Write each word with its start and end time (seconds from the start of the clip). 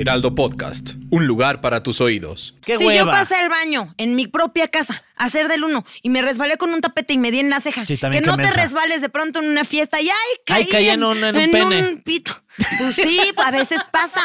Heraldo 0.00 0.34
Podcast, 0.34 0.90
un 1.10 1.26
lugar 1.26 1.60
para 1.60 1.82
tus 1.82 2.00
oídos. 2.00 2.54
¡Qué 2.64 2.76
si 2.78 2.84
yo 2.94 3.06
pasé 3.06 3.36
al 3.36 3.48
baño 3.48 3.94
en 3.96 4.14
mi 4.14 4.26
propia 4.26 4.68
casa 4.68 5.02
a 5.16 5.24
hacer 5.24 5.48
del 5.48 5.64
uno 5.64 5.84
y 6.02 6.10
me 6.10 6.22
resbalé 6.22 6.56
con 6.58 6.72
un 6.74 6.80
tapete 6.80 7.14
y 7.14 7.18
me 7.18 7.30
di 7.30 7.40
en 7.40 7.50
la 7.50 7.60
ceja, 7.60 7.86
Sí, 7.86 7.96
también 7.96 8.22
que 8.24 8.30
no 8.30 8.36
te 8.36 8.42
mensa. 8.42 8.62
resbales 8.62 9.00
de 9.00 9.08
pronto 9.08 9.38
en 9.40 9.46
una 9.48 9.64
fiesta 9.64 10.00
y 10.00 10.08
¡ay! 10.08 10.14
Caí, 10.44 10.62
Ay, 10.64 10.68
caí 10.70 10.88
en 10.90 11.02
un- 11.04 11.22
en 11.24 11.36
un 11.36 11.50
pene. 11.50 12.02
pito. 12.04 12.32
Pues 12.78 12.94
sí, 12.94 13.20
a 13.44 13.50
veces 13.50 13.80
pasa. 13.90 14.20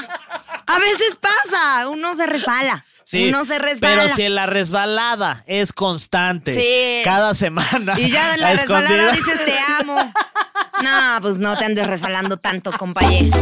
A 0.67 0.79
veces 0.79 1.17
pasa. 1.19 1.87
Uno 1.89 2.15
se 2.15 2.25
resbala. 2.27 2.85
Sí, 3.03 3.27
Uno 3.29 3.43
se 3.45 3.59
resbala. 3.59 4.03
Pero 4.03 4.09
si 4.09 4.29
la 4.29 4.45
resbalada 4.45 5.43
es 5.47 5.73
constante, 5.73 6.53
Sí. 6.53 7.03
cada 7.03 7.33
semana. 7.33 7.99
Y 7.99 8.09
ya 8.09 8.35
en 8.35 8.41
la 8.41 8.49
a 8.49 8.53
resbalada 8.53 9.11
dices 9.11 9.45
te 9.45 9.53
amo. 9.79 10.13
No, 10.81 11.17
pues 11.21 11.37
no 11.37 11.57
te 11.57 11.65
andes 11.65 11.87
resbalando 11.87 12.37
tanto, 12.37 12.71
compañero. 12.77 13.35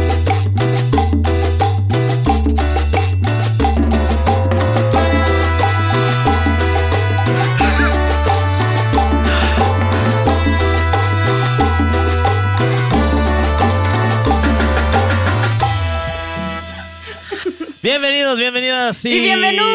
Bienvenidos, 17.90 18.38
bienvenidas 18.38 19.04
Y 19.04 19.18
bienvenidos. 19.18 19.66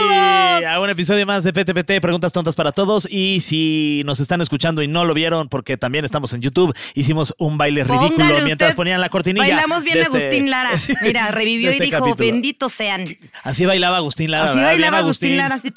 a 0.65 0.79
un 0.79 0.89
episodio 0.89 1.25
más 1.25 1.43
de 1.43 1.51
PTPT, 1.51 1.99
Preguntas 2.01 2.31
Tontas 2.31 2.55
para 2.55 2.71
Todos. 2.71 3.09
Y 3.11 3.41
si 3.41 4.03
nos 4.05 4.21
están 4.21 4.39
escuchando 4.39 4.81
y 4.81 4.87
no 4.87 5.03
lo 5.03 5.13
vieron, 5.13 5.49
porque 5.49 5.75
también 5.75 6.05
estamos 6.05 6.31
en 6.31 6.39
YouTube, 6.39 6.73
hicimos 6.93 7.35
un 7.39 7.57
baile 7.57 7.83
ridículo 7.83 8.39
mientras 8.45 8.73
ponían 8.73 9.01
la 9.01 9.09
cortinilla. 9.09 9.45
Bailamos 9.45 9.83
bien 9.83 9.95
de 9.95 10.01
este- 10.03 10.17
Agustín 10.17 10.49
Lara. 10.49 10.69
Mira, 11.01 11.27
revivió 11.31 11.71
y 11.71 11.73
este 11.73 11.83
dijo, 11.87 11.97
capítulo. 11.99 12.31
benditos 12.31 12.71
sean. 12.71 13.03
Así 13.43 13.65
bailaba 13.65 13.97
Agustín 13.97 14.31
Lara. 14.31 14.45
Así 14.45 14.59
¿verdad? 14.59 14.69
bailaba 14.71 14.97
Agustín 14.99 15.35
Lara. 15.35 15.55
Así. 15.55 15.73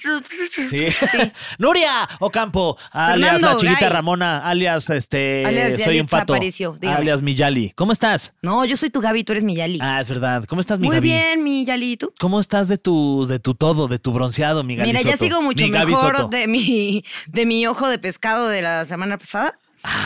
Sí. 0.71 0.87
Nuria 1.59 2.09
Ocampo, 2.21 2.79
alias 2.93 3.33
Fernando 3.33 3.49
la 3.49 3.57
chiquita 3.57 3.81
Gay. 3.81 3.89
Ramona, 3.89 4.47
alias 4.49 4.91
este 4.91 5.45
Alias 5.45 5.83
soy 5.83 5.99
un 5.99 6.07
pato. 6.07 6.35
Aparicio, 6.35 6.79
alias 6.87 7.21
Miyali. 7.21 7.73
¿Cómo 7.75 7.91
estás? 7.91 8.33
No, 8.43 8.65
yo 8.65 8.77
soy 8.77 8.91
tu 8.91 9.01
Gaby, 9.01 9.25
tú 9.25 9.33
eres 9.33 9.43
mi 9.43 9.57
Yali. 9.57 9.81
Ah, 9.83 10.01
es 10.01 10.09
verdad. 10.09 10.45
¿Cómo 10.45 10.61
estás, 10.61 10.79
mi 10.79 10.87
Muy 10.87 10.95
Gaby? 10.97 11.09
bien, 11.09 11.43
mi 11.43 11.65
Yali, 11.65 11.93
¿y 11.93 11.97
tú? 11.97 12.13
¿Cómo 12.21 12.28
estás 12.41 12.69
de 12.69 12.79
tu, 12.79 13.27
de 13.27 13.39
tu 13.39 13.55
todo, 13.55 13.89
de 13.89 13.99
tu 13.99 14.13
bronceado, 14.13 14.63
mi 14.65 14.77
Gaby 14.77 14.89
Mira, 14.89 15.03
ya 15.03 15.17
sigo 15.17 15.41
mucho 15.43 15.65
Mi 15.65 15.71
mejor 15.71 16.29
de 16.31 16.47
mi, 16.47 17.05
de 17.27 17.47
mi 17.47 17.67
ojo 17.67 17.89
de 17.89 17.99
pescado 17.99 18.49
de 18.49 18.63
la 18.63 18.85
semana 18.87 19.19
pasada. 19.19 19.55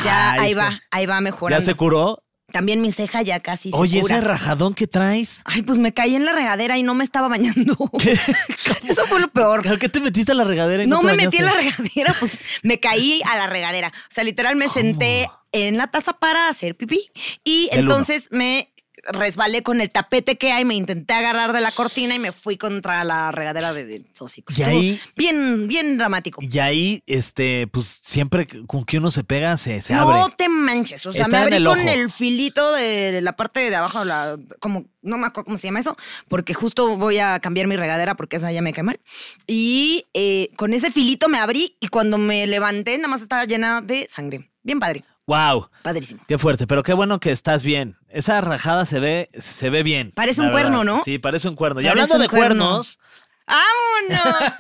Ya 0.05 0.33
ahí 0.33 0.53
es 0.53 0.59
va, 0.59 0.79
ahí 0.91 1.07
va 1.07 1.15
¿Ya 1.17 1.21
mejorando. 1.21 1.65
se 1.65 1.75
curó? 1.75 2.23
También 2.53 2.83
mi 2.83 2.93
ceja 2.93 3.23
ya 3.23 3.41
casi 3.41 3.71
se 3.71 3.77
Oye, 3.77 4.03
cura. 4.03 4.19
ese 4.19 4.25
rajadón 4.27 4.75
que 4.75 4.87
traes. 4.87 5.41
Ay, 5.47 5.63
pues 5.63 5.79
me 5.79 5.95
caí 5.95 6.15
en 6.15 6.27
la 6.27 6.33
regadera 6.33 6.77
y 6.77 6.83
no 6.83 6.95
me 6.95 7.03
estaba 7.03 7.27
bañando. 7.29 7.77
Eso 8.89 9.07
fue 9.07 9.21
lo 9.21 9.29
peor. 9.29 9.67
¿A 9.67 9.79
qué 9.79 9.89
te 9.89 10.01
metiste 10.01 10.33
a 10.33 10.35
la 10.35 10.45
regadera 10.45 10.83
y 10.83 10.87
no, 10.87 11.03
me 11.03 11.15
metí 11.15 11.39
en 11.39 11.47
la 11.47 11.53
regadera, 11.55 12.15
pues 12.21 12.39
me 12.63 12.79
caí 12.79 13.23
a 13.25 13.37
la 13.37 13.47
regadera. 13.47 13.89
O 13.89 14.15
sea, 14.15 14.23
literal 14.23 14.55
me 14.57 14.69
senté 14.69 15.29
en 15.53 15.79
la 15.79 15.87
taza 15.87 16.13
para 16.13 16.49
hacer 16.49 16.77
pipí 16.77 17.01
y 17.43 17.69
El 17.73 17.85
uno. 17.85 17.93
entonces 17.93 18.29
me 18.31 18.72
resbalé 19.05 19.63
con 19.63 19.81
el 19.81 19.91
tapete 19.91 20.37
que 20.39 20.53
hay, 20.53 20.65
me 20.65 20.75
intenté 20.75 21.13
agarrar 21.15 21.53
de 21.53 21.61
la 21.61 21.71
cortina 21.73 22.15
y 22.15 22.19
me 22.19 22.31
fui 22.33 22.57
contra 22.57 23.03
la 23.05 23.33
regadera 23.33 23.73
de, 23.73 23.85
de 23.85 24.05
hocico. 24.21 24.53
Y 24.57 24.63
ahí- 24.63 25.01
Bien, 25.17 25.67
bien 25.69 25.99
dramático. 25.99 26.41
Y 26.43 26.59
ahí, 26.59 27.03
este, 27.07 27.67
pues 27.67 27.99
siempre 28.03 28.47
con 28.67 28.85
que 28.85 28.99
uno 28.99 29.11
se 29.11 29.25
pega, 29.25 29.57
se, 29.57 29.81
se 29.81 29.95
no 29.95 30.03
abre. 30.11 30.35
te 30.37 30.49
manches. 30.49 31.05
O 31.07 31.13
sea, 31.13 31.23
Está 31.23 31.37
me 31.37 31.43
abrí 31.43 31.57
el 31.57 31.65
con 31.65 31.79
el 31.81 32.11
filito 32.11 32.73
de 32.73 33.21
la 33.23 33.35
parte 33.37 33.69
de 33.69 33.75
abajo, 33.75 34.05
la, 34.05 34.37
como, 34.61 34.85
no 35.03 35.19
me 35.19 35.27
acuerdo 35.27 35.47
cómo 35.47 35.57
se 35.57 35.67
llama 35.67 35.81
eso, 35.81 35.97
porque 36.29 36.55
justo 36.55 36.97
voy 36.97 37.19
a 37.19 37.41
cambiar 37.41 37.67
mi 37.67 37.77
regadera 37.77 38.15
porque 38.15 38.37
esa 38.37 38.53
ya 38.53 38.63
me 38.63 38.73
cae 38.73 38.85
mal. 38.85 39.01
Y 39.47 40.07
eh, 40.15 40.51
con 40.57 40.73
ese 40.75 40.91
filito 40.91 41.29
me 41.29 41.39
abrí 41.39 41.77
y 41.81 41.89
cuando 41.89 42.19
me 42.19 42.47
levanté, 42.47 42.97
nada 42.99 43.09
más 43.09 43.23
estaba 43.23 43.45
llena 43.45 43.81
de 43.81 44.07
sangre. 44.09 44.51
Bien 44.63 44.79
padre. 44.79 45.05
Wow. 45.27 45.69
Padrísimo. 45.83 46.21
Qué 46.27 46.37
fuerte, 46.39 46.67
pero 46.67 46.83
qué 46.83 46.93
bueno 46.95 47.21
que 47.21 47.31
estás 47.31 47.63
bien. 47.63 47.97
Esa 48.09 48.41
rajada 48.41 48.85
se 48.87 48.99
ve, 49.01 49.31
se 49.39 49.71
ve 49.71 49.83
bien. 49.83 50.13
Parece 50.15 50.43
un 50.43 50.51
cuerno. 50.51 50.85
¿no? 50.85 51.03
Sí, 51.05 51.19
parece 51.19 51.49
un 51.49 51.55
cuerno. 51.57 51.81
Y 51.81 51.87
hablando 51.87 52.19
de 52.19 52.29
cuerno. 52.29 52.65
cuernos, 52.67 52.99
¡Vámonos! 53.47 54.53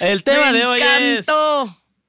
el 0.00 0.22
tema 0.22 0.52
Me 0.52 0.58
de 0.58 0.66
hoy 0.66 0.80
es. 0.82 1.26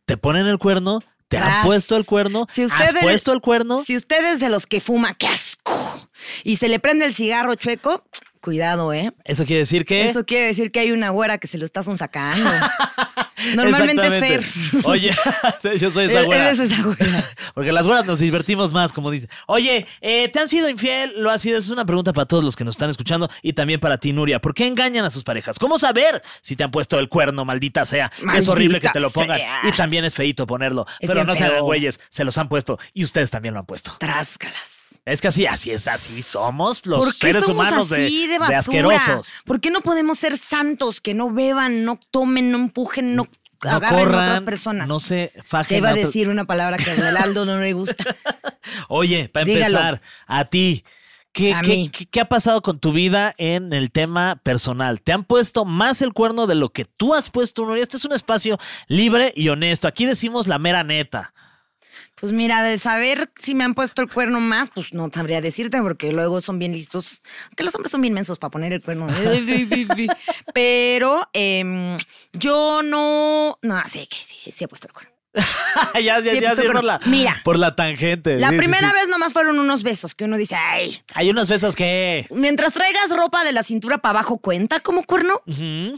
¿Te 0.05 0.17
ponen 0.17 0.47
el 0.47 0.57
cuerno? 0.57 1.01
¿Te 1.27 1.37
han 1.37 1.43
Tras. 1.45 1.65
puesto 1.65 1.95
el 1.95 2.05
cuerno? 2.05 2.45
Si 2.51 2.65
usted 2.65 2.81
¿Has 2.81 2.93
es- 2.93 3.01
puesto 3.01 3.31
el 3.31 3.39
cuerno? 3.39 3.83
Si 3.85 3.95
usted 3.95 4.33
es 4.33 4.39
de 4.41 4.49
los 4.49 4.65
que 4.67 4.81
fuma, 4.81 5.13
¡qué 5.13 5.27
asco! 5.27 6.09
Y 6.43 6.57
se 6.57 6.67
le 6.67 6.79
prende 6.79 7.05
el 7.05 7.13
cigarro 7.13 7.55
chueco, 7.55 8.03
cuidado, 8.41 8.91
¿eh? 8.93 9.13
Eso 9.23 9.45
quiere 9.45 9.59
decir 9.61 9.85
que. 9.85 10.03
Eso 10.05 10.25
quiere 10.25 10.47
decir 10.47 10.71
que 10.71 10.81
hay 10.81 10.91
una 10.91 11.09
güera 11.09 11.37
que 11.37 11.47
se 11.47 11.57
lo 11.57 11.63
está 11.65 11.83
sonsacando. 11.83 12.49
Normalmente 13.55 14.07
es 14.07 14.19
Fer. 14.19 14.43
Oye, 14.85 15.11
yo 15.79 15.91
soy 15.91 16.05
esa 16.05 16.21
güera. 16.23 16.49
él 16.49 16.53
es 16.53 16.71
esa 16.71 16.81
güera. 16.83 17.29
Porque 17.53 17.71
las 17.71 17.85
güeras 17.85 18.05
nos 18.05 18.19
divertimos 18.19 18.71
más, 18.71 18.91
como 18.91 19.11
dice. 19.11 19.27
Oye, 19.47 19.85
eh, 20.01 20.29
¿te 20.29 20.39
han 20.39 20.49
sido 20.49 20.69
infiel? 20.69 21.13
¿Lo 21.17 21.29
has 21.29 21.41
sido? 21.41 21.57
Es 21.57 21.69
una 21.69 21.85
pregunta 21.85 22.13
para 22.13 22.25
todos 22.25 22.43
los 22.43 22.55
que 22.55 22.63
nos 22.63 22.75
están 22.75 22.89
escuchando 22.89 23.29
y 23.41 23.53
también 23.53 23.79
para 23.79 23.97
ti, 23.97 24.13
Nuria. 24.13 24.39
¿Por 24.39 24.53
qué 24.53 24.67
engañan 24.67 25.05
a 25.05 25.09
sus 25.09 25.23
parejas? 25.23 25.59
¿Cómo 25.59 25.77
saber 25.77 26.21
si 26.41 26.55
te 26.55 26.63
han 26.63 26.71
puesto 26.71 26.99
el 26.99 27.09
cuerno, 27.09 27.45
maldita 27.45 27.85
sea? 27.85 28.11
Es 28.35 28.47
horrible 28.47 28.79
que 28.79 28.89
te 28.89 28.99
lo 28.99 29.09
pongan. 29.09 29.37
sea. 29.37 29.61
Y 29.63 29.71
también 29.73 30.05
es 30.05 30.15
feito 30.15 30.45
ponerlo. 30.45 30.85
Es 30.99 31.07
Pero 31.07 31.23
no 31.23 31.35
se 31.35 31.45
hagan 31.45 31.61
güeyes, 31.61 31.99
se 32.09 32.23
los 32.23 32.37
han 32.37 32.49
puesto 32.49 32.79
y 32.93 33.03
ustedes 33.03 33.31
también 33.31 33.53
lo 33.53 33.59
han 33.59 33.65
puesto. 33.65 33.93
Tráscalas. 33.99 34.80
Es 35.05 35.19
que 35.19 35.29
así, 35.29 35.45
así 35.47 35.71
es, 35.71 35.87
así 35.87 36.21
somos 36.21 36.85
los 36.85 37.03
¿Por 37.03 37.13
qué 37.13 37.19
seres 37.19 37.45
somos 37.45 37.67
humanos 37.67 37.89
de, 37.89 38.05
así 38.05 38.27
de 38.27 38.35
asquerosos. 38.35 39.33
¿Por 39.45 39.59
qué 39.59 39.71
no 39.71 39.81
podemos 39.81 40.19
ser 40.19 40.37
santos, 40.37 41.01
que 41.01 41.13
no 41.15 41.31
beban, 41.31 41.83
no 41.85 41.99
tomen, 42.11 42.51
no 42.51 42.59
empujen, 42.59 43.15
no, 43.15 43.27
No 43.63 43.69
agarren 43.71 44.13
a 44.13 44.21
otras 44.23 44.41
personas? 44.41 44.87
no 44.87 44.99
se 44.99 45.31
Te 45.33 45.41
fajen. 45.43 45.77
iba 45.79 45.89
a 45.89 45.93
decir 45.95 46.29
una 46.29 46.45
palabra 46.45 46.77
que 46.77 46.91
a 46.91 46.95
Donaldo 46.95 47.45
no 47.45 47.59
le 47.59 47.73
gusta. 47.73 47.95
Oye, 48.89 49.27
para 49.29 49.45
Dígalo. 49.45 49.65
empezar, 49.79 50.01
a 50.27 50.45
ti, 50.45 50.85
¿qué, 51.31 51.53
A 51.55 51.61
qué- 51.61 51.69
mí. 51.75 51.89
qué- 51.89 52.05
qué 52.05 52.19
ha 52.21 52.29
pasado 52.29 52.61
con 52.61 52.79
tu 52.79 52.91
vida 52.93 53.33
en 53.39 53.73
el 53.73 53.91
tema 53.91 54.39
personal? 54.43 55.01
¿Te 55.01 55.13
han 55.13 55.23
puesto 55.23 55.65
más 55.65 56.03
el 56.03 56.13
cuerno 56.13 56.45
de 56.45 56.53
lo 56.55 56.69
que 56.69 56.85
tú 56.85 57.15
has 57.15 57.31
puesto, 57.31 57.65
Nuria? 57.65 57.81
Este 57.81 57.97
es 57.97 58.05
un 58.05 58.13
espacio 58.13 58.59
libre 58.87 59.33
y 59.35 59.49
honesto. 59.49 59.87
Aquí 59.87 60.05
decimos 60.05 60.47
la 60.47 60.59
mera 60.59 60.83
neta. 60.83 61.33
Pues 62.21 62.31
mira, 62.31 62.61
de 62.63 62.77
saber 62.77 63.31
si 63.41 63.55
me 63.55 63.63
han 63.63 63.73
puesto 63.73 64.01
el 64.03 64.09
cuerno 64.09 64.39
más, 64.39 64.69
pues 64.69 64.93
no 64.93 65.09
sabría 65.13 65.41
decirte, 65.41 65.81
porque 65.81 66.13
luego 66.13 66.39
son 66.39 66.59
bien 66.59 66.71
listos. 66.71 67.23
Que 67.57 67.63
los 67.63 67.73
hombres 67.75 67.91
son 67.91 68.01
bien 68.01 68.13
mensos 68.13 68.37
para 68.39 68.51
poner 68.51 68.71
el 68.73 68.81
cuerno. 68.83 69.07
Pero 70.53 71.27
em, 71.33 71.97
yo 72.33 72.81
no. 72.83 73.57
No, 73.61 73.81
sí, 73.89 74.07
que 74.07 74.17
sí, 74.17 74.51
sí 74.51 74.63
he 74.63 74.67
puesto 74.67 74.87
el 74.87 74.93
cuerno. 74.93 75.11
ya 75.95 76.19
ya, 76.19 76.31
Sí, 76.31 76.39
ya 76.41 76.55
sí, 76.55 76.61
por 76.71 76.83
la, 76.83 76.99
mira. 77.05 77.39
por 77.43 77.57
la 77.57 77.75
tangente. 77.75 78.37
La 78.37 78.49
Sí, 78.49 78.53
sí, 78.55 78.57
primera 78.59 78.89
sí. 78.89 78.93
vez 78.95 79.07
nomás 79.07 79.33
fueron 79.33 79.59
unos 79.59 79.81
besos 79.81 80.13
que 80.13 80.25
uno 80.25 80.37
dice, 80.37 80.55
ay. 80.55 81.01
Hay 81.15 81.29
unos 81.29 81.49
besos 81.49 81.75
que... 81.75 82.27
Mientras 82.31 82.73
traigas 82.73 83.09
ropa 83.09 83.43
de 83.43 83.53
la 83.53 83.63
cintura 83.63 83.99
para 83.99 84.19
abajo, 84.19 84.39
¿cuenta 84.39 84.81
como 84.81 85.03
cuerno? 85.05 85.41
Ujú. 85.47 85.97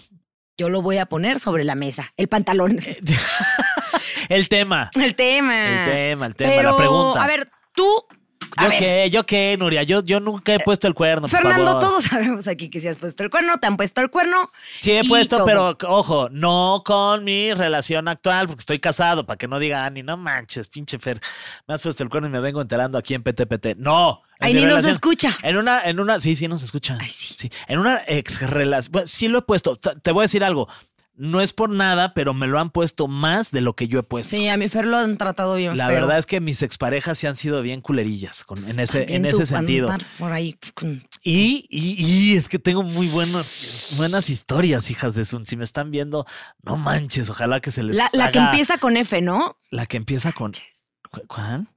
Yo 0.56 0.70
lo 0.70 0.84
voy 0.84 1.00
a 1.00 1.08
poner 1.08 1.40
sobre 1.40 1.64
la 1.64 1.74
mesa. 1.74 2.14
El 2.16 2.28
pantalón. 2.28 2.78
el 4.36 4.50
tema. 4.50 4.90
El 4.96 5.16
tema. 5.16 5.86
El 5.86 5.92
tema, 5.92 6.26
el 6.28 6.36
tema, 6.36 6.52
Pero, 6.56 6.72
la 6.72 6.78
pregunta. 6.78 7.24
A 7.24 7.28
ver, 7.28 7.50
tú. 7.74 8.06
A 8.56 8.66
¿Yo 8.66 8.70
ver, 8.70 8.80
qué? 8.80 9.10
¿Yo 9.10 9.26
qué, 9.26 9.56
Nuria? 9.58 9.82
Yo, 9.82 10.04
yo 10.04 10.20
nunca 10.20 10.54
he 10.54 10.60
puesto 10.60 10.88
el 10.88 10.94
cuerno, 10.94 11.28
por 11.28 11.32
Fernando, 11.42 11.66
favor. 11.66 11.80
todos 11.82 12.04
sabemos 12.04 12.48
aquí 12.48 12.70
que 12.70 12.80
si 12.80 12.88
has 12.88 12.98
puesto 12.98 13.24
el 13.24 13.32
cuerno, 13.32 13.58
te 13.58 13.66
han 13.66 13.78
puesto 13.78 14.00
el 14.02 14.12
cuerno. 14.12 14.52
Sí 14.80 14.92
he 14.92 15.04
puesto, 15.06 15.38
todo. 15.38 15.46
pero 15.48 15.78
ojo, 15.88 16.30
no 16.30 16.84
con 16.86 17.24
mi 17.24 17.52
relación 17.54 18.08
actual, 18.08 18.46
porque 18.48 18.60
estoy 18.60 18.80
casado, 18.80 19.26
para 19.26 19.38
que 19.38 19.48
no 19.48 19.58
diga 19.58 19.86
Ani, 19.86 20.04
no 20.04 20.18
manches, 20.18 20.68
pinche 20.68 21.00
Fer, 21.00 21.20
me 21.68 21.74
has 21.74 21.82
puesto 21.82 22.04
el 22.04 22.10
cuerno 22.10 22.28
y 22.28 22.32
me 22.32 22.42
vengo 22.42 22.62
enterando 22.62 23.00
aquí 23.00 23.16
en 23.16 23.24
PTPT. 23.24 23.78
No. 23.78 24.22
mi 24.40 24.54
ni 24.54 24.66
nos 24.66 24.86
escucha. 24.86 25.36
En 25.42 25.58
una, 25.58 25.82
en 25.90 26.00
una, 26.00 26.20
sí, 26.20 26.36
sí 26.36 26.48
nos 26.48 26.62
escucha. 26.62 26.96
Ay, 27.00 27.10
sí. 27.10 27.50
En 27.68 27.80
una 27.80 28.02
ex 28.06 28.48
relación, 28.48 29.08
sí 29.08 29.30
lo 29.30 29.40
he 29.40 29.42
puesto. 29.42 29.78
Te 29.78 30.12
voy 30.12 30.22
a 30.22 30.26
decir 30.26 30.44
algo. 30.44 30.68
No 31.16 31.42
es 31.42 31.54
por 31.54 31.70
nada, 31.70 32.14
pero 32.16 32.34
me 32.34 32.48
lo 32.48 32.60
han 32.60 32.72
puesto 32.72 33.08
más 33.08 33.52
de 33.52 33.62
lo 33.62 33.76
que 33.76 33.88
yo 33.88 34.00
he 34.00 34.04
puesto. 34.04 34.36
Sí, 34.36 34.48
a 34.48 34.58
mi 34.58 34.68
Fer 34.68 34.86
lo 34.86 34.98
han 34.98 35.18
tratado 35.18 35.56
bien 35.56 35.78
La 35.78 35.88
feo. 35.88 35.96
verdad 36.02 36.18
es 36.18 36.26
que 36.26 36.40
mis 36.42 36.64
exparejas 36.64 37.20
sí 37.20 37.28
han 37.28 37.36
sido 37.36 37.62
bien 37.62 37.82
culerillas 37.82 38.44
con- 38.44 38.58
en 38.68 38.80
ese, 38.80 39.06
en 39.16 39.26
ese 39.26 39.46
sentido. 39.46 39.94
Por 40.18 40.32
ahí 40.34 40.58
Y, 41.24 41.68
y, 41.70 42.04
y 42.04 42.36
es 42.36 42.50
que 42.50 42.58
tengo 42.60 42.82
muy 42.84 43.08
buenas, 43.08 43.94
buenas 43.98 44.30
historias, 44.32 44.90
hijas 44.90 45.14
de 45.14 45.24
Sun. 45.26 45.46
Si 45.46 45.56
me 45.56 45.64
están 45.64 45.92
viendo, 45.92 46.26
no 46.64 46.78
manches, 46.78 47.30
ojalá 47.30 47.60
que 47.60 47.70
se 47.72 47.84
les 47.84 47.96
La, 47.96 48.10
la 48.14 48.32
que 48.32 48.40
empieza 48.40 48.78
con 48.80 48.98
F, 48.98 49.22
¿no? 49.22 49.58
La 49.70 49.86
que 49.86 49.98
empieza 49.98 50.32
con... 50.32 50.54
¿Cu- 51.12 51.28
¿Cuál? 51.28 51.68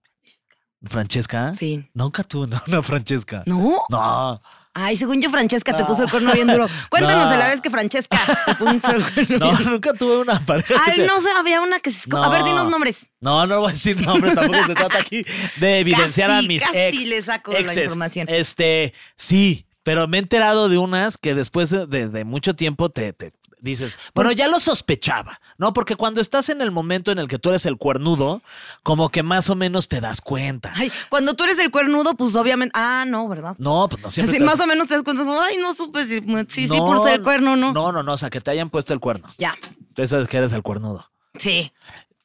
¿Francesca? 0.82 1.54
Sí. 1.54 1.88
Nunca 1.94 2.22
tú, 2.22 2.46
no, 2.48 2.62
no, 2.66 2.82
Francesca. 2.82 3.42
¿No? 3.46 3.82
No. 3.88 4.40
Ay, 4.78 4.96
según 4.96 5.22
yo, 5.22 5.30
Francesca 5.30 5.74
te 5.74 5.82
No. 5.82 5.88
puso 5.88 6.02
el 6.04 6.10
cuerno 6.10 6.32
bien 6.32 6.46
duro. 6.48 6.66
Cuéntanos 6.90 7.24
No. 7.24 7.30
de 7.30 7.36
la 7.38 7.48
vez 7.48 7.60
que 7.62 7.70
Francesca 7.70 8.18
te 8.44 8.54
puso 8.56 8.90
el 8.92 9.02
cuerno 9.12 9.38
No, 9.52 9.58
nunca 9.60 9.92
tuve 9.94 10.18
una 10.18 10.38
pareja. 10.40 10.74
Ay, 10.86 11.00
no 11.06 11.18
sé, 11.20 11.30
había 11.30 11.60
una 11.62 11.80
que... 11.80 11.90
se- 11.90 12.08
A 12.14 12.28
ver, 12.28 12.40
No. 12.40 12.46
dinos 12.46 12.70
nombres. 12.70 13.06
No, 13.20 13.46
no 13.46 13.60
voy 13.60 13.70
a 13.70 13.72
decir 13.72 14.00
nombre, 14.04 14.32
tampoco 14.34 14.66
se 14.66 14.74
trata 14.74 14.98
aquí 14.98 15.24
de 15.56 15.78
evidenciar 15.80 16.28
Casi, 16.28 16.44
a 16.44 16.48
mis 16.48 16.62
casi 16.62 16.78
ex. 16.78 17.06
le 17.08 17.22
saco 17.22 17.52
la 17.52 17.58
exes. 17.60 17.84
información. 17.84 18.26
Este, 18.28 18.92
sí, 19.16 19.66
pero 19.82 20.06
me 20.08 20.18
he 20.18 20.20
enterado 20.20 20.68
de 20.68 20.78
unas 20.78 21.16
que 21.16 21.34
después 21.34 21.70
de, 21.70 21.86
de- 21.86 22.08
de 22.08 22.24
mucho 22.24 22.54
tiempo 22.54 22.90
te, 22.90 23.12
te 23.12 23.32
dices, 23.66 23.98
bueno, 24.14 24.32
ya 24.32 24.48
lo 24.48 24.58
sospechaba, 24.60 25.40
¿no? 25.58 25.72
Porque 25.74 25.96
cuando 25.96 26.20
estás 26.22 26.48
en 26.48 26.62
el 26.62 26.70
momento 26.70 27.12
en 27.12 27.18
el 27.18 27.28
que 27.28 27.38
tú 27.38 27.50
eres 27.50 27.66
el 27.66 27.76
cuernudo, 27.76 28.40
como 28.82 29.10
que 29.10 29.22
más 29.22 29.50
o 29.50 29.56
menos 29.56 29.88
te 29.88 30.00
das 30.00 30.20
cuenta. 30.22 30.72
Ay, 30.74 30.90
cuando 31.10 31.34
tú 31.34 31.44
eres 31.44 31.58
el 31.58 31.70
cuernudo, 31.70 32.14
pues 32.14 32.34
obviamente... 32.36 32.72
Ah, 32.74 33.04
no, 33.06 33.28
¿verdad? 33.28 33.54
No, 33.58 33.88
pues 33.90 34.02
no 34.02 34.10
siempre. 34.10 34.30
Así, 34.30 34.38
te 34.38 34.44
más 34.44 34.60
o 34.60 34.66
menos 34.66 34.86
te 34.86 34.94
das 34.94 35.02
cuenta. 35.02 35.24
Ay, 35.44 35.58
no 35.58 35.74
supe 35.74 36.04
si 36.04 36.20
sí, 36.48 36.68
sí, 36.68 36.78
No, 36.78 36.86
por 36.86 37.04
ser 37.04 37.22
cuerno, 37.22 37.56
¿no? 37.56 37.72
No, 37.72 37.92
no, 37.92 38.02
no, 38.02 38.14
o 38.14 38.18
sea, 38.18 38.30
que 38.30 38.40
te 38.40 38.50
hayan 38.50 38.70
puesto 38.70 38.94
el 38.94 39.00
cuerno. 39.00 39.28
Ya, 39.38 39.54
Tú 39.94 40.06
sabes 40.06 40.28
que 40.28 40.38
eres 40.38 40.52
el 40.52 40.62
cuernudo. 40.62 41.10
sí. 41.38 41.72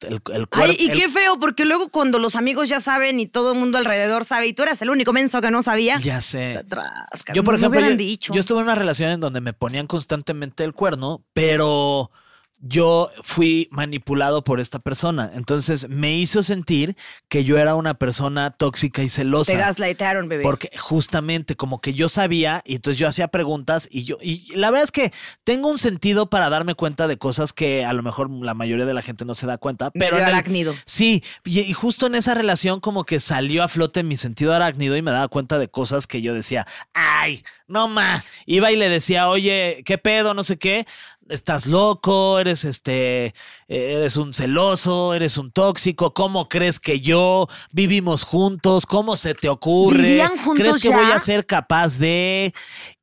El, 0.04 0.20
el 0.32 0.46
Ay, 0.52 0.76
y 0.78 0.90
el- 0.90 0.98
qué 0.98 1.08
feo, 1.08 1.38
porque 1.38 1.64
luego 1.64 1.88
cuando 1.90 2.18
los 2.18 2.36
amigos 2.36 2.68
ya 2.68 2.80
saben 2.80 3.20
y 3.20 3.26
todo 3.26 3.52
el 3.52 3.58
mundo 3.58 3.78
alrededor 3.78 4.24
sabe 4.24 4.46
y 4.48 4.52
tú 4.52 4.62
eras 4.62 4.80
el 4.82 4.90
único 4.90 5.12
menso 5.12 5.40
que 5.40 5.50
no 5.50 5.62
sabía. 5.62 5.98
Ya 5.98 6.20
sé. 6.20 6.56
Atrás, 6.58 6.90
Yo, 7.34 7.44
por 7.44 7.54
ejemplo, 7.54 7.80
yo, 7.80 7.96
dicho. 7.96 8.32
yo 8.34 8.40
estuve 8.40 8.58
en 8.58 8.64
una 8.64 8.74
relación 8.74 9.10
en 9.10 9.20
donde 9.20 9.40
me 9.40 9.52
ponían 9.52 9.86
constantemente 9.86 10.64
el 10.64 10.72
cuerno, 10.72 11.22
pero 11.32 12.10
yo 12.64 13.10
fui 13.22 13.68
manipulado 13.72 14.44
por 14.44 14.60
esta 14.60 14.78
persona. 14.78 15.32
Entonces 15.34 15.88
me 15.88 16.14
hizo 16.16 16.42
sentir 16.44 16.96
que 17.28 17.42
yo 17.42 17.58
era 17.58 17.74
una 17.74 17.94
persona 17.94 18.52
tóxica 18.52 19.02
y 19.02 19.08
celosa. 19.08 19.50
Te 19.52 19.58
gaslightearon, 19.58 20.28
bebé. 20.28 20.44
Porque 20.44 20.70
justamente 20.78 21.56
como 21.56 21.80
que 21.80 21.92
yo 21.92 22.08
sabía 22.08 22.62
y 22.64 22.76
entonces 22.76 22.98
yo 22.98 23.08
hacía 23.08 23.28
preguntas 23.28 23.88
y 23.90 24.04
yo 24.04 24.16
y 24.22 24.54
la 24.54 24.70
verdad 24.70 24.84
es 24.84 24.92
que 24.92 25.12
tengo 25.42 25.68
un 25.68 25.78
sentido 25.78 26.30
para 26.30 26.48
darme 26.50 26.74
cuenta 26.76 27.08
de 27.08 27.18
cosas 27.18 27.52
que 27.52 27.84
a 27.84 27.92
lo 27.92 28.02
mejor 28.04 28.30
la 28.30 28.54
mayoría 28.54 28.86
de 28.86 28.94
la 28.94 29.02
gente 29.02 29.24
no 29.24 29.34
se 29.34 29.46
da 29.46 29.58
cuenta, 29.58 29.90
pero 29.90 30.16
el- 30.18 30.22
arácnido. 30.24 30.72
Sí, 30.86 31.22
y, 31.44 31.60
y 31.60 31.72
justo 31.72 32.06
en 32.06 32.14
esa 32.14 32.34
relación 32.34 32.78
como 32.80 33.04
que 33.04 33.18
salió 33.18 33.64
a 33.64 33.68
flote 33.68 34.04
mi 34.04 34.16
sentido 34.16 34.54
arácnido 34.54 34.96
y 34.96 35.02
me 35.02 35.10
daba 35.10 35.26
cuenta 35.26 35.58
de 35.58 35.68
cosas 35.68 36.06
que 36.06 36.22
yo 36.22 36.32
decía, 36.32 36.66
ay, 36.94 37.42
no 37.66 37.88
ma, 37.88 38.22
iba 38.46 38.70
y 38.70 38.76
le 38.76 38.88
decía, 38.88 39.28
oye, 39.28 39.82
¿qué 39.84 39.98
pedo? 39.98 40.32
No 40.34 40.44
sé 40.44 40.58
qué. 40.58 40.86
Estás 41.28 41.66
loco, 41.66 42.38
eres 42.38 42.64
este, 42.64 43.26
eh, 43.26 43.32
eres 43.68 44.16
un 44.16 44.34
celoso, 44.34 45.14
eres 45.14 45.38
un 45.38 45.50
tóxico. 45.52 46.12
¿Cómo 46.12 46.48
crees 46.48 46.78
que 46.80 47.00
yo 47.00 47.46
vivimos 47.72 48.24
juntos? 48.24 48.86
¿Cómo 48.86 49.16
se 49.16 49.34
te 49.34 49.48
ocurre? 49.48 50.02
¿Vivían 50.02 50.36
juntos 50.36 50.54
¿Crees 50.56 50.82
que 50.82 50.88
ya? 50.88 50.96
voy 50.96 51.10
a 51.12 51.18
ser 51.18 51.46
capaz 51.46 51.96
de? 51.98 52.52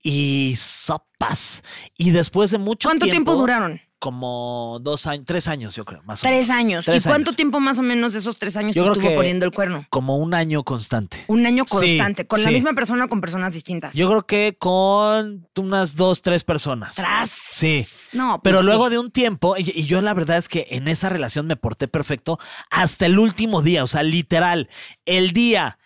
Y 0.04 0.56
sopas. 0.58 1.64
Y 1.98 2.12
después 2.12 2.52
de 2.52 2.58
mucho 2.60 2.88
¿Cuánto 2.90 3.06
tiempo 3.08 3.36
duraron? 3.36 3.82
Como 4.00 4.80
dos 4.82 5.08
años, 5.08 5.26
tres 5.28 5.50
años, 5.50 5.76
yo 5.76 5.84
creo, 5.84 6.02
más 6.04 6.20
o 6.20 6.22
Tres 6.22 6.48
menos. 6.48 6.50
años. 6.58 6.86
Tres 6.86 7.04
¿Y 7.06 7.10
cuánto 7.10 7.30
años. 7.32 7.36
tiempo 7.36 7.60
más 7.60 7.80
o 7.80 7.82
menos 7.82 8.14
de 8.14 8.20
esos 8.20 8.38
tres 8.38 8.56
años 8.56 8.74
Yo 8.74 8.86
te 8.94 9.00
estuvo 9.00 9.14
poniendo 9.16 9.46
el 9.46 9.52
cuerno? 9.52 9.86
Como 9.90 10.16
un 10.18 10.34
año 10.34 10.64
constante. 10.64 11.26
Un 11.28 11.46
año 11.46 11.66
Sí, 11.68 11.76
constante, 11.78 12.26
con 12.26 12.42
la 12.42 12.50
misma 12.52 12.72
persona 12.74 13.06
o 13.06 13.10
con 13.10 13.20
personas 13.20 13.52
distintas. 13.54 13.94
Yo 13.94 14.08
creo 14.08 14.26
que 14.26 14.56
con 14.58 15.46
unas 15.58 15.98
dos, 15.98 16.22
tres 16.22 16.46
personas. 16.46 16.96
Tras. 16.96 17.30
Sí. 17.30 17.86
No, 18.14 18.42
pues 18.42 18.42
Pero 18.44 18.60
sí. 18.60 18.66
luego 18.66 18.90
de 18.90 19.00
un 19.00 19.12
tiempo, 19.12 19.56
y, 19.58 19.72
y 19.74 19.86
yo 19.86 20.02
la 20.02 20.14
verdad 20.14 20.38
es 20.38 20.50
que 20.50 20.68
en 20.72 20.88
esa 20.88 21.10
relación 21.10 21.48
me 21.48 21.56
porté 21.56 21.88
perfecto 21.88 22.40
hasta 22.70 23.06
el 23.06 23.20
último 23.20 23.62
día, 23.62 23.84
o 23.84 23.88
sea, 23.88 24.04
literal, 24.04 24.70
el 25.06 25.32
día 25.32 25.78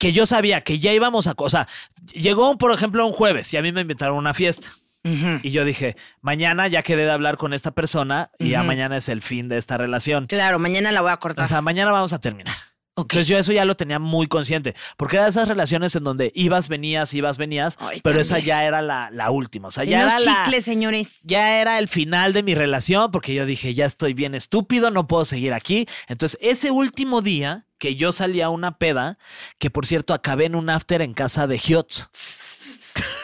que 0.00 0.12
yo 0.12 0.24
sabía 0.26 0.62
que 0.62 0.78
ya 0.78 0.92
íbamos 0.92 1.26
a... 1.26 1.34
O 1.36 1.50
sea, 1.50 1.68
llegó, 2.14 2.56
por 2.56 2.72
ejemplo, 2.72 3.06
un 3.06 3.12
jueves 3.12 3.52
y 3.52 3.58
a 3.58 3.62
mí 3.62 3.70
me 3.70 3.82
invitaron 3.82 4.16
a 4.16 4.18
una 4.18 4.34
fiesta. 4.34 4.68
Y 5.02 5.50
yo 5.50 5.64
dije, 5.64 5.96
mañana 6.20 6.68
ya 6.68 6.82
quedé 6.82 7.04
de 7.04 7.10
hablar 7.10 7.38
con 7.38 7.54
esta 7.54 7.70
persona 7.70 8.30
y 8.38 8.50
ya 8.50 8.62
mañana 8.62 8.98
es 8.98 9.08
el 9.08 9.22
fin 9.22 9.48
de 9.48 9.56
esta 9.56 9.78
relación. 9.78 10.26
Claro, 10.26 10.58
mañana 10.58 10.92
la 10.92 11.00
voy 11.00 11.10
a 11.10 11.16
cortar. 11.16 11.46
O 11.46 11.48
sea, 11.48 11.62
mañana 11.62 11.90
vamos 11.90 12.12
a 12.12 12.20
terminar. 12.20 12.54
Ok. 12.94 13.12
Entonces 13.12 13.28
yo 13.28 13.38
eso 13.38 13.52
ya 13.52 13.64
lo 13.64 13.76
tenía 13.76 13.98
muy 13.98 14.26
consciente, 14.26 14.74
porque 14.96 15.16
era 15.16 15.24
de 15.24 15.30
esas 15.30 15.48
relaciones 15.48 15.94
en 15.96 16.04
donde 16.04 16.32
ibas, 16.34 16.68
venías, 16.68 17.14
ibas, 17.14 17.38
venías, 17.38 17.76
Ay, 17.78 18.00
pero 18.02 18.20
esa 18.20 18.38
ya 18.40 18.64
era 18.64 18.82
la, 18.82 19.08
la 19.12 19.30
última, 19.30 19.68
o 19.68 19.70
sea, 19.70 19.84
Si 19.84 19.90
ya 19.90 20.00
no 20.00 20.08
era 20.08 20.16
es 20.18 20.26
la- 20.26 20.42
chicle, 20.44 20.60
señores. 20.60 21.18
ya 21.22 21.60
era 21.60 21.78
el 21.78 21.88
final 21.88 22.32
de 22.32 22.42
mi 22.42 22.54
relación, 22.54 23.10
porque 23.10 23.32
yo 23.32 23.46
dije, 23.46 23.72
ya 23.74 23.86
estoy 23.86 24.12
bien 24.12 24.34
estúpido, 24.34 24.90
no 24.90 25.06
puedo 25.06 25.24
seguir 25.24 25.52
aquí. 25.54 25.86
Entonces, 26.08 26.38
ese 26.42 26.70
último 26.72 27.22
día 27.22 27.66
que 27.78 27.96
yo 27.96 28.12
salí 28.12 28.42
a 28.42 28.50
una 28.50 28.76
peda, 28.76 29.16
que 29.58 29.70
por 29.70 29.86
cierto 29.86 30.12
acabé 30.12 30.44
en 30.46 30.54
un 30.54 30.68
after 30.68 31.00
en 31.00 31.14
casa 31.14 31.46
de 31.46 31.56
Hiots. 31.64 32.10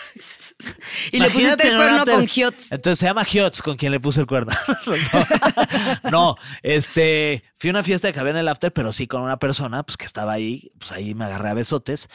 Y 1.12 1.18
le 1.18 1.30
pusiste 1.30 1.68
el 1.68 1.76
cuerno 1.76 2.04
con 2.04 2.26
Hiots. 2.26 2.72
Entonces 2.72 2.98
se 2.98 3.06
llama 3.06 3.24
Hiots 3.24 3.62
con 3.62 3.76
quien 3.76 3.92
le 3.92 4.00
puse 4.00 4.20
el 4.20 4.26
cuerno. 4.26 4.52
no, 6.04 6.10
No, 6.10 6.36
este, 6.62 7.44
fui 7.58 7.68
a 7.68 7.72
una 7.72 7.82
fiesta 7.82 8.12
que 8.12 8.18
había 8.18 8.32
en 8.32 8.38
el 8.38 8.48
after, 8.48 8.72
pero 8.72 8.92
sí 8.92 9.06
con 9.06 9.22
una 9.22 9.38
persona 9.38 9.82
pues 9.82 9.96
que 9.96 10.06
estaba 10.06 10.32
ahí, 10.32 10.70
pues 10.78 10.92
ahí 10.92 11.14
me 11.14 11.24
agarré 11.26 11.50
a 11.50 11.54
besotes. 11.54 12.08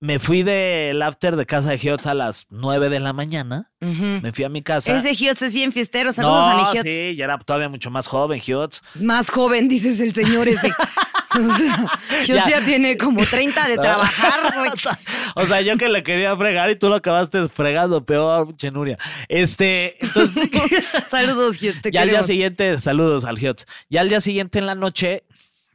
Me 0.00 0.20
fui 0.20 0.44
del 0.44 1.02
after 1.02 1.34
de 1.34 1.44
casa 1.44 1.70
de 1.70 1.76
Hiots 1.76 2.06
a 2.06 2.14
las 2.14 2.46
9 2.50 2.88
de 2.88 3.00
la 3.00 3.12
mañana. 3.12 3.72
Me 3.80 4.32
fui 4.32 4.44
a 4.44 4.48
mi 4.48 4.62
casa. 4.62 4.96
Ese 4.96 5.12
Hiots 5.12 5.42
es 5.42 5.54
bien 5.54 5.72
fiestero. 5.72 6.12
Saludos 6.12 6.46
no, 6.46 6.50
a 6.52 6.56
mi 6.56 6.62
Hiots. 6.62 6.82
sí, 6.82 7.16
ya 7.16 7.24
era 7.24 7.38
todavía 7.38 7.68
mucho 7.68 7.90
más 7.90 8.06
joven, 8.06 8.40
Hiots. 8.40 8.80
Más 8.94 9.28
joven, 9.28 9.68
dices 9.68 9.98
el 10.00 10.14
señor 10.14 10.46
ese. 10.46 10.72
O 11.34 11.56
sea, 11.56 11.88
Hiots 12.26 12.48
ya. 12.48 12.48
Ya. 12.48 12.64
tiene 12.64 12.96
como 12.96 13.24
30 13.24 13.68
de 13.68 13.76
trabajar, 13.78 14.54
güey. 14.58 14.70
o 15.34 15.46
sea, 15.46 15.60
yo 15.60 15.76
que 15.76 15.88
le 15.88 16.02
quería 16.02 16.36
fregar 16.36 16.70
y 16.70 16.76
tú 16.76 16.88
lo 16.88 16.96
acabaste 16.96 17.48
fregando, 17.48 18.04
peor, 18.04 18.56
chenuria. 18.56 18.98
Este, 19.28 19.96
entonces. 20.04 20.50
Saludos. 21.10 21.58
Te 21.82 21.90
ya 21.90 22.02
al 22.02 22.10
día 22.10 22.22
siguiente, 22.22 22.80
saludos 22.80 23.24
al 23.24 23.38
Hiots. 23.38 23.66
Ya 23.90 24.00
al 24.00 24.08
día 24.08 24.20
siguiente 24.20 24.58
en 24.58 24.66
la 24.66 24.74
noche, 24.74 25.24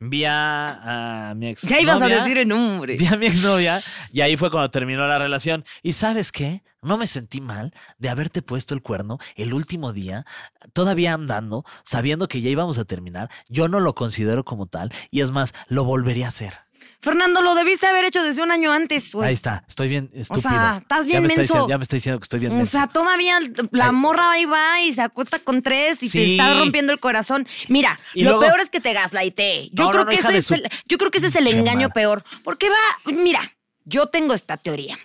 vi 0.09 0.25
a, 0.25 1.29
a 1.29 1.35
mi 1.35 1.50
ex. 1.50 1.61
Ya 1.63 1.79
ibas 1.79 2.01
a 2.01 2.07
decir 2.07 2.38
el 2.38 2.47
nombre. 2.47 2.97
Vi 2.97 3.05
a 3.07 3.17
mi 3.17 3.27
exnovia 3.27 3.81
y 4.11 4.21
ahí 4.21 4.38
fue 4.38 4.51
cuando 4.51 4.69
terminó 4.69 5.07
la 5.07 5.17
relación. 5.17 5.63
¿Y 5.81 5.93
sabes 5.93 6.31
qué? 6.31 6.63
No 6.81 6.98
me 6.98 7.07
sentí 7.07 7.39
mal 7.39 7.74
de 7.98 8.10
haberte 8.10 8.41
puesto 8.41 8.74
el 8.74 8.81
cuerno 8.81 9.17
el 9.36 9.53
último 9.53 9.93
día, 9.93 10.25
todavía 10.74 11.13
andando, 11.13 11.63
sabiendo 11.86 12.27
que 12.27 12.41
ya 12.41 12.50
íbamos 12.50 12.77
a 12.77 12.86
terminar. 12.86 13.29
Yo 13.48 13.67
no 13.69 13.79
lo 13.79 13.95
considero 13.95 14.43
como 14.43 14.67
tal 14.67 14.91
y 15.10 15.22
es 15.22 15.31
más, 15.31 15.53
lo 15.67 15.86
volvería 15.86 16.25
a 16.25 16.29
hacer. 16.29 16.62
Fernando, 17.03 17.41
lo 17.41 17.53
debiste 17.53 17.86
haber 17.86 18.05
hecho 18.05 18.24
desde 18.24 18.41
un 18.41 18.50
año 18.51 18.72
antes, 18.72 19.13
güey. 19.13 19.27
Ahí 19.27 19.33
está, 19.33 19.65
estoy 19.67 19.89
bien 19.89 20.10
estúpido. 20.13 20.50
sea, 20.50 20.77
estás 20.81 21.00
Ya 21.00 21.05
bien 21.05 21.22
me 21.24 21.27
está 21.27 21.38
menso. 21.41 21.53
diciendo- 21.53 21.69
ya 21.69 21.77
me 21.77 21.83
está 21.83 21.95
diciendo 21.98 22.19
que 22.19 22.24
estoy 22.24 22.39
bien 22.39 22.51
O 22.53 22.55
menso. 22.55 22.72
sea, 22.72 22.88
todavía 22.88 23.39
la 23.72 23.88
Ay. 23.88 23.91
morra 23.91 24.31
ahí 24.31 24.45
va 24.45 24.81
y 24.81 24.93
se 24.93 25.01
acuesta 25.01 25.38
con 25.39 25.62
tres 25.62 26.01
y 26.01 26.10
te 26.10 26.31
está 26.31 26.57
rompiendo 26.57 26.93
el 26.93 27.00
corazón. 27.00 27.45
Mira, 27.67 28.00
Y 28.13 28.24
lo 28.24 28.31
luego- 28.31 28.45
peor 28.45 28.62
es 28.62 28.69
que 28.69 28.79
te 28.79 28.93
gaslighté. 28.93 29.69
Yo 29.74 29.83
No, 29.83 29.89
creo 29.91 30.05
no, 30.05 30.12
no, 30.12 30.12
que 30.12 30.15
ese 30.27 30.38
es 30.38 30.45
su 30.48 30.53
el, 30.55 30.63
yo 30.88 30.98
creo 30.98 31.12
que 31.12 31.17
ese 31.17 31.27
es 31.27 31.36
el 31.36 31.48
engaño 31.48 31.89
peor. 31.89 32.24
Porque 32.43 32.69
va, 32.69 33.12
mira, 33.12 33.53
yo 33.83 34.07
tengo 34.07 34.33
esta 34.33 34.55
teoría. 34.57 34.98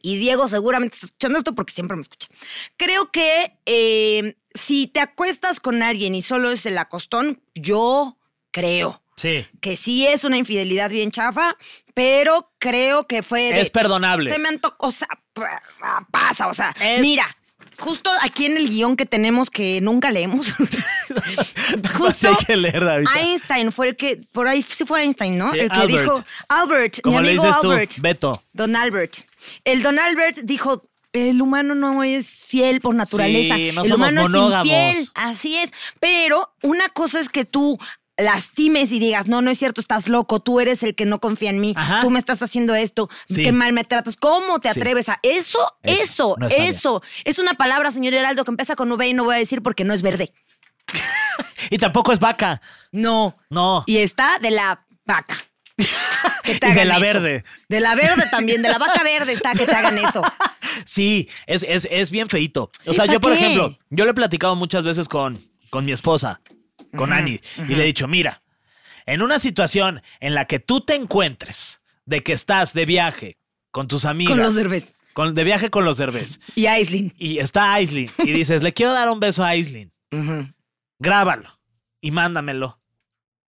Y 0.00 0.18
Diego 0.18 0.46
seguramente 0.48 0.94
está 0.96 1.06
escuchando 1.06 1.38
esto 1.38 1.54
porque 1.54 1.72
siempre 1.72 1.96
me 1.96 2.02
escucha. 2.02 2.28
Creo 2.76 3.10
que 3.10 3.58
eh, 3.66 4.36
si 4.54 4.86
te 4.86 5.00
acuestas 5.00 5.58
con 5.60 5.82
alguien 5.82 6.14
y 6.14 6.22
solo 6.22 6.50
es 6.50 6.64
el 6.66 6.76
acostón, 6.78 7.42
yo 7.54 8.18
creo 8.50 9.02
Sí. 9.16 9.46
que 9.60 9.76
sí 9.76 10.06
es 10.06 10.24
una 10.24 10.36
infidelidad 10.36 10.90
bien 10.90 11.10
chafa, 11.10 11.56
pero 11.94 12.50
creo 12.58 13.06
que 13.06 13.22
fue 13.22 13.52
de- 13.52 13.60
Es 13.60 13.70
perdonable. 13.70 14.30
Se 14.30 14.38
me 14.38 14.48
antojó, 14.48 14.74
o 14.78 14.90
sea, 14.92 15.08
pa- 15.32 15.62
pasa, 16.10 16.48
o 16.48 16.54
sea, 16.54 16.74
Es- 16.80 17.00
mira, 17.00 17.24
justo 17.78 18.10
aquí 18.22 18.46
en 18.46 18.56
el 18.56 18.68
guion 18.68 18.96
que 18.96 19.06
tenemos 19.06 19.50
que 19.50 19.80
nunca 19.80 20.10
leemos, 20.10 20.52
Justo 21.96 22.28
hay 22.28 22.36
que 22.44 22.56
leer 22.56 22.82
ahorita. 22.86 23.20
Einstein 23.20 23.72
fue 23.72 23.88
el 23.90 23.96
que, 23.96 24.20
por 24.32 24.48
ahí 24.48 24.62
sí 24.62 24.84
fue 24.84 25.02
Einstein, 25.02 25.38
¿no? 25.38 25.50
Sí, 25.50 25.58
el 25.60 25.68
que 25.70 25.76
Albert. 25.76 26.00
dijo, 26.02 26.24
Albert, 26.48 27.00
Como 27.02 27.18
mi 27.18 27.24
le 27.24 27.30
amigo 27.30 27.44
dices 27.46 27.60
tú, 27.60 27.70
Albert, 27.70 27.98
Beto. 28.00 28.42
Don 28.52 28.76
Albert. 28.76 29.16
El 29.64 29.82
Don 29.82 29.98
Albert 29.98 30.38
dijo, 30.44 30.82
el 31.12 31.40
humano 31.42 31.74
no 31.74 32.02
es 32.02 32.26
fiel 32.46 32.80
por 32.80 32.94
naturaleza. 32.94 33.56
Sí, 33.56 33.70
no 33.72 33.82
el 33.82 33.88
somos 33.88 34.08
humano 34.10 34.22
monógamos. 34.22 34.72
es 34.72 34.98
infiel. 34.98 35.08
Así 35.14 35.56
es. 35.56 35.70
Pero 36.00 36.52
una 36.62 36.88
cosa 36.88 37.20
es 37.20 37.28
que 37.28 37.44
tú 37.44 37.78
lastimes 38.16 38.92
y 38.92 38.98
digas, 39.00 39.26
no, 39.26 39.42
no 39.42 39.50
es 39.50 39.58
cierto, 39.58 39.80
estás 39.80 40.08
loco, 40.08 40.40
tú 40.40 40.60
eres 40.60 40.82
el 40.82 40.94
que 40.94 41.04
no 41.06 41.20
confía 41.20 41.50
en 41.50 41.60
mí, 41.60 41.72
Ajá. 41.76 42.00
tú 42.00 42.10
me 42.10 42.18
estás 42.18 42.42
haciendo 42.42 42.74
esto, 42.74 43.08
Sí. 43.26 43.42
qué 43.42 43.52
mal 43.52 43.72
me 43.72 43.84
tratas, 43.84 44.16
¿cómo 44.16 44.60
te 44.60 44.72
Sí. 44.72 44.78
atreves 44.80 45.08
a 45.08 45.18
eso? 45.22 45.58
Eso, 45.82 46.36
Eso, 46.56 47.00
no. 47.02 47.08
Es 47.24 47.38
una 47.38 47.54
palabra, 47.54 47.90
señor 47.92 48.14
Heraldo, 48.14 48.44
que 48.44 48.50
empieza 48.52 48.76
con 48.76 48.90
V 48.92 49.06
y 49.08 49.14
no 49.14 49.24
voy 49.24 49.34
a 49.36 49.38
decir 49.38 49.62
porque 49.62 49.84
no 49.84 49.94
es 49.94 50.02
verde. 50.02 50.32
Y 51.70 51.78
tampoco 51.78 52.12
es 52.12 52.18
vaca. 52.20 52.60
No. 52.92 53.36
No. 53.48 53.84
Y 53.86 53.96
está 53.96 54.38
de 54.38 54.50
la 54.50 54.84
vaca. 55.06 55.42
Que 56.44 56.56
te 56.56 56.68
Y 56.68 56.72
de 56.74 56.84
la 56.84 56.94
eso. 56.96 57.00
verde. 57.00 57.44
De 57.70 57.80
la 57.80 57.94
verde 57.94 58.24
también, 58.30 58.60
de 58.62 58.68
la 58.68 58.78
vaca 58.78 59.02
verde 59.02 59.32
está 59.32 59.54
que 59.54 59.64
te 59.66 59.72
hagan 59.74 59.96
eso. 59.98 60.22
Sí, 60.84 61.28
es, 61.46 61.62
es, 61.66 61.88
es 61.90 62.10
bien 62.10 62.28
feito. 62.28 62.70
Sí, 62.80 62.90
o 62.90 62.94
sea, 62.94 63.06
¿pa' 63.06 63.12
yo, 63.14 63.20
por 63.20 63.32
qué? 63.32 63.38
ejemplo, 63.38 63.78
yo 63.90 64.04
lo 64.04 64.10
he 64.10 64.14
platicado 64.14 64.56
muchas 64.56 64.82
veces 64.84 65.08
con, 65.08 65.40
con 65.70 65.84
mi 65.84 65.92
esposa, 65.92 66.40
con 66.96 67.12
Annie, 67.12 67.40
y 67.68 67.74
le 67.74 67.82
he 67.82 67.86
dicho, 67.86 68.06
mira, 68.08 68.42
en 69.06 69.22
una 69.22 69.38
situación 69.38 70.02
en 70.20 70.34
la 70.34 70.46
que 70.46 70.58
tú 70.60 70.80
te 70.80 70.94
encuentres 70.94 71.80
de 72.06 72.22
que 72.22 72.32
estás 72.32 72.72
de 72.74 72.86
viaje 72.86 73.38
con 73.70 73.88
tus 73.88 74.04
amigas. 74.04 74.32
Con 74.34 74.42
los 74.42 74.54
Derbez. 74.54 74.94
con- 75.12 75.34
de 75.34 75.44
viaje 75.44 75.70
con 75.70 75.84
los 75.84 75.96
derbés. 75.96 76.40
Y 76.54 76.66
Aislinn. 76.66 77.14
Y 77.18 77.38
está 77.38 77.72
Aislinn. 77.74 78.10
Y 78.18 78.32
dices, 78.32 78.62
le 78.62 78.72
quiero 78.72 78.92
dar 78.92 79.08
un 79.10 79.20
beso 79.20 79.44
a 79.44 79.48
Aislinn. 79.48 79.92
Grábalo 80.98 81.60
y 82.00 82.10
mándamelo. 82.10 82.80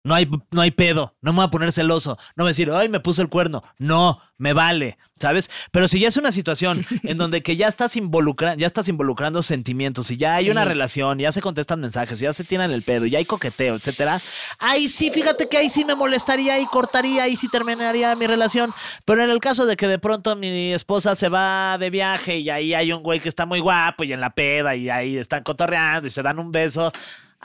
No 0.04 0.14
hay, 0.14 0.28
no 0.50 0.60
hay 0.60 0.70
pedo, 0.70 1.14
no 1.22 1.32
me 1.32 1.36
voy 1.38 1.46
a 1.46 1.50
poner 1.50 1.72
celoso, 1.72 2.18
no 2.36 2.44
voy 2.44 2.48
a 2.48 2.50
decir, 2.50 2.70
ay, 2.70 2.90
me 2.90 3.00
puso 3.00 3.22
el 3.22 3.30
cuerno. 3.30 3.62
No, 3.78 4.20
me 4.36 4.52
vale, 4.52 4.98
¿sabes? 5.18 5.48
Pero 5.70 5.88
si 5.88 5.98
ya 5.98 6.08
es 6.08 6.18
una 6.18 6.30
situación 6.30 6.84
en 7.04 7.16
donde 7.16 7.42
que 7.42 7.56
ya 7.56 7.68
estás 7.68 7.96
involucrando, 7.96 8.60
ya 8.60 8.66
estás 8.66 8.86
involucrando 8.88 9.42
sentimientos 9.42 10.10
y 10.10 10.18
ya 10.18 10.34
hay 10.34 10.44
Sí. 10.44 10.50
una 10.50 10.66
relación, 10.66 11.18
ya 11.20 11.32
se 11.32 11.40
contestan 11.40 11.80
mensajes, 11.80 12.18
ya 12.20 12.34
se 12.34 12.44
tiran 12.44 12.70
el 12.70 12.82
pedo, 12.82 13.06
ya 13.06 13.16
hay 13.16 13.24
coqueteo, 13.24 13.76
etcétera. 13.76 14.20
Ahí 14.58 14.88
sí, 14.88 15.10
fíjate 15.10 15.48
que 15.48 15.56
ahí 15.56 15.70
sí 15.70 15.86
me 15.86 15.94
molestaría 15.94 16.60
y 16.60 16.66
cortaría 16.66 17.26
y 17.28 17.36
sí 17.38 17.48
terminaría 17.48 18.14
mi 18.14 18.26
relación. 18.26 18.74
Pero 19.06 19.24
en 19.24 19.30
el 19.30 19.40
caso 19.40 19.64
de 19.64 19.76
que 19.76 19.88
de 19.88 19.98
pronto 19.98 20.36
mi 20.36 20.72
esposa 20.74 21.14
se 21.14 21.30
va 21.30 21.78
de 21.78 21.88
viaje 21.88 22.36
y 22.40 22.50
ahí 22.50 22.74
hay 22.74 22.92
un 22.92 23.02
güey 23.02 23.20
que 23.20 23.30
está 23.30 23.46
muy 23.46 23.60
guapo 23.60 24.04
y 24.04 24.12
en 24.12 24.20
la 24.20 24.28
peda 24.34 24.76
y 24.76 24.90
ahí 24.90 25.16
están 25.16 25.42
cotorreando 25.44 26.06
y 26.06 26.10
se 26.10 26.22
dan 26.22 26.38
un 26.38 26.52
beso. 26.52 26.92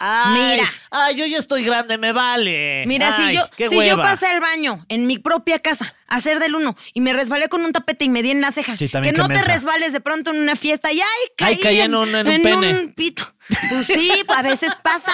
Ay, 0.02 0.56
Mira. 0.58 0.72
Ay, 0.92 1.16
yo 1.18 1.26
ya 1.26 1.38
estoy 1.38 1.64
grande, 1.66 1.98
me 1.98 2.14
vale. 2.14 2.84
Mira, 2.88 3.14
Ay, 3.18 3.28
si 3.32 3.36
yo, 3.36 3.50
qué 3.58 3.68
si 3.70 3.86
yo 3.86 3.98
pasé 3.98 4.28
al 4.28 4.40
baño 4.40 4.86
en 4.88 5.06
mi 5.08 5.20
propia 5.20 5.60
casa 5.60 5.94
a 6.08 6.16
hacer 6.16 6.40
del 6.40 6.56
uno 6.56 6.78
y 6.94 7.02
me 7.02 7.12
resbalé 7.12 7.50
con 7.50 7.66
un 7.66 7.74
tapete 7.74 8.06
y 8.06 8.10
me 8.10 8.24
di 8.24 8.32
en 8.32 8.40
la 8.40 8.52
ceja, 8.54 8.78
Sí, 8.78 8.86
que 8.86 8.92
también 8.94 9.16
no 9.18 9.28
qué 9.28 9.34
te 9.34 9.44
resbales 9.44 9.92
de 9.92 10.00
pronto 10.00 10.32
en 10.32 10.38
una 10.40 10.56
fiesta 10.56 10.92
y 10.94 11.02
ay, 11.02 11.08
caí, 11.38 11.56
Ay, 11.56 11.60
caí 11.62 11.82
en 11.82 11.96
un- 11.96 12.16
en 12.16 12.28
un 12.30 12.42
pene. 12.42 12.94
pito. 12.96 13.24
Pues 13.70 13.88
sí, 13.88 14.10
a 14.36 14.42
veces 14.42 14.72
pasa. 14.82 15.12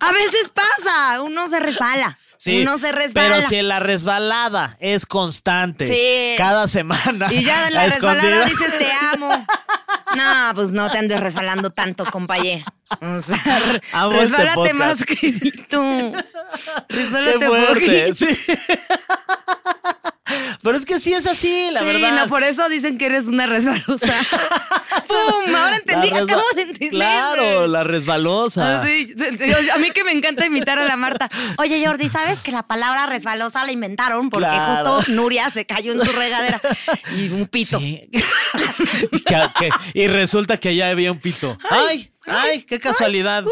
A 0.00 0.12
veces 0.12 0.50
pasa. 0.54 1.20
Uno 1.20 1.48
se 1.50 1.58
resbala. 1.60 2.16
Sí, 2.38 2.62
uno 2.62 2.78
se 2.78 2.92
resbala. 2.92 3.28
Pero 3.36 3.42
si 3.48 3.62
la 3.62 3.80
resbalada 3.80 4.76
es 4.80 5.06
constante, 5.06 5.86
Sí. 5.86 6.36
cada 6.36 6.68
semana. 6.68 7.32
Y 7.32 7.42
ya 7.42 7.64
de 7.66 7.70
la 7.72 7.86
resbalada 7.86 8.44
dices 8.44 8.78
te 8.78 8.88
amo. 9.12 9.46
No, 10.14 10.52
pues 10.54 10.68
no 10.70 10.88
te 10.88 10.98
andes 10.98 11.20
resbalando 11.20 11.70
tanto, 11.70 12.04
compañé. 12.06 12.64
O 13.02 13.20
sea, 13.20 13.36
Amo 13.92 14.12
este 14.12 14.36
resbálate 14.36 14.54
podcast. 14.54 14.78
más 14.78 15.04
que 15.04 15.52
tú. 15.68 16.12
Qué 16.88 16.94
Resbálate 16.96 17.46
fuerte. 17.46 18.14
sí. 18.14 18.28
Pero 20.62 20.76
es 20.76 20.84
que 20.86 20.98
sí 20.98 21.12
es 21.12 21.26
así, 21.26 21.70
la 21.72 21.80
sí, 21.80 21.86
verdad. 21.86 22.12
no, 22.24 22.28
por 22.28 22.42
eso 22.44 22.68
dicen 22.68 22.98
que 22.98 23.06
eres 23.06 23.26
una 23.26 23.46
resbalosa. 23.46 24.12
¡Pum! 25.06 25.54
Ahora 25.56 25.76
entendí, 25.76 26.08
resba- 26.08 26.22
acabo 26.24 26.42
de 26.54 26.62
entender. 26.62 26.90
Claro, 26.90 27.66
la 27.66 27.84
resbalosa. 27.84 28.82
Así, 28.82 29.14
a 29.74 29.78
mí 29.78 29.90
que 29.92 30.04
me 30.04 30.12
encanta 30.12 30.46
imitar 30.46 30.78
a 30.78 30.84
la 30.84 30.96
Marta. 30.96 31.28
Oye, 31.58 31.84
Jordi, 31.86 32.08
¿sabes 32.08 32.40
que 32.40 32.52
la 32.52 32.62
palabra 32.66 33.06
resbalosa 33.06 33.64
la 33.64 33.72
inventaron? 33.72 34.30
Porque 34.30 34.46
Claro. 34.48 34.96
justo 34.96 35.12
Nuria 35.12 35.50
se 35.50 35.64
cayó 35.66 35.92
en 35.92 36.04
su 36.04 36.12
regadera. 36.12 36.60
Y 37.16 37.28
un 37.28 37.46
pito. 37.46 37.78
Sí. 37.78 38.08
Y 39.94 40.06
resulta 40.08 40.56
que 40.58 40.70
allá 40.70 40.90
había 40.90 41.12
un 41.12 41.18
pito. 41.18 41.56
Ay, 41.70 42.10
ay, 42.26 42.62
qué 42.62 42.78
casualidad. 42.78 43.44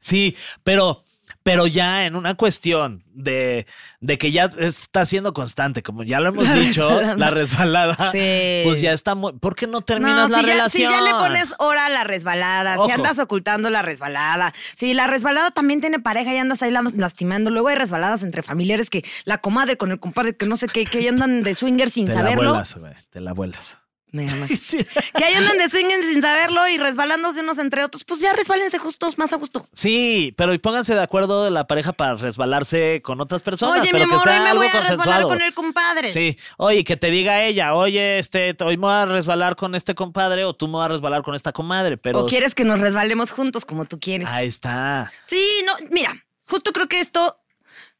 Sí, 0.00 0.36
pero, 0.64 1.04
pero 1.42 1.66
ya 1.66 2.06
en 2.06 2.16
una 2.16 2.34
cuestión 2.34 3.02
de, 3.14 3.66
de 4.00 4.18
que 4.18 4.30
ya 4.32 4.44
está 4.58 5.04
siendo 5.04 5.32
constante, 5.32 5.82
como 5.82 6.02
ya 6.02 6.20
lo 6.20 6.28
hemos 6.30 6.48
La 6.48 6.54
dicho, 6.54 6.88
resbalada. 6.88 7.16
la 7.16 7.30
resbalada, 7.30 8.10
Sí. 8.12 8.62
pues 8.64 8.80
ya 8.80 8.92
está 8.92 9.14
muy. 9.14 9.32
¿Por 9.34 9.54
qué 9.54 9.66
no 9.66 9.80
terminas 9.82 10.30
No, 10.30 10.36
la 10.36 10.40
si 10.42 10.46
ya, 10.46 10.68
si 10.68 10.84
relación? 10.84 10.92
ya 10.92 11.00
le 11.02 11.10
pones 11.24 11.54
hora 11.58 11.86
a 11.86 11.88
la 11.88 12.04
resbalada, 12.04 12.76
Ojo. 12.78 12.86
si 12.86 12.92
andas 12.92 13.18
ocultando 13.18 13.70
la 13.70 13.82
resbalada, 13.82 14.54
si 14.76 14.94
la 14.94 15.06
resbalada 15.06 15.50
también 15.50 15.80
tiene 15.80 15.98
pareja 15.98 16.32
y 16.34 16.38
andas 16.38 16.62
ahí 16.62 16.70
la- 16.70 16.82
lastimando, 16.96 17.50
luego 17.50 17.68
hay 17.68 17.76
resbaladas 17.76 18.22
entre 18.22 18.42
familiares 18.42 18.90
que 18.90 19.04
la 19.24 19.38
comadre 19.38 19.76
con 19.76 19.90
el 19.90 19.98
compadre 20.00 20.36
que 20.36 20.46
no 20.46 20.56
sé 20.56 20.66
qué, 20.68 20.84
que 20.84 20.98
ahí 20.98 21.08
andan 21.08 21.40
de 21.42 21.54
swinger 21.54 21.90
sin 21.90 22.06
Te 22.06 22.14
la 22.14 22.20
saberlo. 22.20 22.50
vuelas, 22.50 22.76
güey, 22.78 22.92
te 23.10 23.20
la 23.20 23.32
vuelas. 23.32 23.78
Me 24.12 24.28
amas. 24.30 24.50
Que 25.16 25.24
ahí 25.24 25.34
andan 25.34 25.58
de 25.58 25.68
swinger 25.68 26.02
sin 26.04 26.20
saberlo 26.22 26.66
y 26.68 26.78
resbalándose 26.78 27.40
unos 27.40 27.58
entre 27.58 27.82
otros, 27.84 28.04
pues 28.04 28.20
ya 28.20 28.32
resbálense 28.32 28.78
justos 28.78 29.18
más 29.18 29.32
a 29.32 29.36
gusto. 29.36 29.66
Sí, 29.72 30.34
pero 30.36 30.52
y 30.54 30.58
pónganse 30.58 30.94
de 30.94 31.02
acuerdo 31.02 31.44
de 31.44 31.50
la 31.50 31.66
pareja 31.66 31.92
para 31.92 32.14
resbalarse 32.14 33.00
con 33.02 33.20
otras 33.20 33.42
personas. 33.42 33.80
Oye, 33.80 33.92
mi 33.92 33.98
pero 34.00 34.06
que 34.08 34.14
amor, 34.14 34.20
sea 34.22 34.32
hoy 34.34 34.40
me 34.42 34.48
algo 34.50 34.62
voy 34.62 34.70
a 34.72 34.80
resbalar 34.80 35.22
con 35.22 35.40
el 35.40 35.54
compadre. 35.54 36.12
Sí, 36.12 36.36
oye, 36.58 36.84
que 36.84 36.96
te 36.96 37.10
diga 37.10 37.42
ella, 37.42 37.74
oye, 37.74 38.18
este, 38.18 38.54
hoy 38.64 38.76
me 38.76 38.82
voy 38.82 38.92
a 38.94 39.06
resbalar 39.06 39.56
con 39.56 39.74
este 39.74 39.94
compadre 39.94 40.44
o 40.44 40.54
tú 40.54 40.68
me 40.68 40.76
vas 40.78 40.86
a 40.86 40.88
resbalar 40.88 41.22
con 41.22 41.34
esta 41.34 41.52
comadre, 41.52 41.96
pero 41.96 42.20
O 42.20 42.26
quieres 42.26 42.54
que 42.54 42.64
nos 42.64 42.80
resbalemos 42.80 43.30
juntos 43.32 43.64
como 43.64 43.84
tú 43.86 43.98
quieres. 43.98 44.28
ahí 44.28 44.48
está. 44.48 45.12
Sí, 45.26 45.42
no, 45.64 45.72
mira, 45.90 46.24
justo 46.46 46.72
creo 46.72 46.88
que 46.88 47.00
esto. 47.00 47.38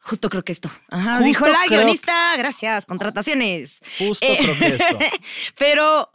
Justo 0.04 0.28
creo 0.28 0.44
que 0.44 0.52
esto. 0.52 0.70
Ajá, 0.90 1.12
Justo 1.18 1.24
dijo 1.24 1.48
la 1.48 1.66
guionista, 1.68 2.36
gracias, 2.36 2.86
contrataciones. 2.86 3.78
Justo 3.98 4.26
Eh, 4.26 4.38
creo 4.40 4.58
que 4.58 4.66
esto. 4.66 4.98
Pero 5.58 6.10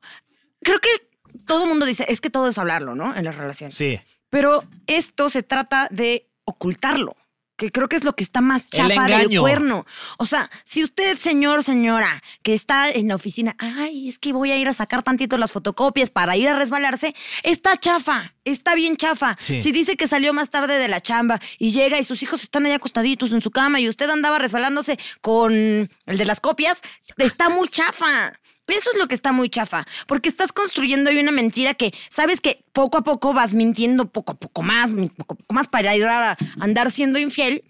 creo 0.61 0.79
que 0.79 0.89
todo 1.45 1.63
el 1.63 1.69
mundo 1.69 1.85
dice, 1.85 2.05
es 2.09 2.19
que 2.19 2.29
todo 2.29 2.49
es 2.49 2.57
hablarlo, 2.57 2.95
¿no? 2.95 3.15
En 3.15 3.23
las 3.23 3.35
relaciones. 3.37 3.75
Sí. 3.75 3.99
Pero 4.29 4.63
esto 4.87 5.29
se 5.29 5.41
trata 5.41 5.87
de 5.89 6.29
ocultarlo, 6.43 7.15
que 7.57 7.71
creo 7.71 7.89
que 7.89 7.95
es 7.95 8.03
lo 8.03 8.15
que 8.15 8.23
está 8.23 8.39
más 8.39 8.67
chafa 8.67 9.05
del 9.05 9.39
cuerno. 9.39 9.85
O 10.17 10.25
sea, 10.25 10.49
si 10.63 10.83
usted, 10.83 11.17
señor, 11.17 11.63
señora, 11.63 12.23
que 12.43 12.53
está 12.53 12.89
en 12.89 13.07
la 13.07 13.15
oficina, 13.15 13.55
ay, 13.57 14.07
es 14.07 14.19
que 14.19 14.31
voy 14.31 14.51
a 14.51 14.57
ir 14.57 14.67
a 14.67 14.73
sacar 14.73 15.01
tantito 15.01 15.37
las 15.37 15.51
fotocopias 15.51 16.11
para 16.11 16.37
ir 16.37 16.47
a 16.47 16.57
resbalarse, 16.57 17.15
está 17.43 17.75
chafa, 17.75 18.33
está 18.45 18.75
bien 18.75 18.95
chafa. 18.95 19.35
Sí. 19.39 19.61
Si 19.61 19.71
dice 19.71 19.97
que 19.97 20.07
salió 20.07 20.33
más 20.33 20.51
tarde 20.51 20.77
de 20.77 20.87
la 20.87 21.01
chamba 21.01 21.41
y 21.57 21.71
llega 21.71 21.99
y 21.99 22.03
sus 22.03 22.21
hijos 22.21 22.43
están 22.43 22.65
allá 22.65 22.75
acostaditos 22.75 23.33
en 23.33 23.41
su 23.41 23.49
cama 23.49 23.79
y 23.79 23.89
usted 23.89 24.09
andaba 24.09 24.37
resbalándose 24.37 24.99
con 25.21 25.53
el 25.53 26.17
de 26.17 26.25
las 26.25 26.39
copias, 26.39 26.81
está 27.17 27.49
muy 27.49 27.67
chafa. 27.67 28.33
Eso 28.67 28.91
es 28.91 28.97
lo 28.97 29.07
que 29.07 29.15
está 29.15 29.31
muy 29.31 29.49
chafa, 29.49 29.85
porque 30.07 30.29
estás 30.29 30.51
construyendo 30.51 31.09
ahí 31.09 31.19
una 31.19 31.31
mentira 31.31 31.73
que 31.73 31.93
sabes 32.09 32.41
que 32.41 32.63
poco 32.73 32.97
a 32.97 33.03
poco 33.03 33.33
vas 33.33 33.53
mintiendo, 33.53 34.09
poco 34.09 34.33
a 34.33 34.35
poco 34.35 34.61
más, 34.61 34.91
poco 34.91 35.33
a 35.33 35.37
poco 35.37 35.53
más 35.53 35.67
para 35.67 35.95
ir 35.95 36.05
a 36.05 36.37
andar 36.59 36.91
siendo 36.91 37.17
infiel. 37.17 37.63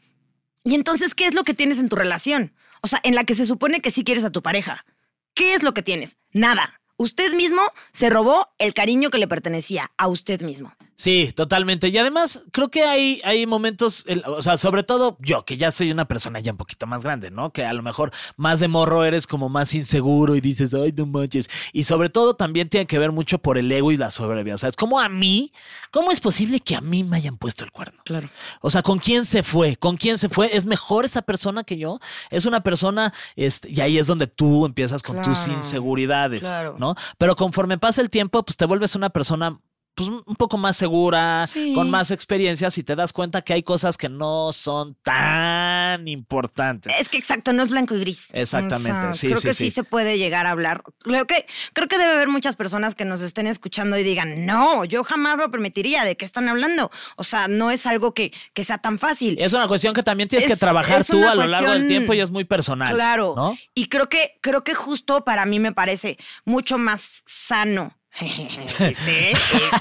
Y 0.63 0.75
entonces, 0.75 1.15
¿qué 1.15 1.27
es 1.27 1.33
lo 1.33 1.43
que 1.43 1.53
tienes 1.53 1.77
en 1.77 1.89
tu 1.89 1.95
relación? 1.95 2.53
O 2.81 2.87
sea, 2.87 2.99
en 3.03 3.15
la 3.15 3.23
que 3.23 3.35
se 3.35 3.45
supone 3.45 3.79
que 3.79 3.91
sí 3.91 4.03
quieres 4.03 4.23
a 4.25 4.31
tu 4.31 4.41
pareja. 4.41 4.85
¿Qué 5.33 5.53
es 5.53 5.63
lo 5.63 5.73
que 5.73 5.83
tienes? 5.83 6.17
Nada. 6.31 6.81
Usted 6.97 7.33
mismo 7.33 7.61
se 7.93 8.09
robó 8.09 8.49
el 8.57 8.73
cariño 8.73 9.11
que 9.11 9.19
le 9.19 9.27
pertenecía 9.27 9.91
a 9.97 10.07
usted 10.07 10.41
mismo. 10.41 10.73
Sí, 10.99 11.31
totalmente. 11.35 11.89
Y 11.89 11.97
además, 11.99 12.43
creo 12.51 12.69
que 12.69 12.83
hay, 12.83 13.21
hay 13.23 13.45
momentos, 13.45 14.03
el- 14.07 14.23
o 14.25 14.41
sea, 14.41 14.57
sobre 14.57 14.81
todo 14.81 15.15
yo, 15.21 15.45
que 15.45 15.55
ya 15.55 15.71
soy 15.71 15.91
una 15.91 16.05
persona 16.07 16.39
ya 16.39 16.51
un 16.51 16.57
poquito 16.57 16.87
más 16.87 17.03
grande, 17.03 17.29
¿no? 17.29 17.51
Que 17.53 17.65
a 17.65 17.73
lo 17.73 17.83
mejor 17.83 18.11
más 18.35 18.59
de 18.59 18.67
morro 18.67 19.05
eres 19.05 19.27
como 19.27 19.47
más 19.47 19.75
inseguro 19.75 20.35
y 20.35 20.41
dices, 20.41 20.73
ay, 20.73 20.91
no 20.97 21.05
manches. 21.05 21.49
Y 21.71 21.83
sobre 21.83 22.09
todo 22.09 22.35
también 22.35 22.67
tiene 22.67 22.87
que 22.87 22.97
ver 22.97 23.11
mucho 23.11 23.37
por 23.37 23.59
el 23.59 23.71
ego 23.71 23.91
y 23.91 23.97
la 23.97 24.09
soberbia. 24.09 24.55
O 24.55 24.57
sea, 24.57 24.69
es 24.69 24.75
como 24.75 24.99
a 24.99 25.07
mí, 25.07 25.51
¿cómo 25.91 26.11
es 26.11 26.19
posible 26.19 26.61
que 26.61 26.75
a 26.75 26.81
mí 26.81 27.03
me 27.03 27.17
hayan 27.17 27.37
puesto 27.37 27.63
el 27.63 27.71
cuerno? 27.71 28.01
Claro. 28.03 28.27
O 28.61 28.71
sea, 28.71 28.81
¿con 28.81 28.97
quién 28.97 29.25
se 29.25 29.43
fue? 29.43 29.75
¿Con 29.75 29.97
quién 29.97 30.17
se 30.17 30.29
fue? 30.29 30.49
¿Es 30.55 30.65
mejor 30.65 31.05
esa 31.05 31.21
persona 31.21 31.63
que 31.63 31.77
yo? 31.77 31.99
Es 32.31 32.47
una 32.47 32.61
persona, 32.63 33.13
este, 33.35 33.69
y 33.71 33.81
ahí 33.81 33.99
es 33.99 34.07
donde 34.07 34.25
tú 34.25 34.65
empiezas 34.65 35.03
con 35.03 35.21
tus 35.21 35.47
inseguridades, 35.47 36.39
claro. 36.39 36.75
¿no? 36.79 36.95
Pero 37.19 37.35
conforme 37.35 37.77
pasa 37.77 38.01
el 38.01 38.09
tiempo, 38.09 38.43
pues 38.43 38.57
te 38.57 38.65
vuelves 38.65 38.95
una 38.95 39.11
persona 39.11 39.59
pues, 39.97 40.09
un 40.09 40.35
poco 40.35 40.57
más 40.57 40.77
segura, 40.77 41.47
Sí. 41.47 41.73
con 41.73 41.89
más 41.89 42.11
experiencias 42.11 42.77
y 42.77 42.83
te 42.83 42.95
das 42.95 43.11
cuenta 43.11 43.41
que 43.41 43.53
hay 43.53 43.63
cosas 43.63 43.97
que 43.97 44.09
no 44.09 44.53
son 44.53 44.95
tan 45.01 46.07
importantes. 46.07 46.93
Es 46.99 47.09
que 47.09 47.17
exacto, 47.17 47.51
no 47.51 47.63
es 47.63 47.69
blanco 47.69 47.95
y 47.95 47.99
gris. 47.99 48.27
Exactamente, 48.31 49.15
sí, 49.15 49.27
Creo 49.27 49.39
sí, 49.39 49.47
que 49.47 49.53
sí. 49.55 49.63
sí. 49.65 49.71
se 49.71 49.83
puede 49.83 50.19
llegar 50.19 50.45
a 50.45 50.51
hablar. 50.51 50.83
Creo 50.99 51.25
que, 51.25 51.47
creo 51.73 51.87
que 51.87 51.97
debe 51.97 52.13
haber 52.13 52.27
muchas 52.27 52.55
personas 52.55 52.93
que 52.93 53.05
nos 53.05 53.21
estén 53.21 53.47
escuchando 53.47 53.97
y 53.97 54.03
digan, 54.03 54.45
no, 54.45 54.85
yo 54.85 55.03
jamás 55.03 55.37
lo 55.37 55.49
permitiría, 55.49 56.05
¿de 56.05 56.15
qué 56.15 56.25
están 56.25 56.47
hablando? 56.47 56.91
O 57.15 57.23
sea, 57.23 57.47
no 57.47 57.71
es 57.71 57.87
algo 57.87 58.13
que, 58.13 58.31
que 58.53 58.63
sea 58.63 58.77
tan 58.77 58.99
fácil. 58.99 59.35
Es 59.39 59.53
una 59.53 59.67
cuestión 59.67 59.95
que 59.95 60.03
también 60.03 60.29
tienes 60.29 60.47
que 60.47 60.55
trabajar 60.55 61.03
tú 61.03 61.27
a 61.27 61.33
lo 61.33 61.47
largo 61.47 61.71
del 61.71 61.87
tiempo 61.87 62.13
y 62.13 62.19
es 62.19 62.29
muy 62.29 62.43
personal. 62.45 62.93
Claro. 62.93 63.33
¿no? 63.35 63.57
Y 63.73 63.87
creo 63.87 64.09
que, 64.09 64.37
creo 64.41 64.63
que 64.63 64.75
justo 64.75 65.23
para 65.23 65.47
mí 65.47 65.59
me 65.59 65.71
parece 65.71 66.17
mucho 66.45 66.77
más 66.77 67.23
sano 67.25 67.96
este, 68.79 69.31
este. 69.31 69.31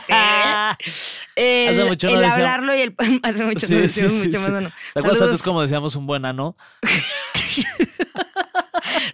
El, 1.37 1.69
Hace 1.81 1.89
mucho 1.89 2.07
no 2.09 2.13
el 2.15 2.19
decíamos- 2.21 2.33
hablarlo 2.35 2.75
y 2.75 2.81
el. 2.81 2.95
Hace 3.23 3.45
mucho 3.45 3.67
Sí, 3.67 3.75
no 3.75 3.89
sí, 3.89 4.03
mucho 4.03 4.39
sí. 4.39 4.45
más 4.45 4.63
no. 4.63 4.71
¿Te 4.95 5.01
acuerdas 5.01 5.23
antes 5.23 5.43
como 5.43 5.63
decíamos 5.63 5.95
un 5.97 6.07
buen 6.07 6.25
ano? 6.25 6.57